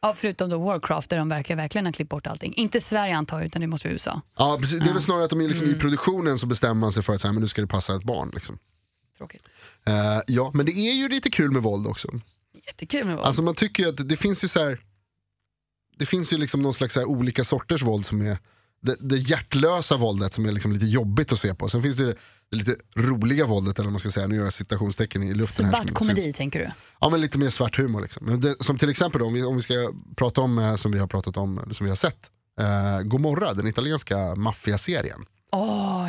Ja, 0.00 0.14
förutom 0.16 0.50
då 0.50 0.58
Warcraft 0.58 1.10
där 1.10 1.18
de 1.18 1.28
verkar 1.28 1.56
verkligen 1.56 1.86
ha 1.86 1.92
klippt 1.92 2.10
bort 2.10 2.26
allting. 2.26 2.54
Inte 2.54 2.80
Sverige 2.80 3.16
antar 3.16 3.38
jag, 3.38 3.46
utan 3.46 3.60
det 3.60 3.66
måste 3.66 3.88
vara 3.88 3.92
USA. 3.92 4.20
Ja, 4.38 4.58
precis. 4.60 4.78
Det 4.80 4.88
är 4.90 4.92
väl 4.92 5.02
snarare 5.02 5.24
att 5.24 5.30
de 5.30 5.40
är 5.40 5.48
liksom 5.48 5.66
Mm. 5.66 5.76
i 5.76 5.80
produktionen 5.80 6.38
så 6.38 6.46
bestämmer 6.46 6.74
man 6.74 6.92
sig 6.92 7.02
för 7.02 7.14
att 7.14 7.20
så 7.20 7.26
här, 7.28 7.32
men 7.32 7.42
nu 7.42 7.48
ska 7.48 7.60
det 7.60 7.66
passa 7.66 7.96
ett 7.96 8.04
barn. 8.04 8.30
Liksom. 8.34 8.58
Tråkigt. 9.18 9.42
Eh, 9.86 10.20
ja, 10.26 10.50
men 10.54 10.66
det 10.66 10.72
är 10.72 10.94
ju 10.94 11.08
lite 11.08 11.30
kul 11.30 11.50
med 11.50 11.62
våld 11.62 11.86
också. 11.86 12.08
Jättekul 12.66 13.04
med 13.06 13.16
våld. 13.16 13.26
Alltså 13.26 13.42
man 13.42 13.54
tycker 13.54 13.82
ju 13.82 13.88
att 13.88 14.08
det 14.08 14.16
finns 14.16 14.44
ju 14.44 14.48
så 14.48 14.60
här, 14.64 14.80
det 15.98 16.06
finns 16.06 16.32
ju 16.32 16.38
liksom 16.38 16.62
någon 16.62 16.74
slags 16.74 16.96
här 16.96 17.04
olika 17.04 17.44
sorters 17.44 17.82
våld 17.82 18.06
som 18.06 18.22
är 18.22 18.38
det, 18.80 18.96
det 19.00 19.16
hjärtlösa 19.16 19.96
våldet 19.96 20.34
som 20.34 20.46
är 20.46 20.52
liksom 20.52 20.72
lite 20.72 20.86
jobbigt 20.86 21.32
att 21.32 21.38
se 21.38 21.54
på. 21.54 21.68
Sen 21.68 21.82
finns 21.82 21.96
det 21.96 22.04
det, 22.50 22.56
lite 22.56 22.76
roliga 22.96 23.46
våldet, 23.46 23.78
eller 23.78 23.90
man 23.90 24.00
ska 24.00 24.10
säga, 24.10 24.26
nu 24.26 24.36
gör 24.36 24.44
jag 24.44 24.52
citationstecken 24.52 25.22
i 25.22 25.34
luften 25.34 25.64
här. 25.64 25.72
som 25.72 25.76
Svart 25.76 25.82
inte 25.90 25.94
komedi 25.94 26.22
syns. 26.22 26.36
tänker 26.36 26.58
du? 26.58 26.70
Ja 27.00 27.08
men 27.08 27.20
lite 27.20 27.38
mer 27.38 27.50
svart 27.50 27.78
humor 27.78 28.00
liksom. 28.00 28.26
Men 28.26 28.40
det, 28.40 28.64
som 28.64 28.78
till 28.78 28.90
exempel 28.90 29.18
då, 29.18 29.26
om 29.26 29.34
vi, 29.34 29.44
om 29.44 29.56
vi 29.56 29.62
ska 29.62 29.92
prata 30.16 30.40
om, 30.40 30.58
eh, 30.58 30.74
som 30.76 30.92
vi 30.92 30.98
har 30.98 31.06
pratat 31.06 31.36
om, 31.36 31.68
som 31.70 31.84
vi 31.84 31.90
har 31.90 31.96
sett, 31.96 32.30
eh, 32.60 33.00
Gomorra, 33.00 33.54
den 33.54 33.66
italienska 33.66 34.34
maffiaserien. 34.34 35.26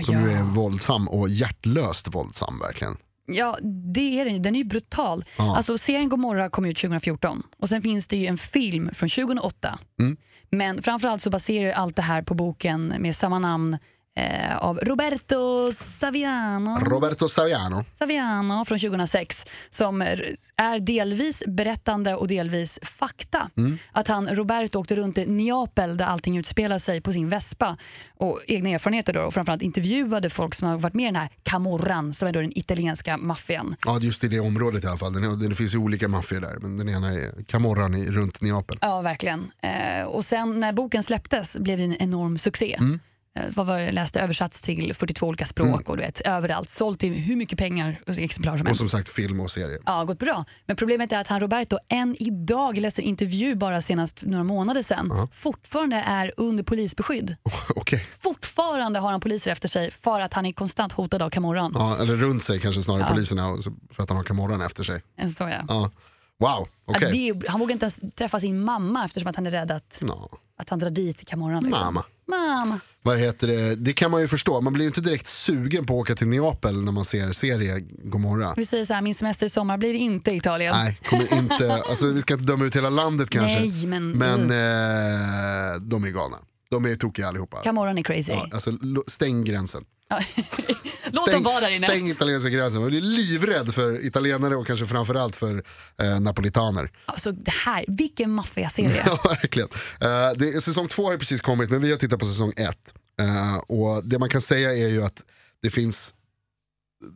Som 0.04 0.16
ja. 0.16 0.22
ju 0.22 0.32
är 0.32 0.44
våldsam 0.44 1.08
och 1.08 1.30
hjärtlöst 1.30 2.16
våldsam 2.16 2.60
verkligen. 2.60 2.98
Ja, 3.32 3.58
det 3.94 4.20
är 4.20 4.26
den. 4.26 4.42
Den 4.42 4.56
är 4.56 4.60
ju 4.60 4.66
brutal. 4.66 5.26
Ja. 5.38 5.58
Alltså, 5.58 5.78
serien 5.78 6.10
Gomorra 6.10 6.50
kom 6.50 6.66
ut 6.66 6.78
2014 6.78 7.44
och 7.60 7.70
sen 7.70 7.82
finns 7.82 8.08
det 8.08 8.18
ju 8.18 8.28
en 8.28 8.38
film 8.38 8.90
från 8.94 9.10
2008. 9.10 9.80
Mm. 10.00 10.18
Men 10.52 10.84
framförallt 10.84 11.22
så 11.22 11.30
baserar 11.30 11.72
allt 11.72 11.96
det 11.96 12.02
här 12.02 12.22
på 12.22 12.34
boken 12.34 12.94
med 13.00 13.16
samma 13.16 13.40
namn 13.40 13.78
eh, 14.20 14.58
av 14.58 14.80
Roberto 14.82 15.74
Saviano. 16.00 16.80
Roberto 16.80 17.30
Saviano. 17.30 17.86
Saviano 18.00 18.66
från 18.66 18.80
2006 18.80 19.46
som 19.70 20.02
är 20.02 20.80
delvis 20.80 21.44
berättande 21.48 22.16
och 22.16 22.28
delvis 22.28 22.80
fakta. 22.82 23.50
Mm. 23.58 23.78
Att 23.92 24.08
han, 24.08 24.28
Roberto 24.28 24.80
åkte 24.80 24.96
runt 24.96 25.18
i 25.18 25.26
Neapel 25.26 25.98
där 25.98 26.06
allting 26.06 26.38
utspelar 26.38 26.80
sig 26.80 27.02
på 27.02 27.14
sin 27.14 27.30
Vespa 27.30 27.78
och 28.18 28.40
egna 28.48 28.70
erfarenheter 28.70 29.14
då, 29.14 29.22
och 29.22 29.34
framförallt 29.34 29.62
intervjuade 29.62 30.30
folk 30.30 30.56
som 30.56 30.68
har 30.68 30.78
varit 30.78 30.94
med 30.94 31.04
i 31.04 31.06
den 31.06 31.16
här 31.16 31.30
Camorran 31.44 32.14
som 32.14 32.28
är 32.28 32.34
då 32.34 32.42
den 32.42 32.58
italienska 32.58 33.18
maffian. 33.18 33.76
Ja 33.86 34.00
just 34.02 34.24
i 34.24 34.28
det 34.28 34.40
området 34.40 34.84
i 34.84 34.88
alla 34.88 34.98
fall. 34.98 35.14
Den, 35.14 35.50
det 35.50 35.56
finns 35.56 35.76
ju 35.76 35.78
olika 35.78 36.08
maffior 36.08 36.42
där 36.42 36.58
men 36.62 36.78
den 36.78 36.90
ena 36.90 37.14
är 37.14 37.44
Camorran 37.44 37.96
i, 37.96 38.12
runt 38.12 38.42
Neapel. 38.42 38.78
Ja, 38.82 39.02
verkligen. 39.02 39.52
Eh, 39.62 40.06
och 40.06 40.26
sen 40.26 40.60
när 40.60 40.74
boken 40.74 41.04
släpptes 41.04 41.58
blev 41.58 41.78
det 41.78 41.84
en 41.84 41.96
enorm 41.96 42.38
succé. 42.38 42.76
Mm. 42.80 43.00
Eh, 43.36 43.44
vad 43.56 43.66
var 43.66 43.78
jag 43.80 43.94
läste? 43.94 44.22
Översatts 44.22 44.62
till 44.62 44.94
42 44.94 45.28
olika 45.28 45.46
språk 45.46 45.90
och 45.90 45.98
du 45.98 46.04
vet, 46.04 46.22
överallt. 46.22 46.70
Sålt 46.70 47.00
till 47.00 47.14
hur 47.14 47.36
mycket 47.36 47.58
pengar 47.60 48.02
och 48.08 48.18
exemplar 48.18 48.58
som 48.58 48.62
Och 48.62 48.68
helst. 48.68 48.80
som 48.82 48.90
sagt 48.90 49.10
film 49.10 49.40
och 49.40 49.52
serie. 49.52 49.80
Ja, 49.86 50.04
gått 50.04 50.20
bra. 50.20 50.46
Men 50.66 50.76
problemet 50.76 51.12
är 51.12 51.18
att 51.18 51.28
han 51.28 51.40
Roberto 51.40 51.78
än 51.90 52.16
idag, 52.20 52.78
jag 52.78 52.82
läste 52.82 53.02
en 53.02 53.06
intervju 53.08 53.56
bara 53.56 53.82
senast 53.82 54.24
några 54.26 54.44
månader 54.44 54.82
sedan, 54.84 55.28
fortfarande 55.34 55.96
är 55.96 56.32
under 56.38 56.64
polisbeskydd. 56.64 57.36
Okej. 57.76 58.08
Fortfarande 58.20 59.00
har 59.00 59.12
han 59.12 59.20
poliser 59.22 59.52
efter 59.52 59.68
sig 59.68 59.92
för 59.92 60.22
att 60.22 60.34
han 60.34 60.46
är 60.46 60.52
konstant 60.52 60.94
hotad 60.94 61.22
av 61.22 61.30
Camorran. 61.30 61.72
Ja, 61.76 61.98
eller 62.02 62.16
runt 62.16 62.44
sig 62.44 62.60
kanske 62.60 62.82
snarare 62.82 63.02
Ja. 63.08 63.14
poliserna 63.14 63.48
och 63.50 63.60
för 63.92 64.04
att 64.04 64.10
han 64.10 64.18
har 64.18 64.24
Camorran 64.24 64.62
efter 64.62 64.84
sig. 64.84 65.02
Så 65.38 65.44
ja. 65.44 65.60
Ja. 65.68 65.92
Wow. 66.40 66.68
Att 66.96 67.02
det, 67.02 67.34
han 67.48 67.60
vågar 67.60 67.74
inte 67.74 67.84
ens 67.86 68.00
träffa 68.16 68.40
sin 68.40 68.60
mamma 68.64 69.06
eftersom 69.06 69.30
att 69.30 69.36
han 69.36 69.48
är 69.48 69.52
rädd 69.52 69.72
att, 69.72 70.00
Ja. 70.08 70.30
att 70.58 70.70
han 70.70 70.80
drar 70.80 70.90
dit 70.90 71.28
Camorran. 71.28 71.64
Liksom. 71.64 71.86
Mamma. 71.86 72.04
Mamma. 72.28 72.80
Vad 73.04 73.18
heter 73.18 73.48
det? 73.48 73.76
det 73.76 73.94
kan 73.94 74.12
man 74.12 74.22
ju 74.22 74.28
förstå, 74.28 74.62
man 74.62 74.74
blir 74.74 74.84
ju 74.84 74.88
inte 74.88 75.02
direkt 75.02 75.28
sugen 75.28 75.86
på 75.86 75.94
att 75.94 76.02
åka 76.02 76.16
till 76.16 76.28
Neapel 76.28 76.82
när 76.82 76.92
man 76.92 77.06
ser 77.06 77.32
serie 77.32 77.80
Gomorra. 78.04 78.54
Vi 78.58 78.66
säger 78.66 78.86
så 78.86 78.94
här, 78.94 79.02
min 79.02 79.16
semester 79.16 79.46
i 79.46 79.50
sommar 79.50 79.78
blir 79.78 79.94
inte 79.94 80.32
Italien. 80.36 80.74
Nej, 80.78 81.00
kommer 81.10 81.34
inte, 81.34 81.74
alltså, 81.74 82.08
vi 82.12 82.22
ska 82.22 82.34
inte 82.34 82.46
döma 82.46 82.66
ut 82.66 82.76
hela 82.76 82.90
landet 82.90 83.30
kanske. 83.30 83.60
Nej, 83.60 83.86
men- 83.86 84.12
men 84.12 84.42
eh, 84.42 85.82
de 85.82 86.04
är 86.04 86.10
galna. 86.10 86.38
De 86.72 86.86
är 86.86 86.96
tokiga 86.96 87.28
allihopa. 87.28 87.58
Camorran 87.58 87.98
är 87.98 88.04
crazy. 88.04 88.32
Ja, 88.32 88.48
alltså, 88.52 88.72
stäng 89.08 89.44
gränsen. 89.44 89.84
Låt 91.12 91.22
stäng, 91.22 91.34
dem 91.34 91.44
vara 91.44 91.60
där 91.60 91.70
inne. 91.70 91.88
Stäng 91.88 92.10
italienska 92.10 92.50
gränsen. 92.50 92.82
Jag 92.82 92.96
är 92.96 93.02
livrädd 93.02 93.74
för 93.74 94.06
italienare 94.06 94.56
och 94.56 94.68
kanske 94.68 94.86
framförallt 94.86 95.36
för 95.36 95.64
eh, 96.02 96.20
napolitaner. 96.20 96.92
Alltså, 97.06 97.32
det 97.32 97.52
här, 97.52 97.86
vilken 97.88 98.32
maffiaserie. 98.32 99.04
Ja, 99.06 99.20
verkligen. 99.24 99.70
Eh, 100.02 100.32
det, 100.36 100.62
säsong 100.64 100.88
två 100.88 101.10
har 101.10 101.18
precis 101.18 101.42
kommit 101.42 101.70
men 101.70 101.82
vi 101.82 101.92
har 101.92 101.98
tittat 101.98 102.20
på 102.20 102.26
säsong 102.26 102.54
ett. 102.58 102.94
Eh, 103.20 103.56
och 103.58 104.06
det 104.06 104.20
man 104.20 104.30
kan 104.30 104.42
säga 104.42 104.74
är 104.74 104.88
ju 104.88 105.04
att 105.04 105.22
det 105.62 105.70
finns 105.70 106.14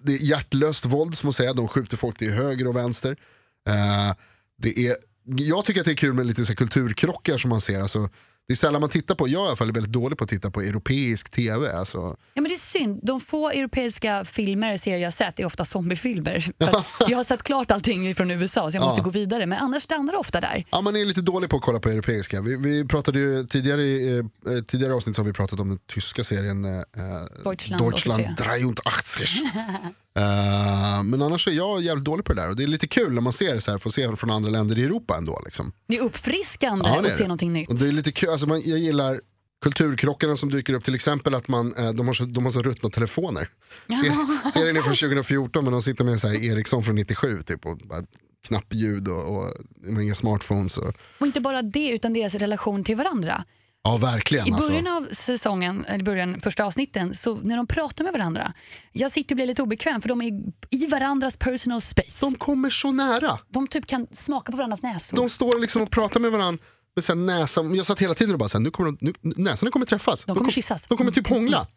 det 0.04 0.14
är 0.14 0.18
hjärtlöst 0.18 0.86
våld 0.86 1.18
som 1.18 1.28
man 1.28 1.34
säger, 1.34 1.54
de 1.54 1.68
skjuter 1.68 1.98
folk 1.98 2.18
till 2.18 2.32
höger 2.32 2.68
och 2.68 2.76
vänster. 2.76 3.18
Eh, 3.68 4.16
det 4.58 4.88
är, 4.88 4.96
jag 5.26 5.66
tycker 5.66 5.80
att 5.80 5.86
det 5.86 5.92
är 5.92 5.96
kul 5.96 6.14
med 6.14 6.26
lite 6.26 6.46
så 6.46 6.56
kulturkrockar 6.56 7.38
som 7.38 7.50
man 7.50 7.62
ser. 7.62 7.82
Alltså, 7.82 8.10
det 8.48 8.54
är 8.54 8.56
sällan 8.56 8.82
man 8.82 8.90
tittar 8.90 9.16
på, 9.16 9.28
jag 9.28 9.46
i 9.46 9.48
alla 9.48 9.56
fall 9.56 9.70
är 9.70 9.74
väldigt 9.74 9.92
dålig 9.94 10.18
på 10.18 10.24
att 10.24 10.30
titta 10.30 10.52
på 10.52 10.62
europeisk 10.62 11.30
tv. 11.30 11.72
Alltså, 11.72 11.98
Ja, 12.34 12.42
men 12.42 12.44
det 12.44 12.54
är 12.54 12.58
synd. 12.58 13.00
De 13.04 13.20
få 13.20 13.50
europeiska 13.50 14.26
filmer 14.26 14.74
och 14.74 14.80
serier 14.80 15.00
jag 15.00 15.14
sett 15.14 15.40
är 15.40 15.46
ofta 15.46 15.66
zombiefilmer. 15.66 16.52
Jag 17.08 17.18
har 17.18 17.24
sett 17.24 17.44
klart 17.44 17.72
allting 17.72 18.16
från 18.16 18.32
USA 18.32 18.72
så 18.72 18.78
jag 18.78 18.84
måste 18.84 19.00
Ja. 19.00 19.04
gå 19.04 19.10
vidare. 19.10 19.46
Men 19.46 19.60
annars 19.60 19.84
stannar 19.84 20.12
det 20.14 20.18
ofta 20.20 20.42
där. 20.42 20.66
Ja, 20.72 20.82
man 20.82 20.96
är 20.96 21.06
lite 21.06 21.22
dålig 21.22 21.50
på 21.50 21.56
att 21.58 21.62
kolla 21.62 21.80
på 21.80 21.90
europeiska. 21.90 22.42
Vi, 22.42 22.56
vi 22.58 22.86
pratade 22.88 23.20
ju 23.20 23.44
tidigare, 23.48 23.82
eh, 23.82 24.64
tidigare 24.68 24.94
avsnitt 24.94 25.18
har 25.18 25.24
vi 25.24 25.34
pratat 25.34 25.60
om 25.60 25.70
den 25.70 25.80
tyska 25.94 26.24
serien 26.24 26.66
eh, 26.66 26.82
Deutschland 27.44 27.84
Deutschland 27.84 28.40
83. 28.40 29.26
83. 30.16 30.24
Eh, 30.24 31.04
men 31.04 31.22
annars 31.22 31.48
är 31.48 31.52
jag 31.52 31.82
jävligt 31.82 32.06
dålig 32.06 32.26
på 32.26 32.34
det 32.34 32.42
där 32.42 32.50
och 32.50 32.56
det 32.56 32.64
är 32.64 32.68
lite 32.68 32.88
kul 32.88 33.14
när 33.14 33.22
man 33.22 33.34
ser 33.34 33.60
så 33.60 33.72
här, 33.72 33.78
får 33.78 33.90
se 33.90 34.16
från 34.16 34.32
andra 34.32 34.50
länder 34.50 34.80
i 34.80 34.84
Europa 34.84 35.18
ändå. 35.18 35.42
Liksom. 35.46 35.72
Det 35.88 35.98
är 35.98 36.02
uppfriskande 36.02 36.90
Ja, 36.90 37.02
det 37.02 37.08
är 37.08 37.12
att 37.12 37.18
se 37.18 37.24
någonting 37.24 37.54
nytt. 37.54 37.70
Och 37.70 37.76
det 37.76 37.88
är 37.88 37.92
lite 37.92 38.12
kul, 38.12 38.30
alltså 38.30 38.48
man, 38.48 38.62
jag 38.66 38.80
gillar 38.80 39.22
kulturkrockarna 39.64 40.38
som 40.38 40.52
dyker 40.52 40.74
upp, 40.74 40.84
till 40.84 40.96
exempel 40.96 41.36
att 41.36 41.48
man, 41.48 41.74
eh, 41.78 41.92
de, 41.94 42.08
har 42.08 42.14
så, 42.14 42.24
de 42.26 42.46
har 42.46 42.52
så 42.52 42.62
ruttna 42.62 42.90
telefoner. 42.90 43.50
Se, 43.88 44.12
serien 44.50 44.78
är 44.78 44.82
från 44.82 44.96
2014 44.96 45.64
men 45.64 45.72
de 45.74 45.82
sitter 45.82 46.04
med 46.04 46.20
så 46.20 46.28
här 46.28 46.44
Ericsson 46.44 46.84
från 46.84 46.96
97 46.96 47.42
typ, 47.42 47.66
och 47.66 47.78
bara 47.78 48.04
knappljud 48.48 49.08
och, 49.08 49.38
och 49.38 49.44
har 49.94 50.02
inga 50.02 50.16
smartphones. 50.16 50.78
Och, 50.78 50.94
Och 51.20 51.28
inte 51.28 51.42
bara 51.42 51.62
det, 51.62 51.90
utan 51.90 52.14
deras 52.14 52.36
relation 52.36 52.84
till 52.84 52.96
varandra. 52.96 53.46
Ja 53.84 53.98
verkligen 53.98 54.48
I 54.48 54.52
alltså. 54.52 54.70
början 54.70 54.88
av 54.88 55.08
säsongen, 55.12 55.86
eller 55.88 56.04
början, 56.06 56.40
första 56.40 56.66
avsnitten, 56.66 57.14
så 57.14 57.36
när 57.36 57.58
de 57.58 57.68
pratar 57.68 58.04
med 58.04 58.14
varandra, 58.14 58.54
jag 58.92 59.12
sitter 59.12 59.36
och 59.36 59.36
blir 59.36 59.46
lite 59.48 59.62
obekväm 59.62 60.02
för 60.02 60.10
de 60.10 60.22
är 60.22 60.32
i 60.70 60.88
varandras 60.88 61.38
personal 61.38 61.82
space. 61.82 62.26
De 62.26 62.36
kommer 62.36 62.70
så 62.70 62.92
nära. 62.92 63.40
De 63.50 63.68
typ 63.68 63.88
kan 63.88 64.08
smaka 64.12 64.52
på 64.52 64.58
varandras 64.58 64.84
näsor. 64.84 65.18
De 65.18 65.30
står 65.30 65.60
liksom 65.60 65.82
och 65.82 65.92
pratar 65.92 66.20
med 66.20 66.32
varandra 66.32 66.64
här 67.08 67.16
näsan. 67.16 67.76
Jag 67.76 67.86
satt 67.86 68.00
hela 68.00 68.14
tiden 68.14 68.34
och 68.34 68.40
bara 68.40 68.50
så 68.50 68.58
här, 68.58 68.64
nu 68.64 68.72
kommer 68.72 68.92
de, 68.92 68.98
nu, 69.02 69.14
näsarna 69.22 69.72
kommer 69.72 69.86
träffas. 69.86 70.26
De 70.26 70.36
kommer 70.38 70.52
kyssas. 70.52 70.86
De 70.90 70.98
kommer 70.98 71.12
typ 71.12 71.28
hångla. 71.28 71.68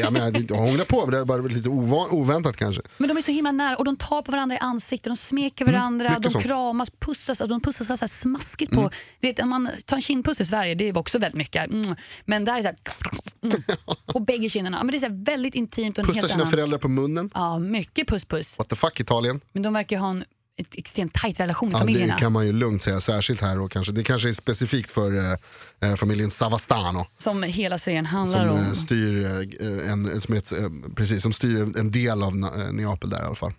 Jag 0.00 0.12
menar, 0.12 0.30
de 0.30 0.54
hånglar 0.58 0.84
på 0.84 1.00
men 1.06 1.10
det 1.10 1.18
är 1.18 1.24
bara 1.24 1.42
lite 1.42 1.68
oväntat 1.68 2.56
kanske. 2.56 2.82
Men 2.98 3.08
de 3.08 3.16
är 3.16 3.22
så 3.22 3.32
himla 3.32 3.52
nära 3.52 3.76
och 3.76 3.84
de 3.84 3.96
tar 3.96 4.22
på 4.22 4.32
varandra 4.32 4.56
i 4.56 4.58
ansiktet, 4.58 5.10
de 5.10 5.16
smeker 5.16 5.64
varandra, 5.64 6.08
Mm, 6.08 6.22
de 6.22 6.30
sånt. 6.30 6.44
kramas, 6.44 6.90
pussas. 6.90 7.38
De 7.38 7.60
pussas 7.60 7.86
så 7.86 7.92
här 8.00 8.06
smaskigt 8.08 8.72
Mm. 8.72 8.84
på... 8.84 8.90
Det, 9.20 9.40
om 9.42 9.48
man 9.48 9.68
tar 9.86 9.96
en 9.96 10.02
kindpuss 10.02 10.40
i 10.40 10.44
Sverige, 10.46 10.74
det 10.74 10.84
är 10.88 10.98
också 10.98 11.18
väldigt 11.18 11.38
mycket. 11.38 11.66
Mm. 11.70 11.94
Men 12.24 12.44
där 12.44 12.52
är 12.52 12.56
det 12.56 12.62
så 12.62 12.68
här, 12.68 13.52
mm. 13.52 13.62
på 14.06 14.20
bägge 14.20 14.48
kinderna. 14.48 14.78
Men 14.84 14.90
det 14.90 14.96
är 14.96 15.00
så 15.00 15.06
här 15.06 15.24
väldigt 15.24 15.54
intimt 15.54 15.98
och 15.98 16.04
Pussar 16.06 16.28
sina 16.28 16.34
annan... 16.34 16.50
föräldrar 16.50 16.78
på 16.78 16.88
munnen. 16.88 17.30
Ja, 17.34 17.58
mycket 17.58 18.08
puss 18.08 18.24
puss. 18.24 18.58
What 18.58 18.68
the 18.68 18.76
fuck 18.76 19.00
Italien. 19.00 19.40
Men 19.52 19.62
de 19.62 19.72
verkar 19.72 19.98
ha 19.98 20.10
en 20.10 20.24
ett 20.58 20.74
extremt 20.74 21.14
tajt 21.14 21.40
relation 21.40 21.68
i 21.68 21.72
Ja, 21.72 21.78
familjerna. 21.78 22.14
det 22.14 22.20
kan 22.20 22.32
man 22.32 22.46
ju 22.46 22.52
lugnt 22.52 22.82
säga, 22.82 23.00
särskilt 23.00 23.40
här. 23.40 23.60
Och 23.60 23.70
kanske, 23.72 23.92
det 23.92 24.04
kanske 24.04 24.28
är 24.28 24.32
specifikt 24.32 24.90
för 24.90 25.16
eh, 25.16 25.90
eh, 25.90 25.96
familjen 25.96 26.30
Savastano. 26.30 27.06
Som 27.18 27.42
hela 27.42 27.78
serien 27.78 28.06
handlar 28.06 28.46
Som 28.48 28.56
om. 28.56 28.64
eh, 28.64 28.72
styr, 28.72 29.24
eh, 29.24 29.90
en, 29.92 30.20
som, 30.20 30.34
ett, 30.34 30.52
precis, 30.96 31.22
som 31.22 31.32
styr 31.32 31.62
en- 31.78 31.90
del 31.90 32.22
av 32.22 32.36
Neapel 32.72 33.10
där 33.10 33.22
i 33.22 33.26
alla 33.26 33.34
fall. 33.34 33.52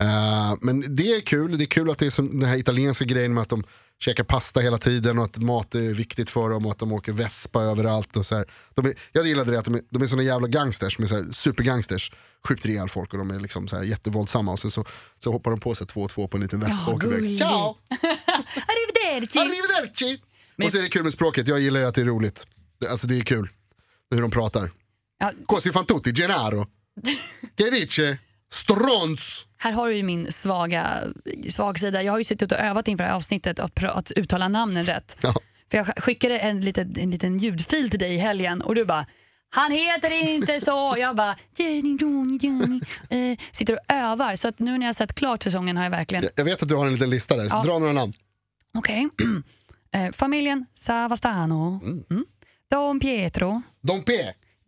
Eh, 0.00 0.54
men 0.60 0.96
det 0.96 1.12
är 1.16 1.20
kul, 1.20 1.58
det 1.58 1.64
är 1.64 1.66
kul 1.66 1.90
att 1.90 1.98
det 1.98 2.06
är 2.06 2.10
som 2.10 2.40
den 2.40 2.48
här 2.48 2.56
italienska 2.56 3.04
grejen 3.04 3.34
med 3.34 3.42
att 3.42 3.48
de 3.48 3.64
käkar 4.00 4.24
pasta 4.24 4.60
hela 4.60 4.78
tiden 4.78 5.18
och 5.18 5.24
att 5.24 5.38
mat 5.38 5.74
är 5.74 5.94
viktigt 5.94 6.30
för 6.30 6.50
dem 6.50 6.66
och 6.66 6.72
att 6.72 6.78
de 6.78 6.92
åker 6.92 7.12
vespa 7.12 7.62
överallt. 7.62 8.16
Och 8.16 8.26
så 8.26 8.36
här. 8.36 8.44
De 8.74 8.86
är, 8.86 8.94
jag 9.12 9.26
gillade 9.26 9.52
det 9.52 9.58
att 9.58 9.64
de 9.64 9.74
är, 9.74 9.82
de 9.90 10.02
är 10.02 10.06
såna 10.06 10.22
jävla 10.22 10.48
gangsters, 10.48 10.96
de 10.96 11.02
är 11.02 11.06
så 11.06 11.14
här 11.16 11.30
supergangsters. 11.30 12.12
Skjuter 12.48 12.68
ihjäl 12.68 12.88
folk 12.88 13.12
och 13.12 13.18
de 13.18 13.30
är 13.30 13.40
liksom 13.40 13.68
så 13.68 13.76
här 13.76 13.82
jättevåldsamma 13.82 14.52
och 14.52 14.58
sen 14.58 14.70
så, 14.70 14.84
så 15.18 15.32
hoppar 15.32 15.50
de 15.50 15.60
på 15.60 15.74
sig 15.74 15.86
två 15.86 16.00
och 16.02 16.10
två 16.10 16.28
på 16.28 16.36
en 16.36 16.42
liten 16.42 16.60
vespa 16.60 16.84
Ja, 16.86 16.90
och 16.92 16.94
åker 16.96 17.06
iväg. 17.18 17.38
Ciao! 17.38 17.76
Arrivederci! 18.54 19.38
Arrivederci! 19.38 20.22
Men- 20.56 20.64
Och 20.66 20.72
så 20.72 20.78
är 20.78 20.82
det 20.82 20.88
kul 20.88 21.02
med 21.02 21.12
språket, 21.12 21.48
jag 21.48 21.60
gillar 21.60 21.82
att 21.82 21.94
det 21.94 22.00
är 22.00 22.04
roligt. 22.04 22.46
Det, 22.80 22.88
alltså 22.88 23.06
det 23.06 23.18
är 23.18 23.22
kul 23.24 23.48
hur 24.10 24.20
de 24.22 24.30
pratar. 24.30 24.70
Ja, 25.18 25.32
Così 25.46 25.72
fan 25.72 25.84
tutti, 25.86 26.12
Gennaro. 26.14 26.66
Che 27.58 27.70
dice? 27.70 28.18
Strons! 28.52 29.46
här 29.58 29.72
har 29.72 29.88
du 29.88 29.96
ju 29.96 30.02
min 30.02 30.32
svaga 30.32 30.98
svag 31.48 31.78
sida. 31.78 32.02
Jag 32.02 32.12
har 32.12 32.18
ju 32.18 32.24
suttit 32.24 32.52
och 32.52 32.58
övat 32.58 32.88
inför 32.88 33.04
det 33.04 33.10
här 33.10 33.16
avsnittet 33.16 33.58
att, 33.58 33.84
att 33.84 34.10
uttala 34.10 34.48
namnen 34.48 34.84
rätt. 34.84 35.16
Ja. 35.20 35.34
För 35.70 35.78
jag 35.78 35.86
skickade 35.86 36.38
en 36.38 36.60
liten, 36.60 36.94
en 36.98 37.10
liten 37.10 37.38
ljudfil 37.38 37.90
till 37.90 37.98
dig 37.98 38.14
i 38.14 38.18
helgen 38.18 38.62
och 38.62 38.74
du 38.74 38.84
bara 38.84 39.06
han 39.52 39.72
heter 39.72 40.22
inte 40.30 40.60
så. 40.60 40.94
Jag 40.98 41.16
bara 41.16 41.36
Jenny, 41.56 41.96
Johnny, 42.00 42.38
Johnny. 42.42 42.80
Eh, 43.10 43.38
sitter 43.52 43.72
och 43.74 43.80
övar. 43.88 44.36
Så 44.36 44.48
att 44.48 44.58
nu 44.58 44.70
när 44.78 44.80
jag 44.80 44.88
har 44.88 44.92
sett 44.92 45.14
klart 45.14 45.42
säsongen 45.42 45.76
har 45.76 45.84
jag 45.84 45.90
verkligen... 45.90 46.24
Jag- 46.36 46.44
vet 46.44 46.62
att 46.62 46.68
du 46.68 46.76
har 46.76 46.86
en 46.86 46.92
liten 46.92 47.10
lista 47.10 47.36
där, 47.36 47.48
så 47.48 47.56
Ja. 47.56 47.62
dra 47.62 47.78
några 47.78 47.92
namn. 47.92 48.12
Okej. 48.78 49.08
eh, 49.94 50.12
familjen 50.12 50.66
Savastano. 50.74 51.80
Mm. 51.82 52.24
Don 52.70 53.00
Pietro. 53.00 53.62
Don 53.80 54.02
P, 54.02 54.12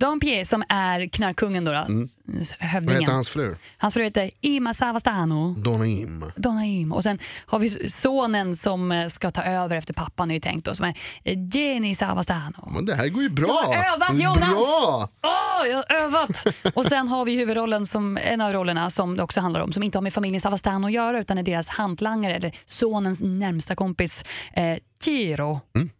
Don 0.02 0.20
Pie 0.20 0.46
som 0.46 0.64
är 0.68 1.04
knarkkungen 1.06 1.64
då. 1.64 1.72
då. 1.72 1.78
Mm. 1.78 2.08
vad 2.24 2.68
Hövdingen. 2.68 3.00
heter 3.00 3.12
hans 3.12 3.28
fru? 3.28 3.56
Hans 3.78 3.94
fru 3.94 4.02
heter 4.02 4.30
Ima 4.40 4.74
Savastano. 4.74 5.54
Donna 5.58 5.86
Im. 5.86 6.32
Donaim. 6.36 6.92
Och 6.92 7.02
sen 7.02 7.18
har 7.46 7.58
vi 7.58 7.90
sonen 7.90 8.56
som 8.56 8.92
eh, 8.92 9.08
ska 9.08 9.30
ta 9.30 9.42
över 9.42 9.76
efter 9.76 9.94
pappan 9.94 10.30
är 10.30 10.34
ju 10.34 10.40
tänkt 10.40 10.64
då, 10.64 10.74
som 10.74 10.84
är 10.84 10.94
eh, 11.24 11.38
Jenny 11.52 11.94
Savastano. 11.94 12.70
Men 12.74 12.86
det 12.86 12.94
här 12.94 13.08
går 13.08 13.22
ju 13.22 13.28
bra. 13.28 13.68
Jag 13.72 13.82
har 13.82 13.94
övat, 13.94 14.20
Jonas. 14.20 14.48
Bra! 14.48 15.08
Åh, 15.22 15.68
jag 15.68 15.76
har 15.76 15.96
övat! 16.04 16.46
Och 16.74 16.84
sen 16.84 17.08
har 17.08 17.24
vi 17.24 17.36
huvudrollen, 17.36 17.86
som, 17.86 18.18
en 18.22 18.40
av 18.40 18.52
rollerna 18.52 18.90
som 18.90 19.16
det 19.16 19.22
också 19.22 19.40
handlar 19.40 19.60
om, 19.60 19.72
som 19.72 19.82
inte 19.82 19.98
har 19.98 20.02
med 20.02 20.14
familjen 20.14 20.40
Savastano 20.40 20.86
att 20.86 20.92
göra 20.92 21.20
utan 21.20 21.38
är 21.38 21.42
deras 21.42 21.68
hantlangare, 21.68 22.34
eller 22.34 22.56
sonens 22.66 23.22
närmsta 23.22 23.74
kompis, 23.74 24.24
eh, 24.52 24.78
Ciro. 25.04 25.60
Mm. 25.76 25.90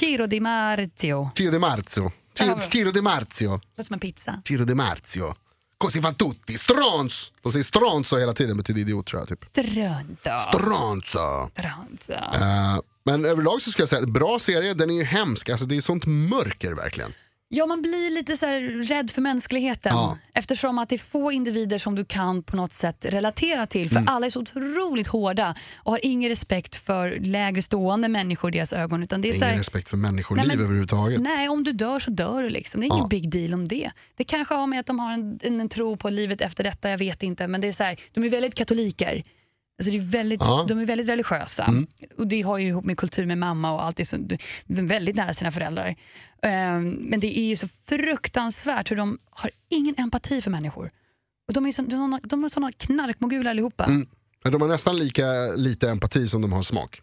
Ciro 0.00 0.26
Di 0.26 0.40
Marzio. 0.40 1.30
Ciro 1.34 1.50
de 1.50 1.58
Marzio. 1.58 2.12
Ciro. 2.34 2.60
Ciro 2.70 2.90
de 2.92 3.02
Marzio. 3.02 3.50
Låter 3.50 3.82
som 3.82 3.94
en 3.94 4.00
pizza. 4.00 4.42
Ciro 4.44 4.64
de 4.64 4.74
Marzio. 4.74 5.34
Così 5.78 6.00
fan 6.00 6.14
tutti. 6.14 6.58
Strons! 6.58 7.32
De 7.42 7.52
säger 7.52 7.64
stronzo 7.64 8.16
hela 8.18 8.34
tiden, 8.34 8.56
betyder 8.56 8.80
idiot 8.80 9.06
tror 9.06 9.20
jag. 9.20 9.28
Typ. 9.28 9.54
Drönta. 9.54 10.38
Stronzo! 10.38 11.50
Drönta. 11.54 12.34
Eh, 12.34 12.80
men 13.04 13.24
överlag 13.24 13.62
så 13.62 13.70
ska 13.70 13.82
jag 13.82 13.88
säga, 13.88 14.06
bra 14.06 14.38
serie, 14.38 14.74
den 14.74 14.90
är 14.90 14.94
ju 14.94 15.04
hemsk. 15.04 15.48
Alltså, 15.48 15.66
det 15.66 15.76
är 15.76 15.80
sånt 15.80 16.06
mörker 16.06 16.72
verkligen. 16.72 17.12
Ja, 17.54 17.66
man 17.66 17.82
blir 17.82 18.10
lite 18.10 18.36
så 18.36 18.46
rädd 18.94 19.10
för 19.10 19.20
mänskligheten 19.22 19.92
Ja. 19.94 20.18
eftersom 20.34 20.78
att 20.78 20.88
det 20.88 20.94
är 20.96 20.98
få 20.98 21.32
individer 21.32 21.78
som 21.78 21.94
du 21.94 22.04
kan 22.04 22.42
på 22.42 22.56
något 22.56 22.72
sätt 22.72 23.04
relatera 23.08 23.66
till 23.66 23.88
för 23.90 23.96
Mm. 23.96 24.08
alla 24.08 24.26
är 24.26 24.30
så 24.30 24.40
otroligt 24.40 25.06
hårda 25.06 25.54
och 25.76 25.92
har 25.92 26.00
ingen 26.02 26.28
respekt 26.28 26.76
för 26.76 27.18
lägre 27.20 27.62
stående 27.62 28.08
människor 28.08 28.50
i 28.54 28.58
deras 28.58 28.72
ögon. 28.72 29.02
Utan 29.02 29.20
det 29.20 29.28
är 29.28 29.34
Ingen 29.36 29.48
här, 29.48 29.56
respekt 29.56 29.88
för 29.88 29.96
människoliv 29.96 30.44
Nej, 30.46 30.56
men- 30.56 30.64
överhuvudtaget. 30.64 31.20
nej, 31.20 31.48
om 31.48 31.64
du 31.64 31.72
dör 31.72 32.00
så 32.00 32.10
dör 32.10 32.42
du. 32.42 32.50
Liksom. 32.50 32.80
Det 32.80 32.86
är 32.86 32.88
Ja. 32.88 32.96
ingen 32.96 33.08
big 33.08 33.30
deal 33.30 33.54
om 33.54 33.68
det. 33.68 33.90
Det 34.16 34.24
kanske 34.24 34.54
har 34.54 34.66
med 34.66 34.80
att 34.80 34.86
de 34.86 34.98
har 34.98 35.12
en, 35.12 35.38
en, 35.42 35.60
en 35.60 35.68
tro 35.68 35.96
på 35.96 36.10
livet 36.10 36.40
efter 36.40 36.64
detta, 36.64 36.90
jag 36.90 36.98
vet 36.98 37.22
inte. 37.22 37.46
Men 37.46 37.60
det 37.60 37.68
är 37.68 37.72
så 37.72 37.82
här, 37.82 37.96
de 38.12 38.24
är 38.24 38.28
väldigt 38.28 38.54
katoliker. 38.54 39.22
Alltså 39.78 39.92
det 39.92 39.98
är 39.98 40.00
väldigt, 40.10 40.40
Ja. 40.40 40.54
Mm. 40.54 40.66
De 40.66 40.78
är 40.78 40.86
väldigt 40.86 41.08
religiösa. 41.08 41.74
Och 42.18 42.26
Det 42.26 42.42
har 42.42 42.58
ju 42.58 42.66
ihop 42.68 42.84
med 42.84 42.96
kultur 42.98 43.26
med 43.26 43.38
mamma 43.38 43.72
och 43.72 43.84
allt. 43.84 43.96
Det 43.96 44.02
är 44.02 44.04
så, 44.04 44.16
de 44.66 44.78
är 44.78 44.82
väldigt 44.82 45.16
nära 45.16 45.34
sina 45.34 45.50
föräldrar. 45.52 45.94
Ehm, 46.42 46.90
men 46.90 47.20
det 47.20 47.38
är 47.38 47.44
ju 47.44 47.56
så 47.56 47.68
fruktansvärt 47.88 48.90
hur 48.90 48.96
de 48.96 49.18
har 49.30 49.50
ingen 49.68 49.94
empati 49.98 50.40
för 50.42 50.50
människor. 50.50 50.90
Och 51.48 51.54
de 51.54 51.66
är 51.66 51.72
så, 51.72 51.82
de 51.82 51.90
såna, 51.90 52.20
de 52.22 52.44
är 52.44 52.48
såna 52.48 52.72
knarkmoguler 52.72 53.50
allihopa. 53.50 53.86
Men 54.44 54.52
de 54.52 54.60
har 54.60 54.68
nästan 54.68 54.98
lika 54.98 55.24
lite 55.56 55.90
empati 55.90 56.28
som 56.28 56.42
de 56.42 56.52
har 56.52 56.62
smak. 56.62 57.00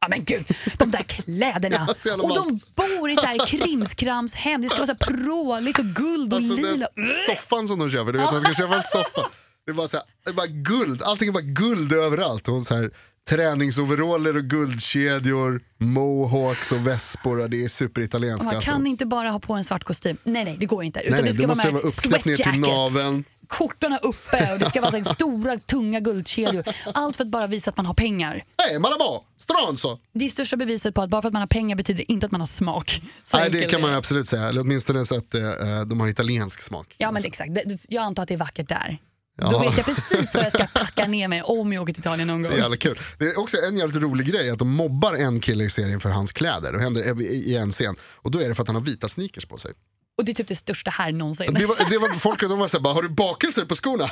Ja 0.00 0.08
men 0.08 0.24
gud, 0.24 0.46
de 0.78 0.90
där 0.90 1.02
kläderna. 1.02 1.88
Ja, 2.04 2.14
och 2.14 2.34
de 2.34 2.60
bor 2.74 3.10
i 3.10 3.16
så 3.16 3.26
här 3.26 3.46
krimskramshem. 3.46 4.62
Det 4.62 4.68
ska 4.68 4.76
vara 4.78 4.86
så 4.86 4.92
här 4.92 5.16
pråligt 5.16 5.78
och 5.78 5.84
guld 5.84 6.32
och 6.32 6.36
Alltså 6.36 6.54
lila. 6.54 6.88
den 6.96 7.06
soffan 7.26 7.68
som 7.68 7.78
de 7.78 7.90
köper, 7.90 8.12
du 8.12 8.18
vet 8.18 8.32
man 8.32 8.40
ska 8.40 8.54
köpa 8.54 8.76
en 8.76 8.82
soffa. 8.82 9.30
Det 9.66 9.72
bara, 9.72 9.88
så 9.88 9.96
här, 9.96 10.06
det 10.24 10.32
bara 10.32 10.46
guld, 10.46 11.02
allting 11.02 11.28
är 11.28 11.32
bara 11.32 11.42
guld 11.42 11.92
överallt. 11.92 12.48
Och 12.48 12.62
så 12.62 12.74
här, 12.74 12.90
träningsoveraller 13.28 14.36
och 14.36 14.44
guldkedjor, 14.44 15.60
mohawks 15.78 16.72
och 16.72 16.86
vespor. 16.86 17.40
och 17.40 17.50
Det 17.50 17.64
är 17.64 17.68
superitalienskt. 17.68 18.44
Man 18.44 18.56
Alltså. 18.56 18.70
kan 18.70 18.86
inte 18.86 19.06
bara 19.06 19.30
ha 19.30 19.40
på 19.40 19.54
en 19.54 19.64
svart 19.64 19.84
kostym. 19.84 20.16
Nej, 20.24 20.44
nej, 20.44 20.56
det 20.60 20.66
går 20.66 20.84
inte. 20.84 21.00
Utan 21.00 21.12
Nej, 21.12 21.22
nej, 21.22 21.32
det 21.32 21.38
ska 21.38 21.46
vara, 21.64 21.70
vara 21.72 21.82
uppknäppt 21.82 22.24
ner 22.24 22.36
till 22.36 22.60
naveln. 22.60 23.24
Kortorna 23.48 23.98
uppe 23.98 24.52
och 24.52 24.58
det 24.58 24.68
ska 24.70 24.80
vara 24.80 25.04
stora, 25.04 25.58
tunga 25.58 26.00
guldkedjor. 26.00 26.64
Allt 26.94 27.16
för 27.16 27.24
att 27.24 27.30
bara 27.30 27.46
visa 27.46 27.70
att 27.70 27.76
man 27.76 27.86
har 27.86 27.94
pengar. 27.94 28.44
Hej 28.68 28.78
Malamo, 28.78 29.24
stronzo! 29.36 29.98
Det 30.14 30.24
är 30.24 30.28
största 30.28 30.56
beviset 30.56 30.94
på 30.94 31.02
att 31.02 31.10
bara 31.10 31.22
för 31.22 31.28
att 31.28 31.32
man 31.32 31.42
har 31.42 31.46
pengar 31.46 31.76
betyder 31.76 32.10
inte 32.10 32.26
att 32.26 32.32
man 32.32 32.40
har 32.40 32.46
smak. 32.46 33.02
Så 33.24 33.36
Nej 33.36 33.50
det 33.50 33.64
kan 33.64 33.80
man 33.80 33.94
absolut 33.94 34.28
säga, 34.28 34.48
eller 34.48 34.60
åtminstone 34.60 35.04
så 35.06 35.16
att 35.16 35.34
eh, 35.34 35.40
de 35.88 36.00
har 36.00 36.08
italiensk 36.08 36.62
smak. 36.62 36.94
Ja, 36.98 37.12
men 37.12 37.24
exakt. 37.24 37.50
Jag 37.88 38.02
antar 38.02 38.22
att 38.22 38.28
det 38.28 38.34
är 38.34 38.38
vackert 38.38 38.68
där. 38.68 38.98
Ja. 39.38 39.50
Då 39.50 39.58
vet 39.58 39.76
jag 39.76 39.86
precis 39.86 40.34
vad 40.34 40.44
jag 40.44 40.52
ska 40.52 40.66
packa 40.66 41.06
ner 41.06 41.28
mig 41.28 41.42
om 41.42 41.72
jag 41.72 41.82
åker 41.82 41.92
till 41.92 42.00
Italien 42.00 42.28
någon 42.28 42.44
Så 42.44 42.50
gång. 42.50 42.58
jävla 42.58 42.76
kul. 42.76 42.98
Det 43.18 43.24
är 43.24 43.38
också 43.40 43.56
en 43.68 43.76
jävligt 43.76 44.02
rolig 44.02 44.26
grej 44.26 44.50
att 44.50 44.58
de 44.58 44.70
mobbar 44.70 45.14
en 45.14 45.40
kille 45.40 45.64
i 45.64 45.70
serien 45.70 46.00
för 46.00 46.08
hans 46.08 46.32
kläder. 46.32 46.72
Det 46.72 46.80
händer 46.82 47.22
i 47.22 47.56
en 47.56 47.72
scen. 47.72 47.96
Och 48.16 48.30
då 48.30 48.40
är 48.40 48.48
det 48.48 48.54
för 48.54 48.62
att 48.62 48.68
han 48.68 48.76
har 48.76 48.82
vita 48.82 49.08
sneakers 49.08 49.46
på 49.46 49.58
sig. 49.58 49.72
Och 50.18 50.24
det 50.24 50.32
är 50.32 50.34
typ 50.34 50.48
det 50.48 50.56
största 50.56 50.90
här 50.90 51.12
någonsin. 51.12 51.54
Det 51.54 51.66
var, 51.66 51.90
det 51.90 51.98
var, 51.98 52.08
folk 52.08 52.40
de 52.40 52.58
var 52.58 52.68
såhär, 52.68 52.82
bara, 52.82 52.94
har 52.94 53.02
du 53.02 53.08
bakelser 53.08 53.64
på 53.64 53.74
skorna? 53.74 54.08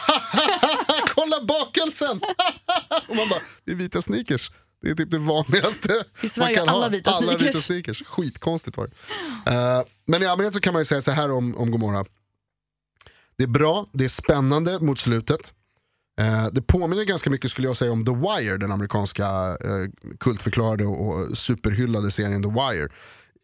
Kolla 1.14 1.44
bakelsen! 1.44 2.20
och 3.08 3.16
man 3.16 3.28
bara, 3.28 3.40
det 3.64 3.72
är 3.72 3.76
vita 3.76 4.02
sneakers. 4.02 4.50
Det 4.82 4.90
är 4.90 4.94
typ 4.94 5.10
det 5.10 5.18
vanligaste 5.18 6.04
I 6.22 6.28
Sverige 6.28 6.48
man 6.58 6.66
kan 6.66 6.74
alla 6.74 6.84
ha. 6.84 6.88
vita 6.88 7.10
alla 7.10 7.26
sneakers. 7.26 7.46
vita 7.48 7.60
sneakers. 7.60 8.02
Skitkonstigt 8.06 8.76
var 8.76 8.90
det. 9.44 9.50
Eh, 9.52 9.82
men 10.06 10.22
i 10.22 10.26
allmänhet 10.26 10.54
så 10.54 10.60
kan 10.60 10.72
man 10.72 10.80
ju 10.80 10.84
säga 10.86 11.02
så 11.02 11.10
här 11.10 11.30
om, 11.30 11.56
om 11.56 11.70
Gomorra. 11.70 12.04
Det 13.36 13.44
är 13.44 13.48
bra, 13.48 13.86
det 13.92 14.04
är 14.04 14.08
spännande 14.08 14.78
mot 14.80 14.98
slutet. 14.98 15.52
Eh, 16.20 16.46
det 16.52 16.62
påminner 16.62 17.04
ganska 17.04 17.30
mycket 17.30 17.50
skulle 17.50 17.66
jag 17.66 17.76
säga 17.76 17.92
om 17.92 18.04
The 18.04 18.12
Wire, 18.12 18.56
den 18.56 18.72
amerikanska 18.72 19.26
eh, 19.60 20.16
kultförklarade 20.20 20.84
och, 20.84 21.38
superhyllade 21.38 22.10
serien 22.10 22.42
The 22.42 22.48
Wire. 22.48 22.88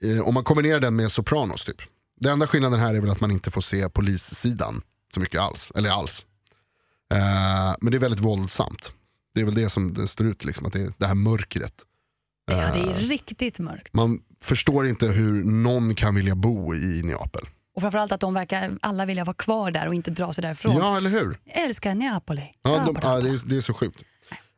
Eh, 0.02 0.28
om 0.28 0.34
man 0.34 0.44
kombinerar 0.44 0.80
den 0.80 0.96
med 0.96 1.12
Sopranos 1.12 1.64
typ. 1.64 1.76
Den 2.20 2.32
enda 2.32 2.46
skillnaden 2.46 2.80
här 2.80 2.94
är 2.94 3.00
väl 3.00 3.10
att 3.10 3.20
man 3.20 3.30
inte 3.30 3.50
får 3.50 3.60
se 3.60 3.88
polissidan 3.88 4.82
så 5.14 5.20
mycket 5.20 5.40
alls. 5.40 5.72
Eller 5.74 5.90
alls. 5.90 6.26
Eh, 7.14 7.74
men 7.80 7.90
det 7.90 7.96
är 7.96 8.00
väldigt 8.00 8.20
våldsamt. 8.20 8.92
Det 9.34 9.40
är 9.40 9.44
väl 9.44 9.54
det 9.54 9.68
som 9.68 9.94
det 9.94 10.06
står 10.06 10.26
ut, 10.26 10.44
liksom, 10.44 10.66
att 10.66 10.72
det 10.72 10.80
är 10.80 10.92
det 10.98 11.06
här 11.06 11.14
mörkret. 11.14 11.74
Ja, 12.46 12.56
det 12.56 12.80
är 12.80 12.88
Eh, 12.90 12.94
riktigt 13.08 13.58
mörkt. 13.58 13.94
man 13.94 14.20
förstår 14.42 14.86
inte 14.86 15.06
hur 15.06 15.44
någon 15.44 15.94
kan 15.94 16.14
vilja 16.14 16.34
bo 16.34 16.74
i 16.74 17.02
Neapel. 17.02 17.48
Och 17.80 17.82
framförallt 17.82 18.12
att 18.12 18.20
de 18.20 18.34
verkar 18.34 18.76
alla 18.82 19.04
vilja 19.06 19.24
vara 19.24 19.34
kvar 19.34 19.70
där 19.70 19.88
och 19.88 19.94
inte 19.94 20.10
dra 20.10 20.32
sig 20.32 20.42
därifrån. 20.42 20.76
Ja, 20.78 20.96
eller 20.96 21.10
hur? 21.10 21.38
Jag 21.44 21.64
älskar 21.64 21.94
Neapoli. 21.94 22.42
Ja, 22.62 22.70
de, 22.86 22.96
ja, 23.02 23.20
det, 23.20 23.28
är, 23.30 23.48
det 23.48 23.56
är 23.56 23.60
så 23.60 23.74
sjukt. 23.74 24.02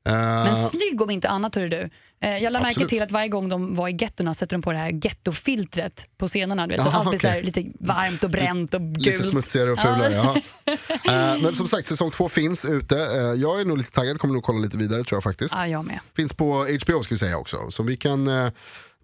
Eh, 0.06 0.12
Men 0.14 0.56
snygg 0.56 1.02
om 1.02 1.10
inte 1.10 1.28
annat 1.28 1.54
hörru 1.54 1.68
du. 1.68 1.90
Eh, 2.22 2.36
Jag 2.36 2.52
lade 2.52 2.64
märke 2.64 2.86
till 2.88 3.02
att 3.02 3.10
varje 3.10 3.28
gång 3.28 3.48
de 3.48 3.74
var 3.76 3.88
i 3.88 3.96
gettorna 4.00 4.34
sätter 4.34 4.56
de 4.56 4.62
på 4.62 4.72
det 4.72 4.78
här 4.78 4.90
gettofiltret 5.04 6.06
på 6.18 6.28
scenerna. 6.28 6.66
Du 6.66 6.74
vet, 6.74 6.82
så 6.82 6.88
Jaha, 6.88 6.98
allt 6.98 7.08
blir 7.10 7.18
så 7.18 7.26
här 7.28 7.34
okej. 7.42 7.52
lite 7.64 7.72
varmt 7.80 8.24
och 8.24 8.30
bränt 8.30 8.74
och 8.74 8.80
gult. 8.80 9.06
Lite 9.06 9.22
smutsigare 9.22 9.70
och 9.72 9.78
fulare. 9.78 10.12
Ja. 10.12 10.36
Eh, 11.06 11.42
men 11.42 11.52
som 11.52 11.66
sagt, 11.66 11.88
säsong 11.88 12.10
två 12.10 12.28
finns 12.28 12.64
ute. 12.64 12.96
Eh, 12.98 13.22
jag 13.22 13.60
är 13.60 13.64
nog 13.64 13.78
lite 13.78 13.90
taggad, 13.92 14.18
kommer 14.18 14.34
nog 14.34 14.42
kolla 14.42 14.58
lite 14.58 14.76
vidare 14.76 15.04
tror 15.04 15.16
jag 15.16 15.22
faktiskt. 15.22 15.54
Ja, 15.56 15.66
jag 15.68 15.84
med. 15.84 16.00
Finns 16.16 16.32
på 16.34 16.66
HBO 16.84 17.02
ska 17.02 17.14
vi 17.14 17.18
säga 17.18 17.36
också. 17.38 17.56
Så 17.70 17.82
vi 17.82 17.96
kan 17.96 18.28
eh, 18.28 18.50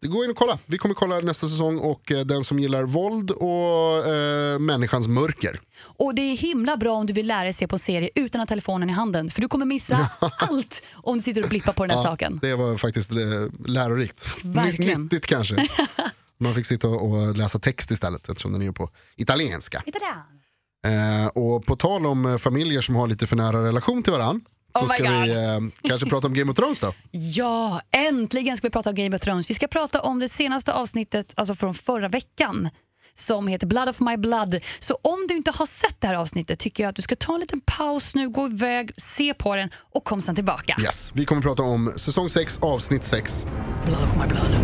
gå 0.01 0.25
in 0.25 0.31
och 0.31 0.37
kolla. 0.37 0.59
Vi 0.67 0.79
kommer 0.79 0.95
kolla 0.95 1.19
nästa 1.19 1.49
säsong 1.49 1.79
och 1.79 2.13
eh, 2.13 2.21
den 2.21 2.45
som 2.45 2.59
gillar 2.59 2.83
våld 2.83 3.31
och 3.31 4.13
eh, 4.15 4.59
människans 4.59 5.09
mörker. 5.09 5.61
Och 5.81 6.15
det 6.15 6.23
är 6.23 6.37
himla 6.37 6.77
bra 6.77 6.95
om 6.95 7.07
du 7.07 7.13
vill 7.13 7.27
lära 7.27 7.43
dig 7.43 7.53
se 7.53 7.69
på 7.69 7.75
en 7.75 7.81
serie 7.81 8.11
utan 8.15 8.41
att 8.41 8.49
ha 8.49 8.55
telefonen 8.55 8.91
i 8.91 8.93
handen. 8.93 9.31
För 9.31 9.41
du 9.41 9.49
kommer 9.49 9.67
missa 9.67 10.11
allt 10.39 10.83
om 10.95 11.17
du 11.17 11.23
sitter 11.23 11.43
och 11.43 11.49
blippar 11.49 11.73
på 11.73 11.87
den 11.87 11.97
här 11.97 12.05
saken. 12.05 12.39
Det 12.43 12.55
var 12.55 12.77
faktiskt 12.77 13.13
eh, 13.13 13.19
lärorikt. 13.67 14.45
Verkligen. 14.45 15.03
Nyttigt 15.03 15.27
kanske. 15.27 15.69
Man 16.41 16.55
fick 16.55 16.67
sitta 16.67 16.89
och 16.89 17.37
läsa 17.37 17.59
text 17.59 17.91
istället 17.91 18.29
eftersom 18.29 18.53
den 18.53 18.63
är 18.63 18.73
på 18.73 18.91
italienska. 19.17 19.83
Där. 19.87 20.39
Eh, 20.87 21.27
och 21.27 21.67
på 21.67 21.77
tal 21.77 22.07
om 22.07 22.27
eh, 22.27 22.39
familjer 22.39 22.81
som 22.81 22.97
har 22.97 23.07
lite 23.07 23.27
för 23.27 23.37
nära 23.37 23.67
relation 23.67 24.03
till 24.03 24.13
varandra 24.13 24.41
så 24.79 24.85
Oh 24.85 24.89
ska 24.95 25.03
vi 25.03 25.29
God. 25.29 25.37
eh, 25.37 25.61
kanske 25.89 26.09
prata 26.11 26.27
om 26.27 26.35
Game 26.35 26.51
of 26.53 26.57
Thrones 26.57 26.81
då. 26.81 26.93
Ja, 27.11 27.81
äntligen 27.91 28.57
ska 28.57 28.67
vi 28.67 28.71
prata 28.73 28.91
om 28.91 28.95
Game 28.97 29.17
of 29.17 29.23
Thrones. 29.23 29.51
Vi 29.51 29.55
ska 29.55 29.67
prata 29.69 30.01
om 30.01 30.19
det 30.19 30.29
senaste 30.29 30.73
avsnittet, 30.73 31.33
alltså 31.37 31.55
från 31.55 31.75
förra 31.75 32.09
veckan 32.09 32.69
som 33.15 33.47
heter 33.49 33.67
Blood 33.67 33.89
of 33.89 34.01
My 34.01 34.17
Blood. 34.17 34.61
Så 34.81 34.99
om 35.03 35.27
du 35.29 35.37
inte 35.37 35.51
har 35.51 35.67
sett 35.67 36.01
det 36.01 36.07
här 36.07 36.15
avsnittet 36.15 36.59
tycker 36.59 36.83
jag 36.83 36.91
att 36.91 36.97
du 36.97 37.03
ska 37.03 37.17
ta 37.17 37.35
en 37.35 37.41
liten 37.41 37.61
paus 37.61 38.15
nu, 38.15 38.29
gå 38.29 38.47
iväg, 38.47 38.91
se 38.97 39.35
på 39.35 39.57
den 39.57 39.71
och 39.95 40.05
kom 40.05 40.21
sen 40.21 40.35
tillbaka. 40.35 40.77
Yes. 40.83 41.11
Vi 41.15 41.25
kommer 41.25 41.43
prata 41.43 41.63
om 41.63 41.93
säsong 41.97 42.29
6, 42.29 42.59
avsnitt 42.63 43.05
6. 43.05 43.47
Blood 43.87 44.03
of 44.03 44.17
My 44.17 44.27
Blood. 44.29 44.57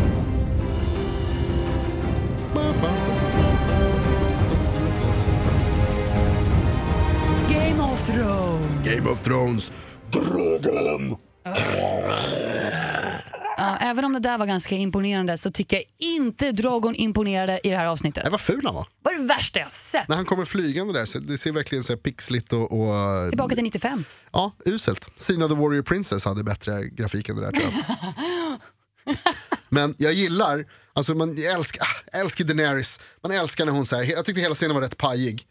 Game 7.50 7.81
of 7.81 8.07
Thrones. 8.07 8.85
Game 8.88 9.07
of 9.11 9.22
Thrones, 9.22 9.72
Dragon. 10.20 11.16
Ja, 13.57 13.77
även 13.81 14.05
om 14.05 14.12
det 14.12 14.18
där 14.20 14.38
var 14.38 14.46
ganska 14.46 14.74
imponerande 14.74 15.38
så 15.38 15.50
tycker 15.50 15.77
jag 15.77 15.85
inte 15.98 16.53
Drogon 16.53 16.94
imponerade 16.94 17.61
i 17.64 17.70
det 17.70 17.77
här 17.77 17.87
avsnittet. 17.87 18.22
Nej, 18.24 18.31
vad 18.31 18.40
ful 18.40 18.61
han 18.64 18.74
var. 18.74 18.83
Det 19.03 19.11
var 19.11 19.18
det 19.18 19.27
värsta 19.27 19.59
jag 19.59 19.72
sett. 19.72 20.09
När 20.09 20.16
han 20.16 20.24
kommer 20.24 20.44
flygande 20.44 20.92
där, 20.92 21.05
så 21.05 21.18
det 21.18 21.38
ser 21.38 21.53
verkligen 21.53 21.85
så 21.85 21.92
här 21.92 22.00
pixligt 22.00 22.53
och, 22.53 22.72
och 22.72 23.29
Tillbaka 23.29 23.55
till 23.55 23.64
95. 23.64 24.05
ja, 24.33 24.53
uselt. 24.64 25.09
Sina 25.16 25.48
the 25.48 25.55
Warrior 25.55 25.83
Princess 25.83 26.24
hade 26.24 26.44
bättre 26.44 26.88
grafik 26.88 27.29
än 27.29 27.37
det 27.37 27.42
där 27.42 27.53
tror 27.53 27.64
jag. 27.64 29.16
Men 29.68 29.94
jag 29.98 30.12
gillar, 30.12 30.64
alltså 30.92 31.14
man 31.14 31.37
älskar, 31.55 31.83
ah, 31.83 32.18
älskar 32.20 32.44
Daenerys, 32.44 33.00
man 33.22 33.33
älskar 33.33 33.64
när 33.64 33.72
hon 33.72 33.87
så 33.87 33.96
här, 33.96 34.03
jag 34.05 34.24
tyckte 34.24 34.40
hela 34.40 34.55
scenen 34.55 34.74
var 34.74 34.83
rätt 34.83 34.98
pajig. 34.98 35.42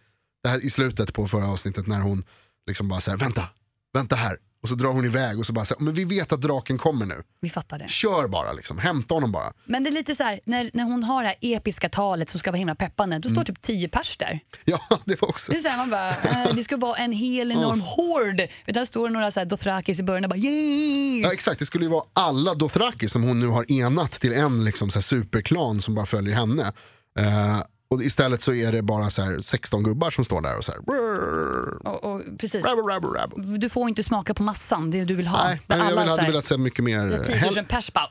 Det 0.44 0.50
här 0.50 0.66
i 0.66 0.70
slutet 0.70 1.14
på 1.14 1.28
förra 1.28 1.48
avsnittet 1.48 1.88
när 1.88 2.00
hon 2.02 2.24
liksom 2.68 2.88
bara 2.90 3.00
säger 3.00 3.18
vänta, 3.18 3.48
vänta 3.94 4.16
här. 4.16 4.38
Och 4.64 4.70
så 4.70 4.76
drar 4.76 4.90
hon 4.90 5.06
iväg 5.06 5.40
och 5.40 5.46
så 5.46 5.54
bara 5.54 5.66
så 5.66 5.76
här, 5.80 5.86
men 5.86 5.94
vi 5.94 6.06
vet 6.06 6.32
att 6.32 6.42
draken 6.42 6.78
kommer 6.78 7.06
nu. 7.06 7.24
Vi 7.40 7.50
fattar 7.50 7.80
det. 7.80 7.90
Kör 7.90 8.28
bara 8.28 8.54
liksom, 8.54 8.78
hämta 8.78 9.14
honom 9.14 9.32
bara. 9.32 9.54
Men 9.66 9.84
det 9.84 9.90
är 9.90 9.92
lite 9.92 10.16
så 10.16 10.24
här, 10.24 10.40
när, 10.46 10.72
när 10.74 10.84
hon 10.84 11.04
har 11.04 11.24
det 11.24 11.28
här 11.28 11.38
episka 11.42 11.90
talet 11.90 12.30
som 12.30 12.40
ska 12.40 12.52
vara 12.52 12.58
himla 12.58 12.76
peppande, 12.76 13.20
då 13.20 13.30
står 13.30 13.44
typ 13.44 13.62
tio 13.62 13.90
pers 13.90 14.18
där. 14.18 14.40
Ja, 14.66 14.80
det 15.06 15.22
var 15.22 15.30
också. 15.30 15.52
Det 15.52 15.58
är 15.58 15.62
så 15.62 15.68
här, 15.68 15.78
man 15.78 15.90
bara, 15.90 16.10
eh, 16.10 16.56
det 16.56 16.64
ska 16.64 16.78
vara 16.78 16.98
en 16.98 17.12
hel 17.12 17.52
enorm 17.52 17.82
hord. 17.82 18.50
Där 18.66 18.86
står 18.86 19.10
några 19.10 19.32
så 19.32 19.40
här 19.40 19.46
Dothrakis 19.46 20.00
i 20.00 20.04
början 20.04 20.24
och 20.24 20.30
bara 20.30 20.40
yeah! 20.40 21.22
Ja 21.22 21.34
exakt, 21.34 21.60
det 21.60 21.66
skulle 21.66 21.86
ju 21.86 21.92
vara 21.92 22.04
alla 22.14 22.54
Dothraki 22.54 23.10
som 23.10 23.24
hon 23.24 23.40
nu 23.40 23.48
har 23.48 23.72
enat 23.72 24.12
till 24.12 24.34
en 24.34 24.66
liksom, 24.66 24.90
så 24.90 25.02
superklan 25.02 25.82
som 25.82 25.96
bara 25.96 26.06
följer 26.06 26.36
henne. 26.36 26.74
Eh, 27.20 27.62
och 27.94 28.04
istället 28.04 28.42
så 28.42 28.54
är 28.54 28.72
det 28.72 28.82
bara 28.82 29.10
så 29.10 29.22
här, 29.22 29.40
16 29.42 29.84
gubbar 29.84 30.12
som 30.12 30.26
står 30.26 30.42
där 30.42 30.58
och 30.58 30.64
så 30.64 30.72
här. 30.72 30.80
"Brrr, 30.82 31.88
Och, 31.88 32.04
och, 32.14 32.22
precis. 32.40 32.66
rabble, 32.66 32.96
rabble, 32.96 33.22
rabble." 33.22 33.58
Du 33.58 33.70
får 33.70 33.90
inte 33.90 34.04
smaka 34.04 34.34
på 34.34 34.44
massan, 34.44 34.92
det 34.92 35.06
du 35.06 35.16
vill 35.16 35.28
ha. 35.28 35.44
Nej, 35.44 35.62
Där 35.68 35.78
men 35.78 35.86
jag 35.88 35.96
vill, 35.96 36.10
hade 36.10 36.22
här, 36.22 36.30
velat 36.30 36.46
se 36.46 36.58
mycket 36.58 36.84
mer. 36.86 37.24
10 37.28 37.36
Hell, 37.36 37.56
000 37.56 37.66
pers 37.66 37.94
bara 37.94 38.10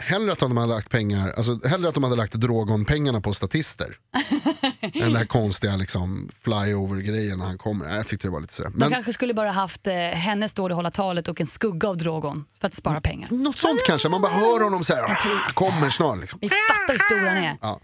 hellre 0.00 0.32
att 0.32 0.38
de 0.38 0.56
hade 0.56 0.72
lagt 0.74 0.90
pengar, 0.90 1.32
alltså 1.36 1.68
hellre 1.68 1.88
att 1.88 1.94
de 1.94 2.04
hade 2.04 2.16
lagt 2.16 2.32
Drogon-pengarna 2.32 3.20
på 3.20 3.32
statister. 3.34 3.86
än 4.80 4.90
den 5.00 5.16
här 5.16 5.24
konstiga 5.24 5.76
liksom, 5.76 6.28
flyover-grejen 6.44 7.38
när 7.38 7.46
han 7.46 7.58
kommer. 7.58 7.96
Jag 7.96 8.06
tyckte 8.06 8.26
det 8.26 8.32
var 8.32 8.40
lite 8.40 8.54
sådär. 8.54 8.70
De 8.70 8.76
Men 8.78 8.90
kanske 8.90 9.12
skulle 9.12 9.34
bara 9.34 9.50
haft 9.50 9.86
eh, 9.86 9.94
henne 9.94 10.48
stå 10.48 10.64
och 10.64 10.70
hålla 10.76 10.90
talet 10.90 11.28
och 11.28 11.40
en 11.40 11.46
skugga 11.46 11.88
av 11.88 11.96
Drogon 11.96 12.44
för 12.60 12.68
att 12.68 12.74
spara 12.74 13.00
pengar. 13.00 13.28
något 13.30 13.58
sånt 13.58 13.80
kanske, 13.86 14.08
man 14.08 14.22
bara 14.22 14.32
hör 14.32 14.64
honom 14.64 14.84
så 14.84 14.94
här, 14.94 15.02
"Ah, 15.02 15.16
kommer 15.54 15.90
snart. 15.90 16.20
Liksom. 16.20 16.38
Vi 16.42 16.48
fattar 16.48 16.92
hur 16.92 16.98
stor 16.98 17.18
han 17.28 17.36
är. 17.36 17.56
Ja. 17.62 17.80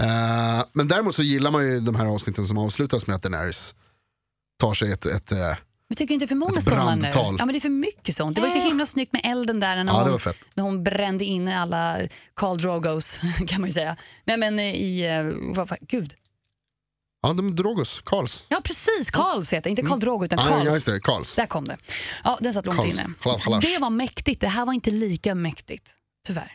Eh, 0.00 0.64
men 0.72 0.88
däremot 0.88 1.14
så 1.14 1.22
gillar 1.22 1.50
man 1.50 1.66
ju 1.68 1.80
de 1.80 1.94
här 1.94 2.06
avsnitten 2.06 2.44
som 2.44 2.58
avslutas 2.58 3.06
med 3.06 3.16
att 3.16 3.22
Daenerys 3.22 3.74
tar 4.60 4.74
sig 4.74 4.92
ett, 4.92 5.06
ett 5.06 5.32
eh, 5.32 5.38
Men 5.88 5.96
tycker 5.96 6.14
inte 6.14 6.26
för 6.26 6.34
många 6.34 6.60
sådana 6.60 6.94
nu? 6.94 7.10
Ja 7.14 7.32
men 7.38 7.48
det 7.48 7.58
är 7.58 7.60
för 7.60 7.68
mycket 7.68 8.16
sånt. 8.16 8.34
Det 8.34 8.40
var 8.40 8.48
så 8.48 8.62
himla 8.62 8.86
snyggt 8.86 9.12
med 9.12 9.22
elden 9.24 9.60
där 9.60 9.84
när, 9.84 9.92
Ja, 9.92 10.08
hon, 10.10 10.32
när 10.54 10.64
hon 10.64 10.84
brände 10.84 11.24
in 11.24 11.48
alla 11.48 11.98
Khal 12.36 12.58
Drogos 12.58 13.18
kan 13.46 13.60
man 13.60 13.68
ju 13.68 13.72
säga. 13.72 13.96
Nej 14.24 14.36
men 14.36 14.58
eh, 14.58 14.64
i, 14.74 15.06
eh, 15.06 15.54
vad, 15.54 15.68
vad, 15.68 15.78
gud. 15.80 16.14
Ja, 17.22 17.32
de 17.32 17.56
Drogos, 17.56 18.00
Karls. 18.00 18.44
Ja 18.48 18.60
precis, 18.64 19.10
Karls 19.10 19.52
heter 19.52 19.62
det. 19.62 19.70
Inte 19.70 19.82
Khal 19.82 20.00
Drogo 20.00 20.24
utan 20.24 20.38
Mm. 20.38 20.52
Ja, 20.52 20.64
ja, 20.64 20.70
Karls. 20.70 21.02
Karls. 21.02 21.34
Där 21.34 21.46
kom 21.46 21.64
det. 21.64 21.76
Ja, 22.24 22.38
den 22.40 22.54
satt 22.54 22.66
långt 22.66 22.78
Karls. 22.78 23.00
inne. 23.00 23.60
Det 23.60 23.78
var 23.78 23.90
mäktigt, 23.90 24.40
det 24.40 24.48
här 24.48 24.66
var 24.66 24.72
inte 24.72 24.90
lika 24.90 25.34
mäktigt. 25.34 25.90
Tyvärr. 26.26 26.52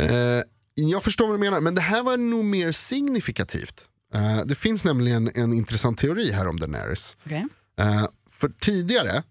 Eh, 0.00 0.42
jag 0.74 1.02
förstår 1.02 1.26
vad 1.26 1.34
du 1.34 1.40
menar, 1.40 1.60
men 1.60 1.74
det 1.74 1.80
här 1.80 2.02
var 2.02 2.16
nog 2.16 2.44
mer 2.44 2.72
signifikativt. 2.72 3.84
Eh, 4.14 4.40
det 4.44 4.54
finns 4.54 4.84
nämligen 4.84 5.30
en 5.34 5.52
intressant 5.52 5.98
teori 5.98 6.32
här 6.32 6.48
om 6.48 6.60
Daenerys. 6.60 7.16
Okej. 7.26 7.46
Eh, 7.78 8.06
för 8.30 8.48
tidigare, 8.48 9.22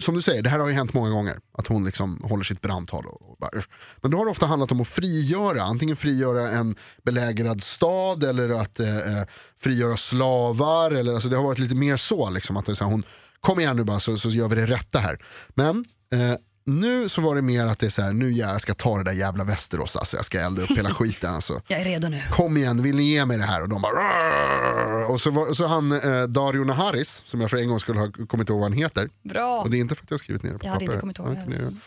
som 0.00 0.14
du 0.14 0.22
säger, 0.22 0.42
det 0.42 0.50
här 0.50 0.58
har 0.58 0.68
ju 0.68 0.74
hänt 0.74 0.94
många 0.94 1.10
gånger. 1.10 1.38
Att 1.58 1.66
hon 1.66 1.84
liksom 1.84 2.20
håller 2.24 2.44
sitt 2.44 2.60
brandtal. 2.60 3.06
Och, 3.06 3.30
och 3.30 3.36
bara, 3.38 3.50
men 3.96 4.10
då 4.10 4.18
har 4.18 4.24
det 4.24 4.30
ofta 4.30 4.46
handlat 4.46 4.72
om 4.72 4.80
att 4.80 4.88
frigöra, 4.88 5.62
antingen 5.62 5.96
frigöra 5.96 6.50
en 6.50 6.76
belägrad 7.02 7.62
stad 7.62 8.24
eller 8.24 8.48
att 8.48 8.80
eh, 8.80 8.96
eh, 8.96 9.26
frigöra 9.58 9.96
slavar. 9.96 10.90
Eller, 10.90 11.12
alltså 11.12 11.28
det 11.28 11.36
har 11.36 11.44
varit 11.44 11.58
lite 11.58 11.74
mer 11.74 11.96
så, 11.96 12.30
liksom, 12.30 12.56
att 12.56 12.66
det 12.66 12.72
är 12.72 12.74
så 12.74 12.84
här, 12.84 12.90
hon, 12.90 13.02
kom 13.40 13.60
igen 13.60 13.76
nu 13.76 13.84
bara 13.84 14.00
så, 14.00 14.16
så 14.16 14.30
gör 14.30 14.48
vi 14.48 14.54
det 14.54 14.66
rätta 14.66 14.98
här. 14.98 15.24
Men 15.54 15.84
eh, 16.12 16.36
nu 16.66 17.08
så 17.08 17.20
var 17.20 17.34
det 17.34 17.42
mer 17.42 17.66
att 17.66 17.78
det 17.78 17.86
är 17.86 17.90
så 17.90 18.02
här, 18.02 18.12
nu 18.12 18.30
ja, 18.30 18.52
jag 18.52 18.60
ska 18.60 18.74
ta 18.74 18.96
det 18.98 19.04
där 19.04 19.12
jävla 19.12 19.44
Västerås, 19.44 19.96
alltså, 19.96 20.16
jag 20.16 20.24
ska 20.24 20.40
elda 20.40 20.62
upp 20.62 20.70
hela 20.70 20.90
skiten. 20.94 21.34
Alltså 21.34 21.62
Jag 21.66 21.80
är 21.80 21.84
redo 21.84 22.08
nu. 22.08 22.22
kom 22.32 22.56
igen, 22.56 22.82
vill 22.82 22.96
ni 22.96 23.02
ge 23.02 23.26
mig 23.26 23.36
det 23.38 23.44
här? 23.44 23.62
Och 23.62 23.68
de 23.68 23.82
bara 23.82 25.06
och 25.06 25.20
så, 25.20 25.30
var, 25.30 25.52
så 25.54 25.66
han 25.66 25.92
eh, 25.92 26.22
Dario 26.22 26.64
Naharis, 26.64 27.22
som 27.26 27.40
jag 27.40 27.50
för 27.50 27.56
en 27.56 27.68
gång 27.68 27.80
skulle 27.80 28.00
ha 28.00 28.10
kommit 28.28 28.48
ihåg 28.48 28.58
vad 28.60 28.70
han 28.70 28.78
heter. 28.78 29.08
Bra. 29.22 29.60
Och 29.62 29.70
det 29.70 29.76
är 29.76 29.80
inte 29.80 29.94
för 29.94 30.04
att 30.04 30.10
jag 30.10 30.14
har 30.14 30.18
skrivit 30.18 30.42
ner 30.42 30.52
det 30.52 30.58
på 30.58 30.66
Jag 30.66 30.72
hade 30.72 30.84
inte 30.84 30.92
papper. 30.96 31.00
kommit 31.00 31.18
ihåg 31.18 31.52
inte 31.54 31.78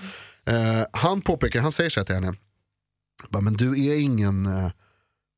det. 0.46 0.80
Eh, 0.80 0.86
han 0.94 1.22
påpekar, 1.22 1.62
han 1.62 1.72
säger 1.72 1.90
så 1.90 2.00
här 2.00 2.06
till 2.06 2.16
henne. 2.16 2.34
Bara, 3.30 3.42
men 3.42 3.54
du 3.54 3.86
är 3.88 4.00
ingen, 4.02 4.46
eh, 4.46 4.66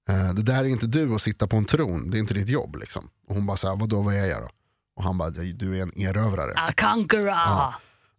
eh, 0.10 0.34
det 0.34 0.41
där 0.43 0.60
är 0.60 0.67
inte 0.67 0.88
du 0.88 1.15
att 1.15 1.21
sitta 1.21 1.47
på 1.47 1.58
en 1.58 1.65
tron, 1.65 2.10
det 2.10 2.17
är 2.17 2.19
inte 2.19 2.34
ditt 2.34 2.49
jobb. 2.49 2.75
Liksom. 2.75 3.10
Och 3.27 3.36
hon 3.36 3.45
bara, 3.45 3.58
så 3.58 3.67
här, 3.69 3.75
vadå 3.75 4.01
vad 4.01 4.13
är 4.15 4.25
jag 4.25 4.41
då? 4.41 4.49
Och 4.95 5.04
han 5.04 5.17
bara, 5.17 5.30
du 5.30 5.77
är 5.77 5.82
en 5.82 5.99
erövrare. 6.01 6.54
A 6.56 6.73
conqueror. 6.77 7.27
Ja. 7.27 7.73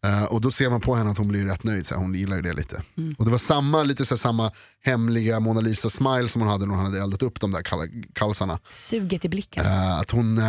Eh, 0.06 0.24
och 0.24 0.40
då 0.40 0.50
ser 0.50 0.70
man 0.70 0.80
på 0.80 0.94
henne 0.94 1.10
att 1.10 1.18
hon 1.18 1.28
blir 1.28 1.44
rätt 1.46 1.64
nöjd, 1.64 1.86
så 1.86 1.94
här, 1.94 2.00
hon 2.02 2.14
gillar 2.14 2.36
ju 2.36 2.42
det 2.42 2.52
lite. 2.52 2.82
Mm. 2.96 3.14
Och 3.18 3.24
det 3.24 3.30
var 3.30 3.38
samma, 3.38 3.82
lite 3.82 4.06
så 4.06 4.14
här, 4.14 4.18
samma 4.18 4.52
hemliga 4.84 5.40
Mona 5.40 5.60
Lisa 5.60 5.90
smile 5.90 6.28
som 6.28 6.40
hon 6.42 6.50
hade 6.50 6.66
när 6.66 6.74
hon 6.74 6.84
hade 6.84 7.02
eldat 7.02 7.22
upp 7.22 7.40
de 7.40 7.50
där 7.52 7.62
kall- 7.62 8.04
kalsarna. 8.12 8.58
Suget 8.68 9.24
i 9.24 9.28
blicken. 9.28 9.64
Eh, 9.66 9.98
att 9.98 10.10
hon, 10.10 10.38
eh, 10.38 10.44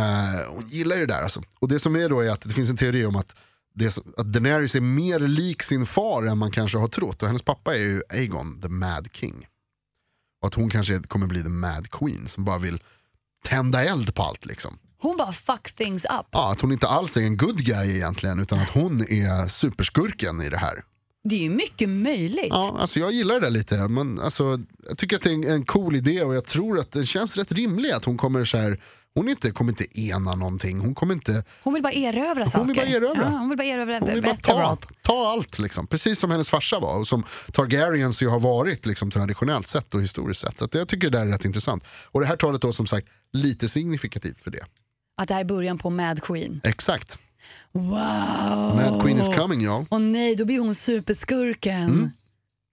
hon 0.48 0.64
gillar 0.66 0.96
ju 0.96 1.06
det 1.06 1.14
där 1.14 1.22
alltså. 1.22 1.42
Och 1.58 1.68
det 1.68 1.78
som 1.78 1.96
är 1.96 2.08
då 2.08 2.20
är 2.20 2.30
att 2.30 2.40
det 2.40 2.50
finns 2.54 2.70
en 2.70 2.76
teori 2.76 3.04
om 3.06 3.16
att, 3.16 3.36
det 3.74 3.90
så, 3.90 4.02
att 4.16 4.32
Daenerys 4.32 4.74
är 4.74 4.80
mer 4.80 5.18
lik 5.18 5.62
sin 5.62 5.86
far 5.86 6.26
än 6.26 6.38
man 6.38 6.50
kanske 6.50 6.78
har 6.78 6.88
trott. 6.88 7.22
Och 7.22 7.28
hennes 7.28 7.42
pappa 7.42 7.74
är 7.74 7.80
ju 7.80 8.02
Aegon, 8.08 8.60
the 8.60 8.68
Mad 8.68 9.08
King. 9.12 9.46
Och 10.42 10.48
att 10.48 10.54
hon 10.54 10.70
kanske 10.70 10.98
kommer 11.02 11.26
bli 11.26 11.42
the 11.42 11.48
Mad 11.48 11.90
Queen 11.90 12.28
som 12.28 12.44
bara 12.44 12.58
vill 12.58 12.82
tända 13.44 13.84
eld 13.84 14.14
på 14.14 14.22
allt 14.22 14.46
liksom. 14.46 14.78
Hon 15.04 15.16
bara 15.16 15.32
fuck 15.32 15.72
things 15.72 16.04
up. 16.04 16.26
Ja, 16.30 16.52
att 16.52 16.60
hon 16.60 16.72
inte 16.72 16.88
alls 16.88 17.16
är 17.16 17.20
en 17.20 17.36
good 17.36 17.58
guy 17.58 17.96
egentligen 17.96 18.40
utan 18.40 18.58
att 18.58 18.70
hon 18.70 19.00
är 19.00 19.48
superskurken 19.48 20.42
i 20.42 20.48
det 20.48 20.58
här. 20.58 20.84
Det 21.24 21.34
är 21.34 21.40
ju 21.40 21.50
mycket 21.50 21.88
möjligt. 21.88 22.48
Ja, 22.50 22.76
alltså 22.80 23.00
jag 23.00 23.12
gillar 23.12 23.34
det 23.34 23.40
där 23.40 23.50
lite. 23.50 23.88
Men 23.88 24.20
alltså, 24.20 24.60
jag 24.88 24.98
tycker 24.98 25.16
att 25.16 25.22
det 25.22 25.30
är 25.30 25.34
en, 25.34 25.44
en 25.44 25.64
cool 25.64 25.96
idé 25.96 26.22
och 26.22 26.34
jag 26.34 26.44
tror 26.44 26.78
att 26.78 26.92
den 26.92 27.06
känns 27.06 27.36
rätt 27.36 27.52
rimlig. 27.52 27.90
Att 27.90 28.04
hon 28.04 28.16
kommer 28.16 28.44
så 28.44 28.58
här, 28.58 28.80
hon 29.14 29.28
inte, 29.28 29.50
kommer 29.50 29.72
inte 29.72 30.00
ena 30.00 30.34
någonting. 30.34 30.80
Hon 30.80 30.94
kommer 30.94 31.14
inte, 31.14 31.44
Hon 31.62 31.74
vill 31.74 31.82
bara 31.82 31.92
erövra 31.92 32.46
saker. 32.46 32.58
Hon 32.58 32.66
vill 32.66 32.76
bara 32.76 32.86
erövra. 32.86 33.22
Ja, 33.22 33.38
hon 33.38 33.48
vill 33.48 33.58
bara 33.58 33.64
erövra 33.64 33.98
hon 33.98 34.10
vill 34.10 34.22
bara 34.22 34.36
ta, 34.36 34.78
ta 35.02 35.28
allt. 35.28 35.58
Liksom. 35.58 35.86
Precis 35.86 36.18
som 36.18 36.30
hennes 36.30 36.50
farsa 36.50 36.78
var 36.78 36.98
och 36.98 37.08
som 37.08 37.24
Targaryens 37.52 38.22
ju 38.22 38.28
har 38.28 38.40
varit 38.40 38.86
liksom, 38.86 39.10
traditionellt 39.10 39.68
sett 39.68 39.94
och 39.94 40.02
historiskt 40.02 40.40
sett. 40.40 40.58
Så 40.58 40.68
jag 40.72 40.88
tycker 40.88 41.10
det 41.10 41.18
där 41.18 41.26
är 41.26 41.30
rätt 41.30 41.44
intressant. 41.44 41.84
Och 42.10 42.20
det 42.20 42.26
här 42.26 42.36
talet 42.36 42.60
då 42.62 42.72
som 42.72 42.86
sagt 42.86 43.08
lite 43.32 43.68
signifikativt 43.68 44.40
för 44.40 44.50
det. 44.50 44.66
Att 45.16 45.28
det 45.28 45.34
här 45.34 45.40
är 45.40 45.44
början 45.44 45.78
på 45.78 45.90
Mad 45.90 46.22
Queen. 46.22 46.60
Exakt. 46.64 47.18
Wow! 47.72 47.90
Mad 48.76 49.02
Queen 49.02 49.18
is 49.18 49.36
coming 49.36 49.60
y'all. 49.60 49.86
Och 49.88 50.00
nej, 50.00 50.36
då 50.36 50.44
blir 50.44 50.58
hon 50.58 50.74
superskurken. 50.74 51.82
Mm. 51.82 52.10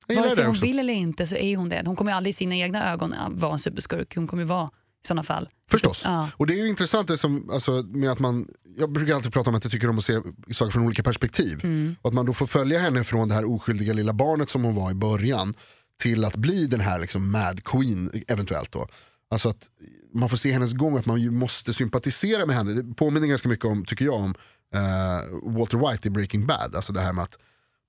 Vare 0.07 0.29
sig 0.29 0.43
hon 0.43 0.51
också. 0.51 0.65
vill 0.65 0.79
eller 0.79 0.93
inte 0.93 1.27
så 1.27 1.35
är 1.35 1.57
hon 1.57 1.69
det. 1.69 1.83
Hon 1.85 1.95
kommer 1.95 2.11
aldrig 2.13 2.29
i 2.29 2.33
sina 2.33 2.55
egna 2.55 2.91
ögon 2.91 3.15
vara 3.29 3.51
en 3.51 3.59
superskurk. 3.59 4.15
Hon 4.15 4.27
kommer 4.27 4.43
vara 4.43 4.65
i 5.03 5.07
sådana 5.07 5.23
fall. 5.23 5.49
Förstås. 5.71 6.01
Ja. 6.05 6.29
Och 6.37 6.47
det 6.47 6.53
är 6.53 6.57
ju 6.57 6.67
intressant 6.67 7.07
det 7.07 7.17
som, 7.17 7.49
alltså, 7.53 7.71
med 7.71 8.11
att 8.11 8.19
man, 8.19 8.47
jag 8.77 8.91
brukar 8.91 9.15
alltid 9.15 9.33
prata 9.33 9.49
om 9.49 9.55
att 9.55 9.63
jag 9.63 9.71
tycker 9.71 9.89
om 9.89 9.97
att 9.97 10.03
se 10.03 10.13
saker 10.51 10.71
från 10.71 10.85
olika 10.85 11.03
perspektiv. 11.03 11.59
Mm. 11.63 11.95
Och 12.01 12.07
att 12.07 12.13
man 12.13 12.25
då 12.25 12.33
får 12.33 12.45
följa 12.45 12.79
henne 12.79 13.03
från 13.03 13.27
det 13.27 13.35
här 13.35 13.45
oskyldiga 13.45 13.93
lilla 13.93 14.13
barnet 14.13 14.49
som 14.49 14.63
hon 14.63 14.75
var 14.75 14.91
i 14.91 14.93
början 14.93 15.53
till 16.01 16.25
att 16.25 16.35
bli 16.35 16.65
den 16.65 16.79
här 16.79 16.99
liksom 16.99 17.31
mad 17.31 17.63
queen 17.63 18.23
eventuellt 18.27 18.71
då. 18.71 18.87
Alltså 19.31 19.49
att 19.49 19.69
man 20.13 20.29
får 20.29 20.37
se 20.37 20.51
hennes 20.51 20.73
gång, 20.73 20.97
att 20.97 21.05
man 21.05 21.21
ju 21.21 21.31
måste 21.31 21.73
sympatisera 21.73 22.45
med 22.45 22.55
henne. 22.55 22.73
Det 22.73 22.95
påminner 22.95 23.27
ganska 23.27 23.49
mycket 23.49 23.65
om, 23.65 23.85
tycker 23.85 24.05
jag, 24.05 24.13
om 24.13 24.35
uh, 24.75 25.55
Walter 25.57 25.89
White 25.89 26.07
i 26.07 26.11
Breaking 26.11 26.47
Bad. 26.47 26.75
Alltså 26.75 26.93
det 26.93 27.01
här 27.01 27.13
med 27.13 27.23
att 27.23 27.37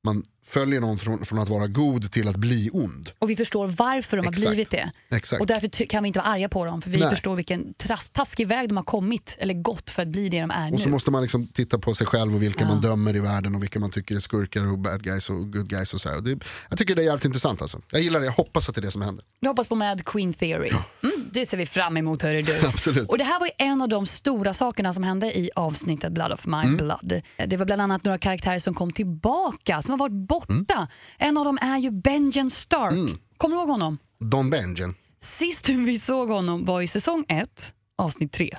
man 0.05 0.22
följer 0.44 0.81
någon 0.81 0.98
från, 0.98 1.24
från 1.24 1.38
att 1.38 1.48
vara 1.48 1.66
god 1.66 2.12
till 2.12 2.28
att 2.28 2.37
bli 2.37 2.70
ond. 2.72 3.11
Och 3.18 3.31
vi 3.31 3.37
förstår 3.37 3.66
varför 3.68 4.16
de 4.16 4.26
har 4.26 4.33
Exakt. 4.33 4.48
blivit 4.48 4.70
det. 4.70 4.90
Exakt. 5.11 5.40
Och 5.40 5.46
därför 5.46 5.87
kan 5.87 6.02
vi 6.02 6.07
inte 6.07 6.18
vara 6.18 6.28
arga 6.28 6.48
på 6.48 6.64
dem. 6.64 6.83
För 6.83 6.90
vi 6.90 6.98
Nej. 6.98 7.11
förstår 7.11 7.37
vilken 7.37 7.74
taskig 8.12 8.48
väg 8.48 8.68
de 8.68 8.76
har 8.76 8.85
kommit, 8.85 9.37
eller 9.40 9.55
gått 9.55 9.90
för 9.90 10.02
att 10.02 10.09
bli 10.09 10.28
det 10.28 10.40
de 10.40 10.50
är 10.50 10.72
Och 10.72 10.81
så 10.81 10.87
nu. 10.87 10.90
måste 10.92 11.11
man 11.11 11.22
liksom 11.22 11.46
titta 11.46 11.78
på 11.78 11.94
sig 11.94 12.07
själv 12.07 12.35
och 12.35 12.42
vilka 12.42 12.64
Ja. 12.64 12.68
man 12.68 12.81
dömer 12.81 13.16
i 13.16 13.20
världen 13.20 13.55
och 13.55 13.62
vilka 13.62 13.81
man 13.81 13.90
tycker 13.90 14.16
är 14.16 14.20
skurkar 14.20 14.66
och 14.72 14.78
bad 14.78 15.02
guys 15.02 15.31
och 15.31 15.52
good 15.52 15.68
guys. 15.68 15.94
och 15.94 16.00
så. 16.00 16.14
Och 16.16 16.22
det, 16.22 16.38
Jag 16.68 16.78
tycker 16.78 16.94
det 16.94 17.02
är 17.02 17.07
jävligt 17.07 17.24
intressant 17.24 17.62
alltså. 17.62 17.81
Jag 17.90 18.00
gillar 18.02 18.20
det, 18.20 18.26
jag 18.26 18.33
hoppas 18.33 18.68
att 18.68 18.74
det 18.74 18.78
är 18.81 18.83
det 18.83 18.90
som 18.90 19.02
händer. 19.02 19.24
Vi 19.40 19.48
hoppas 19.48 19.68
på 19.68 19.74
Mad 19.74 20.05
Queen 20.05 20.35
Theory. 20.35 20.70
Mm, 21.02 21.31
det 21.33 21.46
ser 21.46 21.57
vi 21.57 21.66
fram 21.66 21.96
emot 21.96 22.22
hörru 22.22 22.40
du. 22.42 22.59
Absolut. 22.66 23.09
Och 23.09 23.18
det 23.18 23.24
här 23.24 23.40
var 23.40 23.46
ju 23.46 23.52
en 23.59 23.83
av 23.83 23.88
de 23.88 24.07
stora 24.07 24.55
sakerna 24.55 24.92
som 24.94 25.02
hände 25.05 25.38
i 25.38 25.50
avsnittet 25.57 26.12
Blood 26.12 26.33
of 26.33 26.46
My 26.46 26.52
Mm. 26.62 26.76
Blood. 26.76 27.22
Det 27.46 27.57
var 27.57 27.66
bland 27.66 27.83
annat 27.83 28.05
några 28.05 28.18
karaktärer 28.18 28.59
som 28.59 28.74
kom 28.74 28.90
tillbaka, 28.90 29.83
som 29.83 29.92
har 29.92 29.98
varit 29.98 30.12
borta. 30.33 30.75
Mm. 30.75 30.87
En 31.18 31.37
av 31.37 31.45
dem 31.45 31.59
är 31.62 31.79
ju 31.79 31.90
Benjen 31.90 32.51
Stark. 32.51 33.18
Kommer 33.37 33.57
du 33.57 33.61
ihåg 33.61 33.68
honom? 33.68 33.99
Don 34.21 34.51
Benjen. 34.51 34.95
Sist 35.21 35.68
vi 35.68 35.99
såg 35.99 36.29
honom 36.29 36.64
var 36.64 36.81
i 36.83 36.88
säsong 36.88 37.25
1, 37.29 37.75
avsnitt 37.99 38.33
3. 38.33 38.59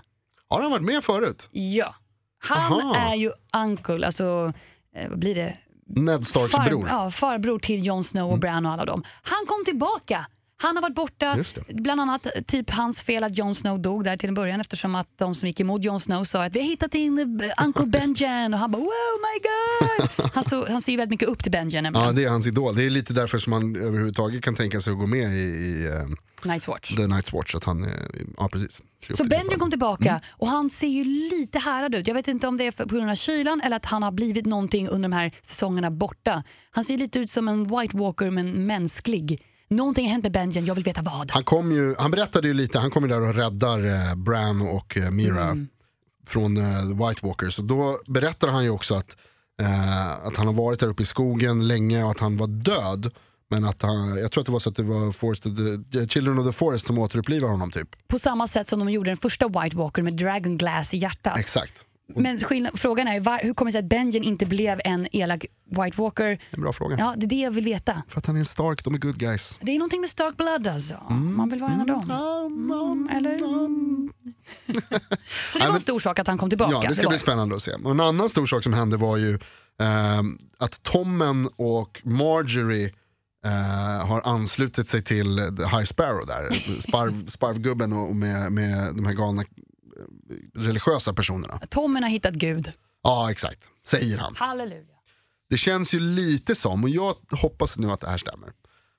Har 0.50 0.62
han 0.62 0.72
varit 0.72 0.84
med 0.84 1.04
förut? 1.04 1.50
Ja. 1.52 1.96
Han 2.38 2.82
Aha. 2.82 2.96
är 2.96 3.16
ju 3.16 3.32
uncle, 3.54 4.06
alltså 4.06 4.54
eh, 4.96 5.10
vad 5.10 5.20
blir 5.20 5.36
det? 5.36 5.58
Ned 5.88 6.28
Starks 6.28 6.52
Far, 6.52 6.66
bror. 6.66 6.88
Ja, 6.90 7.12
farbror 7.12 7.60
till 7.60 7.86
Jon 7.86 8.04
Snow 8.04 8.32
och 8.32 8.40
Bran 8.40 8.66
och 8.66 8.72
alla 8.72 8.86
dem. 8.86 9.04
Han 9.24 9.46
kom 9.48 9.66
tillbaka. 9.66 10.26
Han 10.58 10.76
har 10.76 10.82
varit 10.82 10.96
borta, 10.96 11.38
bland 11.70 12.02
annat 12.02 12.28
typ 12.48 12.70
hans 12.70 13.02
fel 13.02 13.24
att 13.24 13.38
Jon 13.38 13.56
Snow 13.56 13.82
dog 13.82 14.04
där 14.04 14.18
till 14.18 14.30
en 14.30 14.36
början 14.36 14.62
eftersom 14.62 14.96
att 14.96 15.08
de 15.18 15.36
som 15.36 15.48
gick 15.48 15.60
emot 15.60 15.84
Jon 15.84 16.00
Snow 16.00 16.24
sa 16.24 16.46
att 16.46 16.56
vi 16.56 16.60
har 16.60 16.68
hittat 16.68 16.92
din 16.92 17.20
eh, 17.42 17.66
Uncle 17.66 17.86
Benjen 17.88 18.54
och 18.54 18.60
han 18.60 18.72
bara 18.72 18.78
wow 18.80 18.88
my 18.88 19.40
god. 19.44 20.30
Han, 20.34 20.44
så, 20.44 20.68
han 20.72 20.82
ser 20.82 20.92
ju 20.92 20.98
väldigt 20.98 21.12
mycket 21.12 21.28
upp 21.30 21.44
till 21.44 21.52
Benjen. 21.52 21.86
Ja, 21.94 22.12
det 22.12 22.24
är 22.24 22.30
hans 22.30 22.48
idol. 22.48 22.76
Det 22.76 22.84
är 22.84 22.90
lite 22.90 23.14
därför 23.14 23.38
som 23.38 23.54
han 23.54 23.76
överhuvudtaget 23.76 24.44
kan 24.44 24.56
tänka 24.56 24.82
sig 24.82 24.94
att 24.94 25.00
gå 25.00 25.08
med 25.08 25.30
i, 25.30 25.40
i 25.40 25.86
eh, 25.86 26.50
Night's 26.50 26.68
Watch. 26.68 26.96
The 26.96 27.04
Night's 27.04 27.34
Watch. 27.36 27.56
Att 27.56 27.64
han, 27.64 27.84
eh, 27.84 27.90
ja, 28.38 28.50
precis. 28.50 28.82
Så 29.18 29.24
Benjen 29.24 29.60
kom 29.60 29.70
tillbaka 29.70 30.10
Mm. 30.10 30.22
och 30.32 30.48
han 30.48 30.70
ser 30.70 30.88
ju 30.88 31.04
lite 31.04 31.60
härad 31.60 31.96
ut. 31.96 32.08
Jag 32.08 32.16
vet 32.16 32.28
inte 32.28 32.48
om 32.48 32.58
det 32.58 32.64
är 32.68 32.72
på 32.72 32.86
grund 32.96 33.10
av 33.12 33.16
kylan 33.16 33.62
eller 33.62 33.76
att 33.76 33.86
han 33.86 34.04
har 34.04 34.12
blivit 34.12 34.46
någonting 34.46 34.88
under 34.88 35.10
de 35.10 35.16
här 35.16 35.32
säsongerna 35.42 35.92
borta. 35.92 36.44
Han 36.72 36.84
ser 36.84 36.98
lite 36.98 37.20
ut 37.20 37.32
som 37.32 37.48
en 37.48 37.64
White 37.64 37.98
Walker 37.98 38.30
men 38.30 38.66
mänsklig. 38.68 39.42
Någonting 39.76 40.06
har 40.06 40.12
hänt 40.12 40.24
med 40.24 40.32
Benjen, 40.32 40.66
jag 40.66 40.76
vill 40.76 40.84
veta 40.84 41.02
vad. 41.02 41.32
Han, 41.32 41.44
kom 41.44 41.72
ju, 41.72 41.96
han 41.98 42.12
berättade 42.12 42.48
ju 42.48 42.54
lite, 42.54 42.80
han 42.80 42.92
kommer 42.92 43.08
där 43.08 43.22
och 43.22 43.36
räddar 43.36 43.86
eh, 43.86 44.16
Bran 44.16 44.62
och 44.62 44.98
eh, 44.98 45.12
Mira 45.12 45.44
Mm. 45.44 45.68
från 46.28 46.58
eh, 46.58 47.08
White 47.08 47.26
Walkers. 47.28 47.60
Och 47.60 47.66
då 47.66 48.00
berättar 48.08 48.48
han 48.48 48.64
ju 48.64 48.70
också 48.70 48.96
att, 48.96 49.16
eh, 49.62 50.12
att 50.12 50.38
han 50.38 50.48
har 50.48 50.54
varit 50.54 50.80
där 50.80 50.88
uppe 50.88 51.04
i 51.04 51.06
skogen 51.06 51.68
länge 51.68 52.04
och 52.04 52.12
att 52.12 52.20
han 52.20 52.38
var 52.38 52.48
död. 52.48 53.14
Men 53.50 53.66
att 53.66 53.82
han, 53.82 54.18
jag 54.18 54.32
tror 54.32 54.42
att 54.42 54.46
det 54.46 54.52
var 54.52 54.60
så 54.60 54.70
att 54.70 54.76
det 54.76 54.84
var 54.84 55.12
Forest 55.12 55.44
the 55.92 56.08
Children 56.08 56.40
of 56.40 56.46
the 56.48 56.52
Forest 56.54 56.88
som 56.88 56.98
återupplivar 56.98 57.50
honom 57.50 57.72
typ. 57.72 58.08
På 58.08 58.20
samma 58.20 58.48
sätt 58.48 58.68
som 58.68 58.80
de 58.80 58.90
gjorde 58.90 59.10
den 59.10 59.18
första 59.18 59.48
White 59.48 59.78
Walker 59.78 60.02
med 60.02 60.14
Dragon 60.14 60.58
Glass 60.58 60.94
i 60.94 60.98
hjärtat. 60.98 61.40
Exakt. 61.40 61.86
Men 62.16 62.40
skillnad, 62.40 62.80
frågan 62.80 63.08
är 63.08 63.20
var, 63.20 63.40
hur 63.44 63.54
kommer 63.54 63.72
det 63.72 63.74
sig 63.74 63.80
att 63.80 63.86
Benjen 63.86 64.24
inte 64.24 64.46
blev 64.46 64.82
en 64.86 65.08
elak 65.12 65.46
White 65.70 66.02
Walker? 66.02 66.40
En 66.52 66.62
bra 66.62 66.74
fråga. 66.74 66.96
Ja, 67.00 67.14
det 67.18 67.26
är 67.26 67.28
det 67.28 67.36
jag 67.36 67.52
vill 67.52 67.66
veta. 67.66 68.04
För 68.08 68.18
att 68.18 68.26
han 68.26 68.36
är 68.36 68.40
en 68.40 68.46
Stark, 68.46 68.84
de 68.84 68.94
är 68.94 69.00
good 69.00 69.18
guys. 69.18 69.60
Det 69.62 69.72
är 69.72 69.80
någonting 69.80 70.02
med 70.02 70.10
Stark 70.10 70.38
Blood 70.38 70.68
alltså. 70.68 70.96
Man 71.10 71.50
vill 71.50 71.60
vara 71.60 71.72
en 71.72 71.82
av 71.82 71.88
dem. 71.88 72.02
Mm, 72.92 73.10
eller? 73.18 73.38
Så 75.52 75.60
det 75.60 75.68
var 75.68 75.74
en 75.74 75.80
stor 75.80 76.00
sak 76.00 76.20
att 76.20 76.28
han 76.28 76.38
kom 76.38 76.50
tillbaka. 76.50 76.80
Ja, 76.84 76.90
det 76.90 76.96
ska 76.96 77.10
bli 77.10 77.20
spännande 77.20 77.56
att 77.56 77.64
se. 77.64 77.72
Och 77.72 77.92
en 77.92 78.00
annan 78.00 78.30
stor 78.30 78.46
sak 78.46 78.64
som 78.64 78.74
hände 78.74 78.98
var 78.98 79.18
ju 79.18 79.40
ehm, 79.80 80.38
att 80.58 80.84
Tommen 80.84 81.50
och 81.56 82.02
Marjorie 82.04 82.92
eh, 83.46 84.08
har 84.08 84.22
anslutit 84.26 84.90
sig 84.90 85.04
till 85.04 85.38
The 85.58 85.64
High 85.78 85.84
Sparrow 85.86 86.26
där. 86.28 86.82
Sparv, 86.82 87.28
sparvgubben 87.28 87.94
och 87.94 88.16
med, 88.16 88.52
med 88.52 88.96
de 88.96 89.06
här 89.06 89.14
galna 89.14 89.42
eh, 89.42 89.48
religiösa 90.56 91.14
personerna. 91.14 91.60
Tommen 91.70 92.04
har 92.04 92.10
hittat 92.10 92.34
Gud. 92.34 92.72
Ja, 93.04 93.32
exakt. 93.32 93.60
Säger 93.88 94.18
han. 94.18 94.36
Halleluja. 94.36 94.86
Det 95.50 95.58
känns 95.58 95.94
ju 95.94 96.00
lite 96.00 96.56
som, 96.56 96.84
och 96.84 96.90
jag 96.90 97.16
hoppas 97.32 97.78
nu 97.78 97.92
att 97.92 98.00
det 98.00 98.10
här 98.10 98.18
stämmer, 98.18 98.50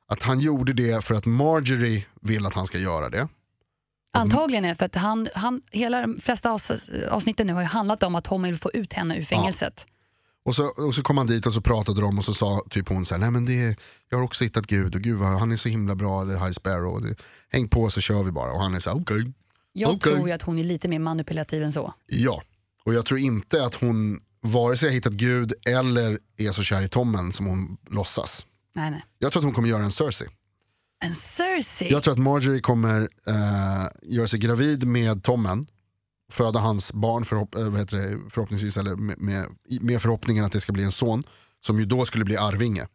att 0.09 0.23
han 0.23 0.41
gjorde 0.41 0.73
det 0.73 1.05
för 1.05 1.15
att 1.15 1.27
Marjorie 1.27 2.05
vill 2.21 2.47
att 2.47 2.55
han 2.55 2.67
ska 2.67 2.79
göra 2.79 3.09
det. 3.09 3.29
Antagligen 4.17 4.65
är 4.65 4.75
för 4.75 4.85
att 4.85 4.95
han, 4.95 5.29
han, 5.35 5.63
hela 5.71 6.01
de 6.01 6.21
flesta 6.21 6.51
avs- 6.51 7.09
avsnitten 7.09 7.47
nu 7.47 7.53
har 7.53 7.61
ju 7.61 7.67
handlat 7.67 8.03
om 8.03 8.15
att 8.15 8.25
Tommy 8.25 8.49
vill 8.51 8.59
få 8.59 8.71
ut 8.71 8.93
henne 8.93 9.19
ur 9.19 9.23
fängelset. 9.23 9.87
Och 10.45 10.55
så, 10.55 10.67
och 10.87 10.95
så 10.95 11.03
kom 11.03 11.19
han 11.19 11.27
dit 11.27 11.47
och 11.47 11.55
så 11.55 11.61
pratade 11.61 12.01
de 12.01 12.19
och 12.19 12.25
så 12.25 12.35
sa 12.35 12.63
typ 12.71 12.89
hon 12.89 13.05
så 13.05 13.15
här, 13.15 13.21
nej 13.21 13.31
men 13.31 13.45
det, 13.45 13.77
jag 14.09 14.19
har 14.19 14.25
också 14.25 14.45
hittat 14.45 14.67
Gud 14.67 14.95
och 14.95 15.01
gud 15.01 15.19
vad, 15.19 15.29
han 15.29 15.53
är 15.53 15.57
så 15.57 15.69
himla 15.69 15.95
bra, 15.95 16.25
det 16.25 16.35
är 16.35 16.39
High 16.39 16.51
Sparrow. 16.51 17.03
Det, 17.03 17.15
häng 17.49 17.69
på 17.69 17.91
så 17.91 18.01
kör 18.01 18.23
vi 18.23 18.33
bara. 18.33 18.53
Och 18.53 18.61
han 18.61 18.75
är 18.75 18.81
så 18.81 18.91
här, 18.91 19.01
okej. 19.01 19.33
Jag 19.77 19.91
Okej. 19.91 20.15
tror 20.15 20.33
att 20.33 20.43
hon 20.43 20.59
är 20.59 20.65
lite 20.65 20.89
mer 20.89 20.99
manipulativ 20.99 21.63
än 21.63 21.73
så. 21.73 21.95
Ja, 22.07 22.43
och 22.85 22.95
jag 22.95 23.07
tror 23.07 23.21
inte 23.21 23.65
att 23.65 23.75
hon 23.75 24.21
vare 24.41 24.77
sig 24.77 24.89
har 24.89 24.95
hittat 24.95 25.13
Gud 25.13 25.53
eller 25.67 26.19
är 26.37 26.51
så 26.51 26.63
kär 26.63 26.83
i 26.83 26.89
Tommen 26.89 27.33
som 27.33 27.47
hon 27.47 27.77
låtsas. 27.91 28.47
Nej, 28.75 28.91
nej. 28.91 29.05
Jag 29.19 29.33
tror 29.33 29.41
att 29.41 29.45
hon 29.45 29.55
kommer 29.55 29.69
göra 29.69 29.83
en 29.83 29.91
Cersei. 29.91 30.29
En 31.05 31.15
Cersei? 31.15 31.91
Jag 31.91 32.03
tror 32.03 32.13
att 32.13 32.19
Marjorie 32.21 32.61
kommer 32.61 33.09
eh, 33.27 33.87
göra 34.03 34.29
sig 34.29 34.39
gravid 34.39 34.87
med 34.87 35.23
Tommen, 35.23 35.67
föda 36.33 36.61
hans 36.61 36.93
barn 36.93 37.25
förhopp 37.25 37.55
heter 37.79 37.97
det, 37.97 38.31
förhoppningsvis, 38.31 38.77
eller 38.77 38.97
med, 38.97 39.19
med, 39.19 39.47
med 39.81 40.03
förhoppningen 40.03 40.45
att 40.45 40.53
det 40.53 40.61
ska 40.61 40.73
bli 40.73 40.85
en 40.85 40.93
son, 40.93 41.23
som 41.67 41.79
ju 41.79 41.87
då 41.87 42.05
skulle 42.05 42.25
bli 42.25 42.37
arvinge. 42.37 42.87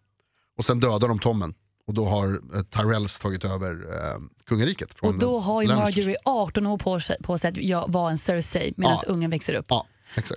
Och 0.57 0.65
sen 0.65 0.79
dödar 0.79 1.07
de 1.07 1.19
Tommen. 1.19 1.53
Och 1.89 1.95
då 1.95 2.05
har 2.05 2.27
eh, 2.55 2.61
Tyrells 2.61 3.19
tagit 3.19 3.45
över 3.45 3.71
eh, 3.71 4.19
kungariket. 4.47 4.93
Från 4.93 5.09
Och 5.13 5.19
då 5.19 5.39
har 5.39 5.61
ju. 5.61 5.67
Marjorie 5.67 6.17
18 6.25 6.65
år 6.65 6.77
på 6.77 6.99
sig, 6.99 7.15
på 7.23 7.37
sig 7.37 7.49
att 7.49 7.57
jag 7.57 7.91
vara 7.91 8.11
en 8.11 8.17
Cersei 8.17 8.73
medan 8.77 8.97
Ja. 9.05 9.11
ungen 9.13 9.29
växer 9.29 9.53
upp. 9.53 9.65
Ja. 9.69 9.85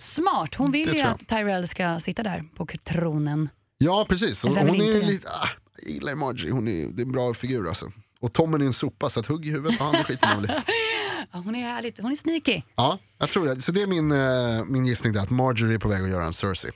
Smart, 0.01 0.55
hon 0.55 0.71
vill 0.73 0.89
Det 0.89 0.97
ju 0.97 1.03
att 1.03 1.29
Tyrell 1.29 1.69
ska 1.69 2.01
sitta 2.01 2.23
där 2.23 2.45
på 2.57 2.67
tronen. 2.85 3.49
Ja 3.79 4.07
precis, 4.09 4.43
hon 4.43 4.55
vill 4.73 4.97
är 4.97 5.03
lite, 5.03 5.29
ah, 5.29 5.49
jag 5.83 5.91
gillar 5.91 6.15
Marjorie, 6.15 6.53
hon 6.53 6.69
är, 6.69 6.89
det 6.89 7.03
är 7.03 7.07
en 7.07 7.13
bra 7.13 7.35
figur 7.35 7.69
alltså. 7.69 7.93
Och 8.21 8.33
Tommen 8.33 8.61
är 8.61 8.67
en 8.67 8.73
sopa 8.73 9.11
så 9.11 9.21
att 9.21 9.27
hugg 9.27 9.47
i 9.47 9.51
huvudet 9.51 9.79
på 9.79 9.85
honom 9.85 10.03
skiter 10.05 10.29
man. 10.29 10.47
Ja, 11.33 11.39
hon 11.39 11.55
är 11.55 11.63
härligt, 11.63 11.99
hon 12.01 12.13
är 12.13 12.17
sneaky. 12.17 12.63
Ja, 12.77 12.99
jag 13.19 13.29
tror 13.29 13.47
det. 13.47 13.63
Så 13.63 13.73
det 13.73 13.83
är 13.83 13.87
min, 13.87 14.13
eh, 14.13 14.65
min 14.65 14.87
gissning 14.87 15.13
där, 15.13 15.21
att 15.21 15.31
Marjorie 15.31 15.75
är 15.75 15.79
på 15.79 15.89
väg 15.89 16.03
att 16.03 16.11
göra 16.11 16.25
en 16.25 16.33
Cersei. 16.33 16.71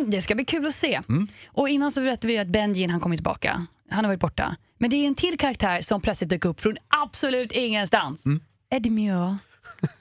Mm, 0.00 0.10
det 0.10 0.22
ska 0.22 0.34
bli 0.34 0.44
kul 0.44 0.66
att 0.66 0.74
se. 0.74 1.00
Mm. 1.08 1.28
Och 1.48 1.68
innan 1.68 1.90
så 1.90 2.00
berättade 2.00 2.26
vi 2.26 2.38
att 2.38 2.48
Benjin 2.48 2.90
han 2.90 3.00
kommer 3.00 3.16
tillbaka. 3.16 3.66
Han 3.90 4.04
har 4.04 4.10
varit 4.10 4.20
borta. 4.20 4.56
Men 4.78 4.90
det 4.90 4.96
är 4.96 5.06
en 5.06 5.14
till 5.14 5.38
karaktär 5.38 5.80
som 5.80 6.00
plötsligt 6.00 6.30
dök 6.30 6.44
upp 6.44 6.60
från 6.60 6.76
absolut 6.88 7.52
ingenstans. 7.52 8.26
Mm. 8.26 8.40
Edmure 8.70 9.38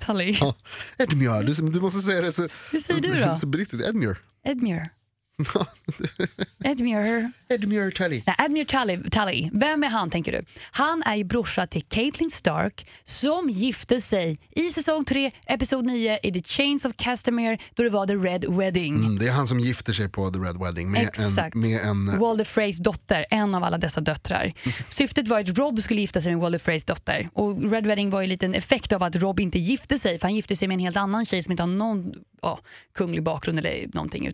Tully. 0.06 0.38
Ja, 0.40 0.56
Edmure, 0.98 1.44
du, 1.44 1.54
du 1.54 1.82
måste 1.82 2.00
säga 2.00 2.22
det 2.22 2.32
så, 2.32 2.48
Hur 2.72 2.80
säger 2.80 3.02
du 3.02 3.26
då? 3.26 3.36
så 3.42 3.48
brittigt. 3.48 3.82
Edmure. 3.82 4.16
Edmure. 4.44 4.90
Edmure. 6.64 7.32
Edmure 7.50 7.92
Tully. 7.92 8.24
Nej, 8.28 8.36
Admiral 8.38 8.66
Tully, 8.66 9.10
Tully, 9.10 9.50
vem 9.54 9.84
är 9.84 9.90
han 9.90 10.10
tänker 10.10 10.32
du? 10.32 10.46
Han 10.72 11.04
är 11.04 11.16
ju 11.16 11.24
brorsa 11.24 11.68
till 11.68 11.82
Caitlyn 11.82 12.32
Stark 12.32 12.88
som 13.04 13.50
gifte 13.50 14.02
sig 14.02 14.38
i 14.52 14.72
säsong 14.74 15.06
3, 15.06 15.32
episod 15.48 15.86
9 15.86 16.20
i 16.24 16.34
The 16.34 16.42
Chains 16.42 16.86
of 16.86 16.92
Castamere 16.98 17.58
då 17.76 17.84
det 17.84 17.90
var 17.90 18.08
The 18.08 18.14
Red 18.14 18.46
Wedding. 18.46 18.96
Mm, 18.96 19.20
det 19.20 19.28
är 19.28 19.32
han 19.32 19.48
som 19.48 19.60
gifter 19.60 19.94
sig 19.94 20.10
på 20.10 20.30
The 20.32 20.40
Red 20.40 20.58
Wedding 20.58 20.92
med 20.92 21.02
Exakt. 21.02 21.56
en, 21.56 21.62
med 21.62 21.82
en 21.82 22.20
Walder 22.20 22.46
Freys 22.46 22.78
dotter, 22.78 23.26
en 23.30 23.56
av 23.56 23.64
alla 23.64 23.78
dessa 23.78 24.02
döttrar. 24.02 24.54
Syftet 24.90 25.28
var 25.28 25.40
att 25.40 25.58
Rob 25.58 25.82
skulle 25.82 26.02
gifta 26.02 26.22
sig 26.22 26.32
med 26.32 26.42
Walder 26.42 26.60
Freys 26.60 26.86
dotter. 26.86 27.30
Och 27.34 27.72
Red 27.72 27.88
Wedding 27.88 28.10
var 28.10 28.22
ju 28.22 28.24
en 28.24 28.30
liten 28.30 28.54
effekt 28.54 28.92
av 28.92 29.04
att 29.04 29.16
Rob 29.16 29.40
inte 29.40 29.60
gifte 29.60 30.00
sig, 30.00 30.20
för 30.20 30.28
han 30.28 30.36
gifte 30.36 30.56
sig 30.56 30.68
med 30.68 30.76
en 30.76 30.80
helt 30.80 30.98
annan 30.98 31.26
tjej 31.26 31.44
som 31.44 31.52
inte 31.52 31.64
har 31.64 31.68
någon 31.68 32.14
ja, 32.42 32.60
kunglig 32.96 33.24
bakgrund 33.24 33.60
eller 33.60 33.88
någonting. 33.94 34.32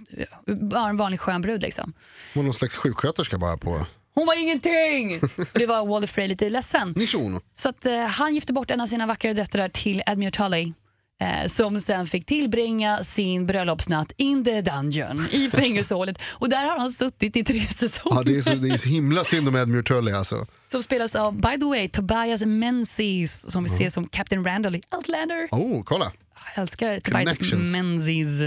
Bara 0.48 0.90
en 0.90 0.98
vanlig 0.98 1.20
skön 1.20 1.42
brud 1.42 1.62
liksom. 1.62 1.94
var 2.34 2.44
någon 2.44 2.54
slags 2.54 2.76
sjuksköterska 2.76 3.38
bara 3.38 3.58
på 3.58 3.86
Hon 4.16 4.26
var 4.26 4.42
ingenting! 4.42 5.20
Och 5.38 5.60
det 5.60 5.66
var 5.66 5.86
Walder 5.86 6.08
Frey 6.08 6.28
lite 6.28 6.50
ledsen. 6.50 6.96
Så 7.56 7.70
att, 7.70 7.86
eh, 7.86 8.00
han 8.00 8.36
gifte 8.36 8.54
bort 8.54 8.72
en 8.72 8.82
av 8.82 8.88
sina 8.88 9.08
vackra 9.08 9.34
döttrar 9.34 9.70
till 9.70 10.02
Admiral 10.06 10.32
Tully. 10.32 10.74
eh, 11.22 11.48
som 11.48 11.82
sen 11.82 12.08
fick 12.08 12.26
tillbringa 12.26 13.04
sin 13.04 13.46
bröllopsnatt 13.46 14.12
in 14.18 14.44
the 14.46 14.62
dungeon 14.62 15.28
i 15.32 15.50
fängelsehålet. 15.54 16.18
Och 16.24 16.50
där 16.50 16.66
har 16.66 16.80
han 16.80 16.92
suttit 16.92 17.36
i 17.36 17.44
tre 17.44 17.60
säsonger. 17.62 18.16
Ja, 18.18 18.24
det, 18.24 18.38
är 18.38 18.42
så, 18.42 18.54
det 18.54 18.70
är 18.70 18.78
så 18.78 18.90
himla 18.90 19.24
synd 19.24 19.48
om 19.48 19.56
Edmure 19.56 19.84
Tully 19.84 20.12
alltså. 20.12 20.46
Som 20.68 20.84
spelas 20.84 21.16
av, 21.16 21.34
by 21.42 21.60
the 21.60 21.66
way, 21.66 21.90
Tobias 21.90 22.46
Menzies 22.46 23.52
som 23.52 23.64
vi 23.64 23.70
ser 23.70 23.90
som 23.90 24.08
Captain 24.08 24.46
Randall 24.46 24.76
i 24.76 24.82
Outlander. 24.96 25.48
Oh, 25.52 25.84
kolla. 25.84 26.12
Jag 26.56 26.62
älskar 26.62 27.00
Tobias. 27.00 27.72
Menzies. 27.72 28.42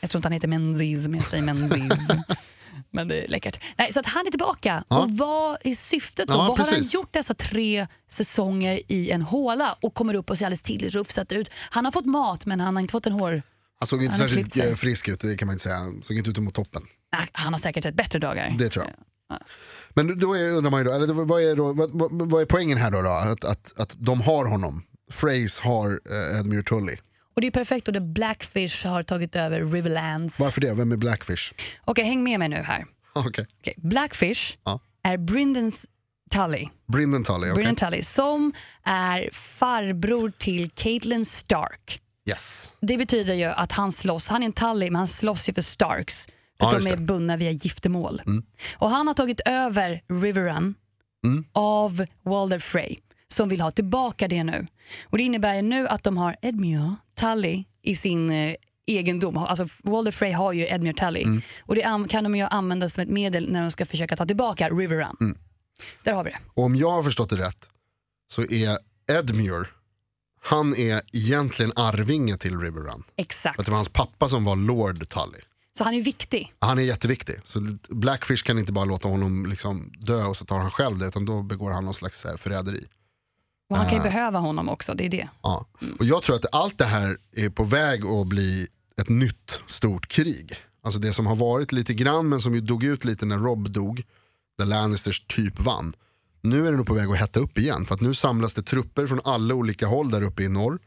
Jag 0.00 0.10
tror 0.10 0.18
inte 0.18 0.26
han 0.26 0.32
heter 0.32 0.48
Menzies, 0.48 1.08
men 1.08 1.14
jag 1.14 1.24
säger 1.24 1.42
Menzies. 1.42 1.98
men 2.90 3.08
det 3.08 3.24
är 3.24 3.28
läckert. 3.28 3.60
Nej, 3.76 3.92
så 3.92 4.00
att 4.00 4.06
han 4.06 4.26
är 4.26 4.30
tillbaka. 4.30 4.84
Ja. 4.88 5.02
Och 5.02 5.10
vad 5.10 5.58
är 5.64 5.74
syftet 5.74 6.28
då? 6.28 6.34
Ja, 6.34 6.38
vad 6.38 6.46
har 6.46 6.56
han 6.56 6.66
precis. 6.66 6.94
gjort 6.94 7.12
dessa 7.12 7.34
tre 7.34 7.86
säsonger 8.08 8.80
i 8.88 9.10
en 9.10 9.22
håla 9.22 9.76
och 9.80 9.94
kommer 9.94 10.14
upp 10.14 10.30
och 10.30 10.38
ser 10.38 10.46
alldeles 10.46 10.62
tillräckligt 10.62 10.94
rufsat 10.94 11.32
ut? 11.32 11.50
Han 11.70 11.84
har 11.84 11.92
fått 11.92 12.06
mat 12.06 12.46
men 12.46 12.60
han 12.60 12.76
har 12.76 12.80
inte 12.80 12.92
fått 12.92 13.06
en 13.06 13.12
hår... 13.12 13.42
Han 13.78 13.86
såg 13.86 14.02
inte 14.02 14.12
Han 14.18 14.28
särskilt 14.28 14.56
eh, 14.56 14.74
frisk 14.74 15.08
ut, 15.08 15.20
det 15.20 15.36
kan 15.36 15.46
man 15.46 15.52
inte 15.52 15.62
säga. 15.62 15.76
Han 15.76 16.02
såg 16.02 16.16
inte 16.16 16.30
ut 16.30 16.38
må 16.38 16.50
toppen. 16.50 16.82
Nej, 17.12 17.28
Han 17.32 17.52
har 17.52 17.60
säkert 17.60 17.82
sett 17.82 17.94
bättre 17.94 18.18
dagar. 18.18 18.54
Det 18.58 18.68
tror 18.68 18.84
jag. 18.84 18.94
Men 19.94 20.18
då 20.18 20.34
är, 20.34 20.50
undrar 20.50 20.70
man 20.70 20.80
ju 20.80 20.84
då, 20.84 20.92
eller 20.92 21.06
vad, 21.06 21.42
är 21.42 21.56
då 21.56 21.72
vad, 21.72 21.90
vad, 21.90 22.30
vad 22.30 22.42
är 22.42 22.46
poängen 22.46 22.78
här 22.78 22.90
då? 22.90 23.02
då? 23.02 23.10
Att, 23.10 23.44
att, 23.44 23.72
att 23.76 23.90
de 23.94 24.20
har 24.20 24.44
honom. 24.44 24.82
Phrase 25.20 25.62
har 25.62 26.00
eh, 26.10 26.38
Edmure 26.38 26.62
Tully. 26.62 26.96
Och 27.34 27.40
det 27.40 27.46
är 27.46 27.50
perfekt 27.50 27.88
och 27.88 28.02
Blackfish 28.02 28.86
har 28.86 29.02
tagit 29.02 29.36
över 29.36 29.64
Riverlands. 29.64 30.40
Varför 30.40 30.60
det? 30.60 30.74
Vem 30.74 30.92
är 30.92 30.96
Blackfish? 30.96 31.52
Okej, 31.84 32.04
häng 32.04 32.24
med 32.24 32.38
mig 32.38 32.48
nu 32.48 32.56
här. 32.56 32.84
Okej. 33.14 33.46
Okej, 33.60 33.74
Blackfish 33.76 34.56
Ja. 34.64 34.80
är 35.02 35.16
Brynden 35.16 35.72
Tully. 36.30 36.68
Brynden 36.92 37.24
Tully, 37.24 37.38
okej. 37.38 37.52
Brynden 37.54 37.76
Tully 37.76 38.02
som 38.02 38.52
är 38.84 39.28
farbror 39.32 40.32
till 40.38 40.70
Caitlyn 40.70 41.24
Stark. 41.26 42.00
Yes. 42.28 42.72
Det 42.80 42.96
betyder 42.96 43.34
ju 43.34 43.44
att 43.44 43.72
han 43.72 43.92
slåss, 43.92 44.28
han 44.28 44.42
är 44.42 44.46
en 44.46 44.52
Tully 44.52 44.90
men 44.90 44.96
han 44.98 45.08
slåss 45.08 45.48
ju 45.48 45.52
för 45.54 45.62
Starks. 45.62 46.26
För 46.26 46.32
Ja, 46.58 46.76
att 46.76 46.84
de 46.84 46.90
är 46.90 46.96
bundna 46.96 47.36
via 47.36 47.50
giftermål. 47.50 48.22
Och 48.76 48.90
han 48.90 49.06
har 49.06 49.14
tagit 49.14 49.40
över 49.44 50.02
Riverrun 50.08 50.74
Mm. 51.24 51.44
av 51.52 52.06
Walder 52.22 52.58
Frey 52.58 52.96
som 53.32 53.48
vill 53.48 53.60
ha 53.60 53.70
tillbaka 53.70 54.28
det 54.28 54.44
nu. 54.44 54.66
Och 55.04 55.18
Det 55.18 55.24
innebär 55.24 55.54
ju 55.54 55.62
nu 55.62 55.88
att 55.88 56.04
de 56.04 56.16
har 56.16 56.36
Edmure 56.42 56.94
Tully 57.14 57.64
i 57.82 57.96
sin 57.96 58.30
eh, 58.30 58.54
egendom. 58.86 59.36
Alltså 59.36 59.68
Walder 59.82 60.12
Frey 60.12 60.32
har 60.32 60.52
ju 60.52 60.66
Edmure 60.68 60.92
Tully 60.94 61.22
Mm. 61.22 61.42
och 61.62 61.74
det 61.74 61.82
an- 61.82 62.08
kan 62.08 62.24
de 62.24 62.36
ju 62.36 62.42
använda 62.42 62.88
som 62.88 63.02
ett 63.02 63.08
medel 63.08 63.52
när 63.52 63.62
de 63.62 63.70
ska 63.70 63.86
försöka 63.86 64.16
ta 64.16 64.26
tillbaka 64.26 64.68
Riverrun. 64.68 65.16
Mm. 65.20 65.38
Där 66.04 66.12
har 66.12 66.24
vi 66.24 66.30
det. 66.30 66.38
Och 66.54 66.64
om 66.64 66.76
jag 66.76 66.90
har 66.90 67.02
förstått 67.02 67.30
det 67.30 67.36
rätt 67.36 67.68
så 68.32 68.42
är 68.42 68.78
Edmure, 69.12 69.66
han 70.44 70.74
är 70.76 71.00
egentligen 71.12 71.72
arvinge 71.76 72.38
till 72.38 72.58
Riverrun. 72.60 73.02
Exakt. 73.16 73.54
För 73.56 73.62
att 73.62 73.66
det 73.66 73.70
var 73.70 73.76
hans 73.78 73.88
pappa 73.88 74.28
som 74.28 74.44
var 74.44 74.56
Lord 74.56 75.08
Tully. 75.08 75.38
Så 75.78 75.84
han 75.84 75.94
är 75.94 76.02
viktig. 76.02 76.52
Han 76.58 76.78
är 76.78 76.82
jätteviktig. 76.82 77.34
Så 77.44 77.60
Blackfish 77.88 78.42
kan 78.44 78.58
inte 78.58 78.72
bara 78.72 78.84
låta 78.84 79.08
honom 79.08 79.46
liksom 79.46 79.92
dö 79.98 80.24
och 80.24 80.36
så 80.36 80.44
tar 80.44 80.58
han 80.58 80.70
själv 80.70 80.98
det 80.98 81.06
utan 81.06 81.24
då 81.26 81.42
begår 81.42 81.70
han 81.70 81.84
någon 81.84 81.94
slags 81.94 82.24
eh, 82.24 82.36
förräderi. 82.36 82.86
Och 83.72 83.78
han 83.78 83.86
kan 83.86 83.94
ju 83.94 84.00
Ah. 84.00 84.02
behöva 84.02 84.38
honom 84.38 84.68
också, 84.68 84.94
det 84.94 85.06
är 85.06 85.10
det. 85.10 85.28
Ja. 85.42 85.66
Och 85.98 86.04
jag 86.04 86.22
tror 86.22 86.36
att 86.36 86.54
allt 86.54 86.78
det 86.78 86.84
här 86.84 87.18
är 87.32 87.48
på 87.50 87.64
väg 87.64 88.06
att 88.06 88.26
bli 88.26 88.66
ett 89.00 89.08
nytt 89.08 89.60
stort 89.66 90.08
krig. 90.08 90.56
Alltså 90.82 91.00
det 91.00 91.12
som 91.12 91.26
har 91.26 91.36
varit 91.36 91.72
lite 91.72 91.94
grann 91.94 92.28
men 92.28 92.40
som 92.40 92.54
ju 92.54 92.60
dog 92.60 92.84
ut 92.84 93.04
lite 93.04 93.26
när 93.26 93.38
Rob 93.38 93.70
dog, 93.70 94.02
där 94.58 94.64
Lannisters 94.64 95.20
typ 95.26 95.60
vann. 95.60 95.92
Nu 96.40 96.66
är 96.66 96.70
det 96.70 96.76
nog 96.76 96.86
på 96.86 96.94
väg 96.94 97.08
att 97.10 97.16
hetta 97.18 97.40
upp 97.40 97.58
igen 97.58 97.84
för 97.84 97.94
att 97.94 98.00
nu 98.00 98.14
samlas 98.14 98.54
det 98.54 98.62
trupper 98.62 99.06
från 99.06 99.20
alla 99.24 99.54
olika 99.54 99.86
håll 99.86 100.10
där 100.10 100.22
uppe 100.22 100.42
i 100.42 100.48
norr. 100.48 100.78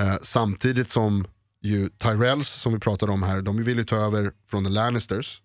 Eh, 0.00 0.14
samtidigt 0.22 0.90
som 0.90 1.26
ju 1.62 1.88
Tyrells 1.88 2.48
som 2.48 2.72
vi 2.72 2.78
pratade 2.78 3.12
om 3.12 3.22
här, 3.22 3.42
de 3.42 3.62
vill 3.62 3.78
ju 3.78 3.84
ta 3.84 3.96
över 3.96 4.32
från 4.50 4.64
the 4.64 4.70
Lannisters. 4.70 5.42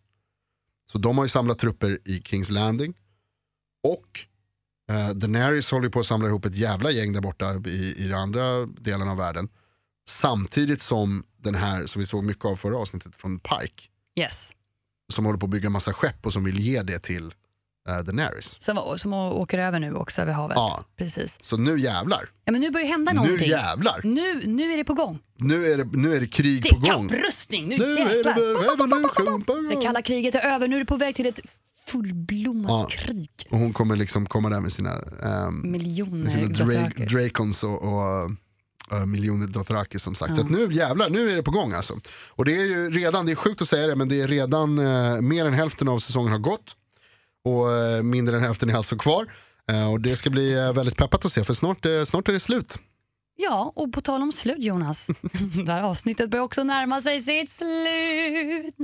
Så 0.92 0.98
de 0.98 1.18
har 1.18 1.26
ju 1.26 1.30
samlat 1.30 1.60
trupper 1.60 2.00
i 2.06 2.22
Kings 2.26 2.50
Landing. 2.50 2.94
Och 3.84 4.20
eh, 4.92 5.10
Daenerys 5.10 5.72
håller 5.72 5.90
på 5.90 6.00
att 6.00 6.06
samla 6.06 6.28
ihop 6.28 6.46
ett 6.46 6.56
jävla 6.56 6.92
gäng 6.92 7.14
där 7.14 7.22
borta 7.22 7.54
i, 7.66 7.96
i 7.98 8.04
den 8.08 8.18
andra 8.20 8.66
delen 8.66 9.08
av 9.10 9.18
världen. 9.18 9.50
Samtidigt 10.10 10.82
som 10.82 11.24
den 11.44 11.56
här, 11.56 11.86
som 11.86 12.00
vi 12.00 12.06
såg 12.06 12.24
mycket 12.24 12.46
av 12.46 12.56
förra 12.56 12.78
avsnittet 12.78 13.16
från 13.16 13.40
Pike, 13.40 13.84
Yes. 14.20 14.52
som 15.14 15.26
håller 15.26 15.40
på 15.40 15.46
att 15.46 15.50
bygga 15.52 15.70
massa 15.70 15.94
skepp 15.94 16.26
och 16.26 16.34
som 16.34 16.44
vill 16.44 16.60
ge 16.60 16.82
det 16.84 17.00
till 17.00 17.34
eh, 17.90 17.98
Daenerys. 18.00 18.64
Som, 18.64 18.98
som 18.98 19.14
åker 19.14 19.58
över 19.58 19.80
nu 19.80 19.94
också 19.96 20.22
över 20.22 20.32
havet. 20.34 20.56
Ja. 20.56 20.84
Precis. 20.98 21.38
Så 21.42 21.58
nu 21.58 21.80
jävlar, 21.80 22.30
Ja, 22.46 22.52
men 22.52 22.62
nu 22.62 22.72
börjar 22.72 22.86
det 22.86 22.92
hända 22.92 23.12
nu 23.14 23.20
någonting. 23.20 23.50
jävlar. 23.50 24.02
Nu, 24.04 24.42
nu 24.46 24.74
är 24.74 24.78
det 24.78 24.84
på 24.84 24.94
gång. 24.94 25.20
Nu 25.40 25.66
är 25.72 25.78
det, 25.78 25.84
nu 25.98 26.16
är 26.16 26.20
det 26.20 26.28
krig 26.28 26.64
Det 26.64 26.70
på 26.70 26.76
är 26.76 26.94
gång. 26.94 27.08
kapprustning, 27.10 27.68
nu, 27.68 27.78
Nu 27.78 27.84
är 27.84 28.06
det 28.10 28.16
jäklar. 28.18 28.34
på 29.46 29.54
Det 29.68 29.74
gång. 29.74 29.82
kalla 29.84 30.02
kriget 30.02 30.36
är 30.36 30.40
över, 30.40 30.68
nu 30.68 30.76
är 30.76 30.80
det 30.80 30.86
på 30.86 30.98
väg 30.98 31.16
till 31.16 31.26
ett 31.26 31.40
fullblommat 31.88 32.70
Ja. 32.70 32.88
krig. 32.90 33.30
Och 33.50 33.60
hon 33.60 33.74
kommer 33.74 33.96
liksom 33.96 34.26
komma 34.26 34.50
där 34.50 34.60
med 34.60 34.72
sina, 34.72 34.92
ehm, 35.24 35.72
Miljoner 35.72 36.24
med 36.24 36.32
sina 36.32 36.48
Dra-. 36.48 37.06
Dracons 37.06 37.64
och, 37.64 37.82
och 37.82 38.30
uh, 38.94 39.06
miljoner 39.06 39.48
Dothraki 39.48 40.00
som 40.00 40.16
sagt. 40.16 40.36
Så 40.36 40.42
att 40.42 40.50
nu 40.50 40.74
jävlar, 40.74 41.10
nu 41.10 41.30
är 41.32 41.36
det 41.36 41.44
på 41.44 41.52
gång 41.52 41.74
alltså. 41.74 42.00
Och 42.30 42.46
det 42.46 42.56
är 42.56 42.66
ju 42.66 42.90
redan, 42.90 43.26
det 43.26 43.32
är 43.32 43.36
sjukt 43.36 43.62
att 43.62 43.68
säga 43.68 43.88
det, 43.88 43.96
men 43.96 44.10
det 44.10 44.22
är 44.22 44.28
redan 44.28 44.78
eh, 44.80 45.22
mer 45.22 45.46
än 45.46 45.54
hälften 45.54 45.88
av 45.88 46.00
säsongen 46.00 46.32
har 46.32 46.40
gått. 46.40 46.76
Och 47.46 47.74
eh, 47.74 48.04
mindre 48.04 48.36
än 48.38 48.44
hälften 48.44 48.70
är 48.70 48.76
alltså 48.76 48.98
kvar. 48.98 49.26
Och 49.92 50.02
det 50.02 50.16
ska 50.16 50.30
bli 50.30 50.54
väldigt 50.54 50.98
peppat 50.98 51.26
att 51.26 51.32
se 51.32 51.44
för 51.44 51.54
snart, 51.54 51.86
snart 52.06 52.30
är 52.30 52.34
det 52.34 52.40
slut. 52.40 52.80
Ja, 53.40 53.72
och 53.76 53.94
på 53.94 54.02
tal 54.02 54.22
om 54.22 54.32
slut 54.32 54.64
Jonas. 54.64 55.08
det 55.66 55.72
här 55.72 55.82
avsnittet 55.82 56.30
börjar 56.30 56.44
också 56.44 56.64
närma 56.64 57.02
sig 57.02 57.22
sitt 57.22 57.52
slut. 57.52 58.76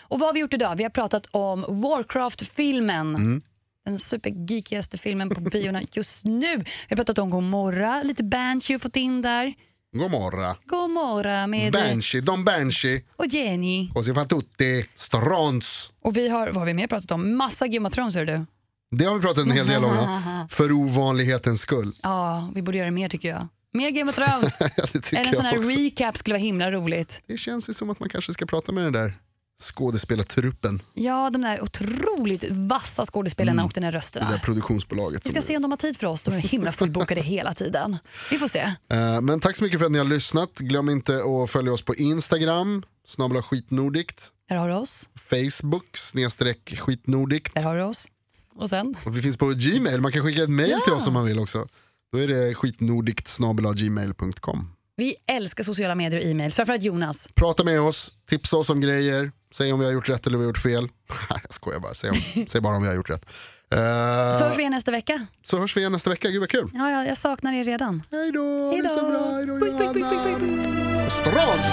Och 0.00 0.18
vad 0.18 0.28
har 0.28 0.32
vi 0.34 0.40
gjort 0.40 0.54
idag? 0.54 0.76
Vi 0.76 0.82
har 0.82 0.90
pratat 0.90 1.26
om 1.30 1.64
Warcraft-filmen. 1.68 3.14
Mm. 3.14 3.42
Den 3.84 3.98
supergeekigaste 3.98 4.98
filmen 4.98 5.28
på 5.28 5.40
biorna 5.40 5.82
just 5.92 6.24
nu. 6.24 6.56
Vi 6.56 6.64
har 6.88 6.96
pratat 6.96 7.18
om 7.18 7.30
Gomorra, 7.30 8.02
lite 8.02 8.24
Banshee 8.24 8.74
har 8.74 8.78
fått 8.78 8.96
in 8.96 9.22
där. 9.22 9.54
Gomorra, 9.96 10.56
Gomorra 10.66 11.46
med 11.46 11.72
Banshee, 11.72 12.20
Don 12.20 12.44
Banshee, 12.44 13.02
och 13.16 13.26
Jenny. 13.26 13.90
Così 13.94 14.14
fan 14.14 14.28
tutti, 14.28 14.86
Strons. 14.94 15.92
Och 16.02 16.16
vi 16.16 16.28
har, 16.28 16.46
vad 16.46 16.56
har 16.56 16.66
vi 16.66 16.74
mer 16.74 16.86
pratat 16.86 17.10
om? 17.10 17.36
Massa 17.36 17.68
Game 17.68 17.88
of 17.88 17.94
Thrones 17.94 18.16
hör 18.16 18.24
du. 18.24 18.46
Det 18.90 19.04
har 19.04 19.14
vi 19.14 19.20
pratat 19.20 19.44
en 19.44 19.50
hel 19.50 19.66
del 19.66 19.84
om, 19.84 19.94
ja. 19.94 20.46
för 20.50 20.72
ovanlighetens 20.72 21.60
skull. 21.60 21.96
Ja, 22.02 22.50
vi 22.54 22.62
borde 22.62 22.78
göra 22.78 22.90
mer 22.90 23.08
tycker 23.08 23.28
jag. 23.28 23.48
Mer 23.72 23.90
Game 23.90 24.10
of 24.10 24.16
Thrones. 24.16 24.56
Ja, 24.60 24.84
det 24.92 25.12
Eller 25.12 25.28
en 25.28 25.34
sån 25.34 25.44
här 25.44 25.58
också. 25.58 25.70
recap 25.70 26.16
skulle 26.16 26.34
vara 26.34 26.42
himla 26.42 26.70
roligt. 26.72 27.22
Det 27.26 27.36
känns 27.36 27.68
ju 27.68 27.72
som 27.72 27.90
att 27.90 28.00
man 28.00 28.08
kanske 28.08 28.32
ska 28.32 28.46
prata 28.46 28.72
med 28.72 28.84
den 28.84 28.92
där 28.92 29.14
skådespelartruppen, 29.62 30.80
Ja, 30.94 31.30
de 31.30 31.42
där 31.42 31.62
otroligt 31.62 32.44
vassa 32.50 33.06
skådespelarna 33.06 33.64
och 33.64 33.72
den 33.74 33.84
här 33.84 33.92
det 33.92 33.98
rösterna. 33.98 34.30
där 34.30 34.38
produktionsbolaget. 34.38 35.26
Vi 35.26 35.30
ska 35.30 35.40
det- 35.40 35.46
se 35.46 35.56
om 35.56 35.62
de 35.62 35.70
har 35.70 35.78
tid 35.78 35.96
för 35.96 36.06
oss. 36.06 36.22
De 36.22 36.34
är 36.34 36.38
himla 36.38 36.72
fullbokade 36.82 37.20
hela 37.20 37.54
tiden. 37.54 37.98
Vi 38.30 38.38
får 38.38 38.48
se. 38.48 38.60
Eh, 38.88 39.20
Men 39.20 39.40
tack 39.40 39.56
så 39.56 39.64
mycket 39.64 39.78
för 39.78 39.86
att 39.86 39.92
ni 39.92 39.98
har 39.98 40.04
lyssnat. 40.04 40.58
Glöm 40.58 40.88
inte 40.88 41.22
att 41.44 41.50
följa 41.50 41.72
oss 41.72 41.82
på 41.82 41.94
Instagram, 41.94 42.82
snabla 43.06 43.42
skitnordikt, 43.42 44.30
Där 44.48 44.56
har 44.56 44.68
du 44.68 44.74
oss. 44.74 45.10
Facebook, 45.30 45.96
snedstreck 45.96 46.78
skitnordikt. 46.80 47.54
Där 47.54 47.62
har 47.64 47.76
du 47.76 47.82
oss. 47.82 48.08
Och 48.56 48.68
sen? 48.68 48.94
Och 49.06 49.16
vi 49.16 49.22
finns 49.22 49.36
på 49.36 49.52
Gmail, 49.56 50.00
man 50.00 50.12
kan 50.12 50.22
skicka 50.22 50.42
ett 50.42 50.50
mail 50.50 50.76
till 50.84 50.92
oss 50.92 51.06
om 51.06 51.14
man 51.14 51.24
vill 51.24 51.38
också. 51.38 51.68
Då 52.12 52.18
är 52.18 52.28
det 52.28 52.54
skitnordikt 52.54 53.38
gmail.com. 53.74 54.72
Vi 54.96 55.14
älskar 55.26 55.64
sociala 55.64 55.94
medier 55.94 56.20
och 56.20 56.26
e-mails. 56.26 56.56
Framförallt 56.56 56.82
Jonas. 56.82 57.28
Prata 57.34 57.64
med 57.64 57.80
oss, 57.80 58.12
tipsa 58.28 58.56
oss 58.56 58.70
om 58.70 58.80
grejer, 58.80 59.32
säg 59.54 59.72
om 59.72 59.78
vi 59.78 59.84
har 59.84 59.92
gjort 59.92 60.08
rätt 60.08 60.26
eller 60.26 60.38
vi 60.38 60.44
har 60.44 60.48
gjort 60.48 60.58
fel. 60.58 60.88
Jag 61.28 61.52
skojar 61.52 61.80
bara, 61.80 61.94
säg, 61.94 62.10
om, 62.10 62.16
säg 62.46 62.60
bara 62.60 62.76
om 62.76 62.82
vi 62.82 62.88
har 62.88 62.94
gjort 62.94 63.10
rätt. 63.10 63.24
Eh, 63.70 64.38
Så 64.38 64.44
hörs 64.44 64.56
vi 64.56 64.60
igen 64.60 64.72
nästa 64.72 64.90
vecka. 64.90 65.26
så 65.46 65.58
hörs 65.58 65.76
vi 65.76 65.80
igen 65.80 65.92
nästa 65.92 66.10
vecka, 66.10 66.28
gud 66.30 66.40
vad 66.40 66.48
kul. 66.48 66.70
Ja, 66.74 66.90
jag, 66.90 67.06
jag 67.08 67.18
saknar 67.18 67.52
er 67.52 67.64
redan. 67.64 68.02
Hej 68.10 68.32
då, 68.32 68.70
det 68.70 68.78
är 68.78 68.88
så 68.88 69.00
bra, 69.06 69.30
hej 69.34 69.46
då 69.46 69.66
Johanna. 69.66 71.10
Strons! 71.10 71.68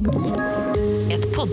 Ett 0.00 0.59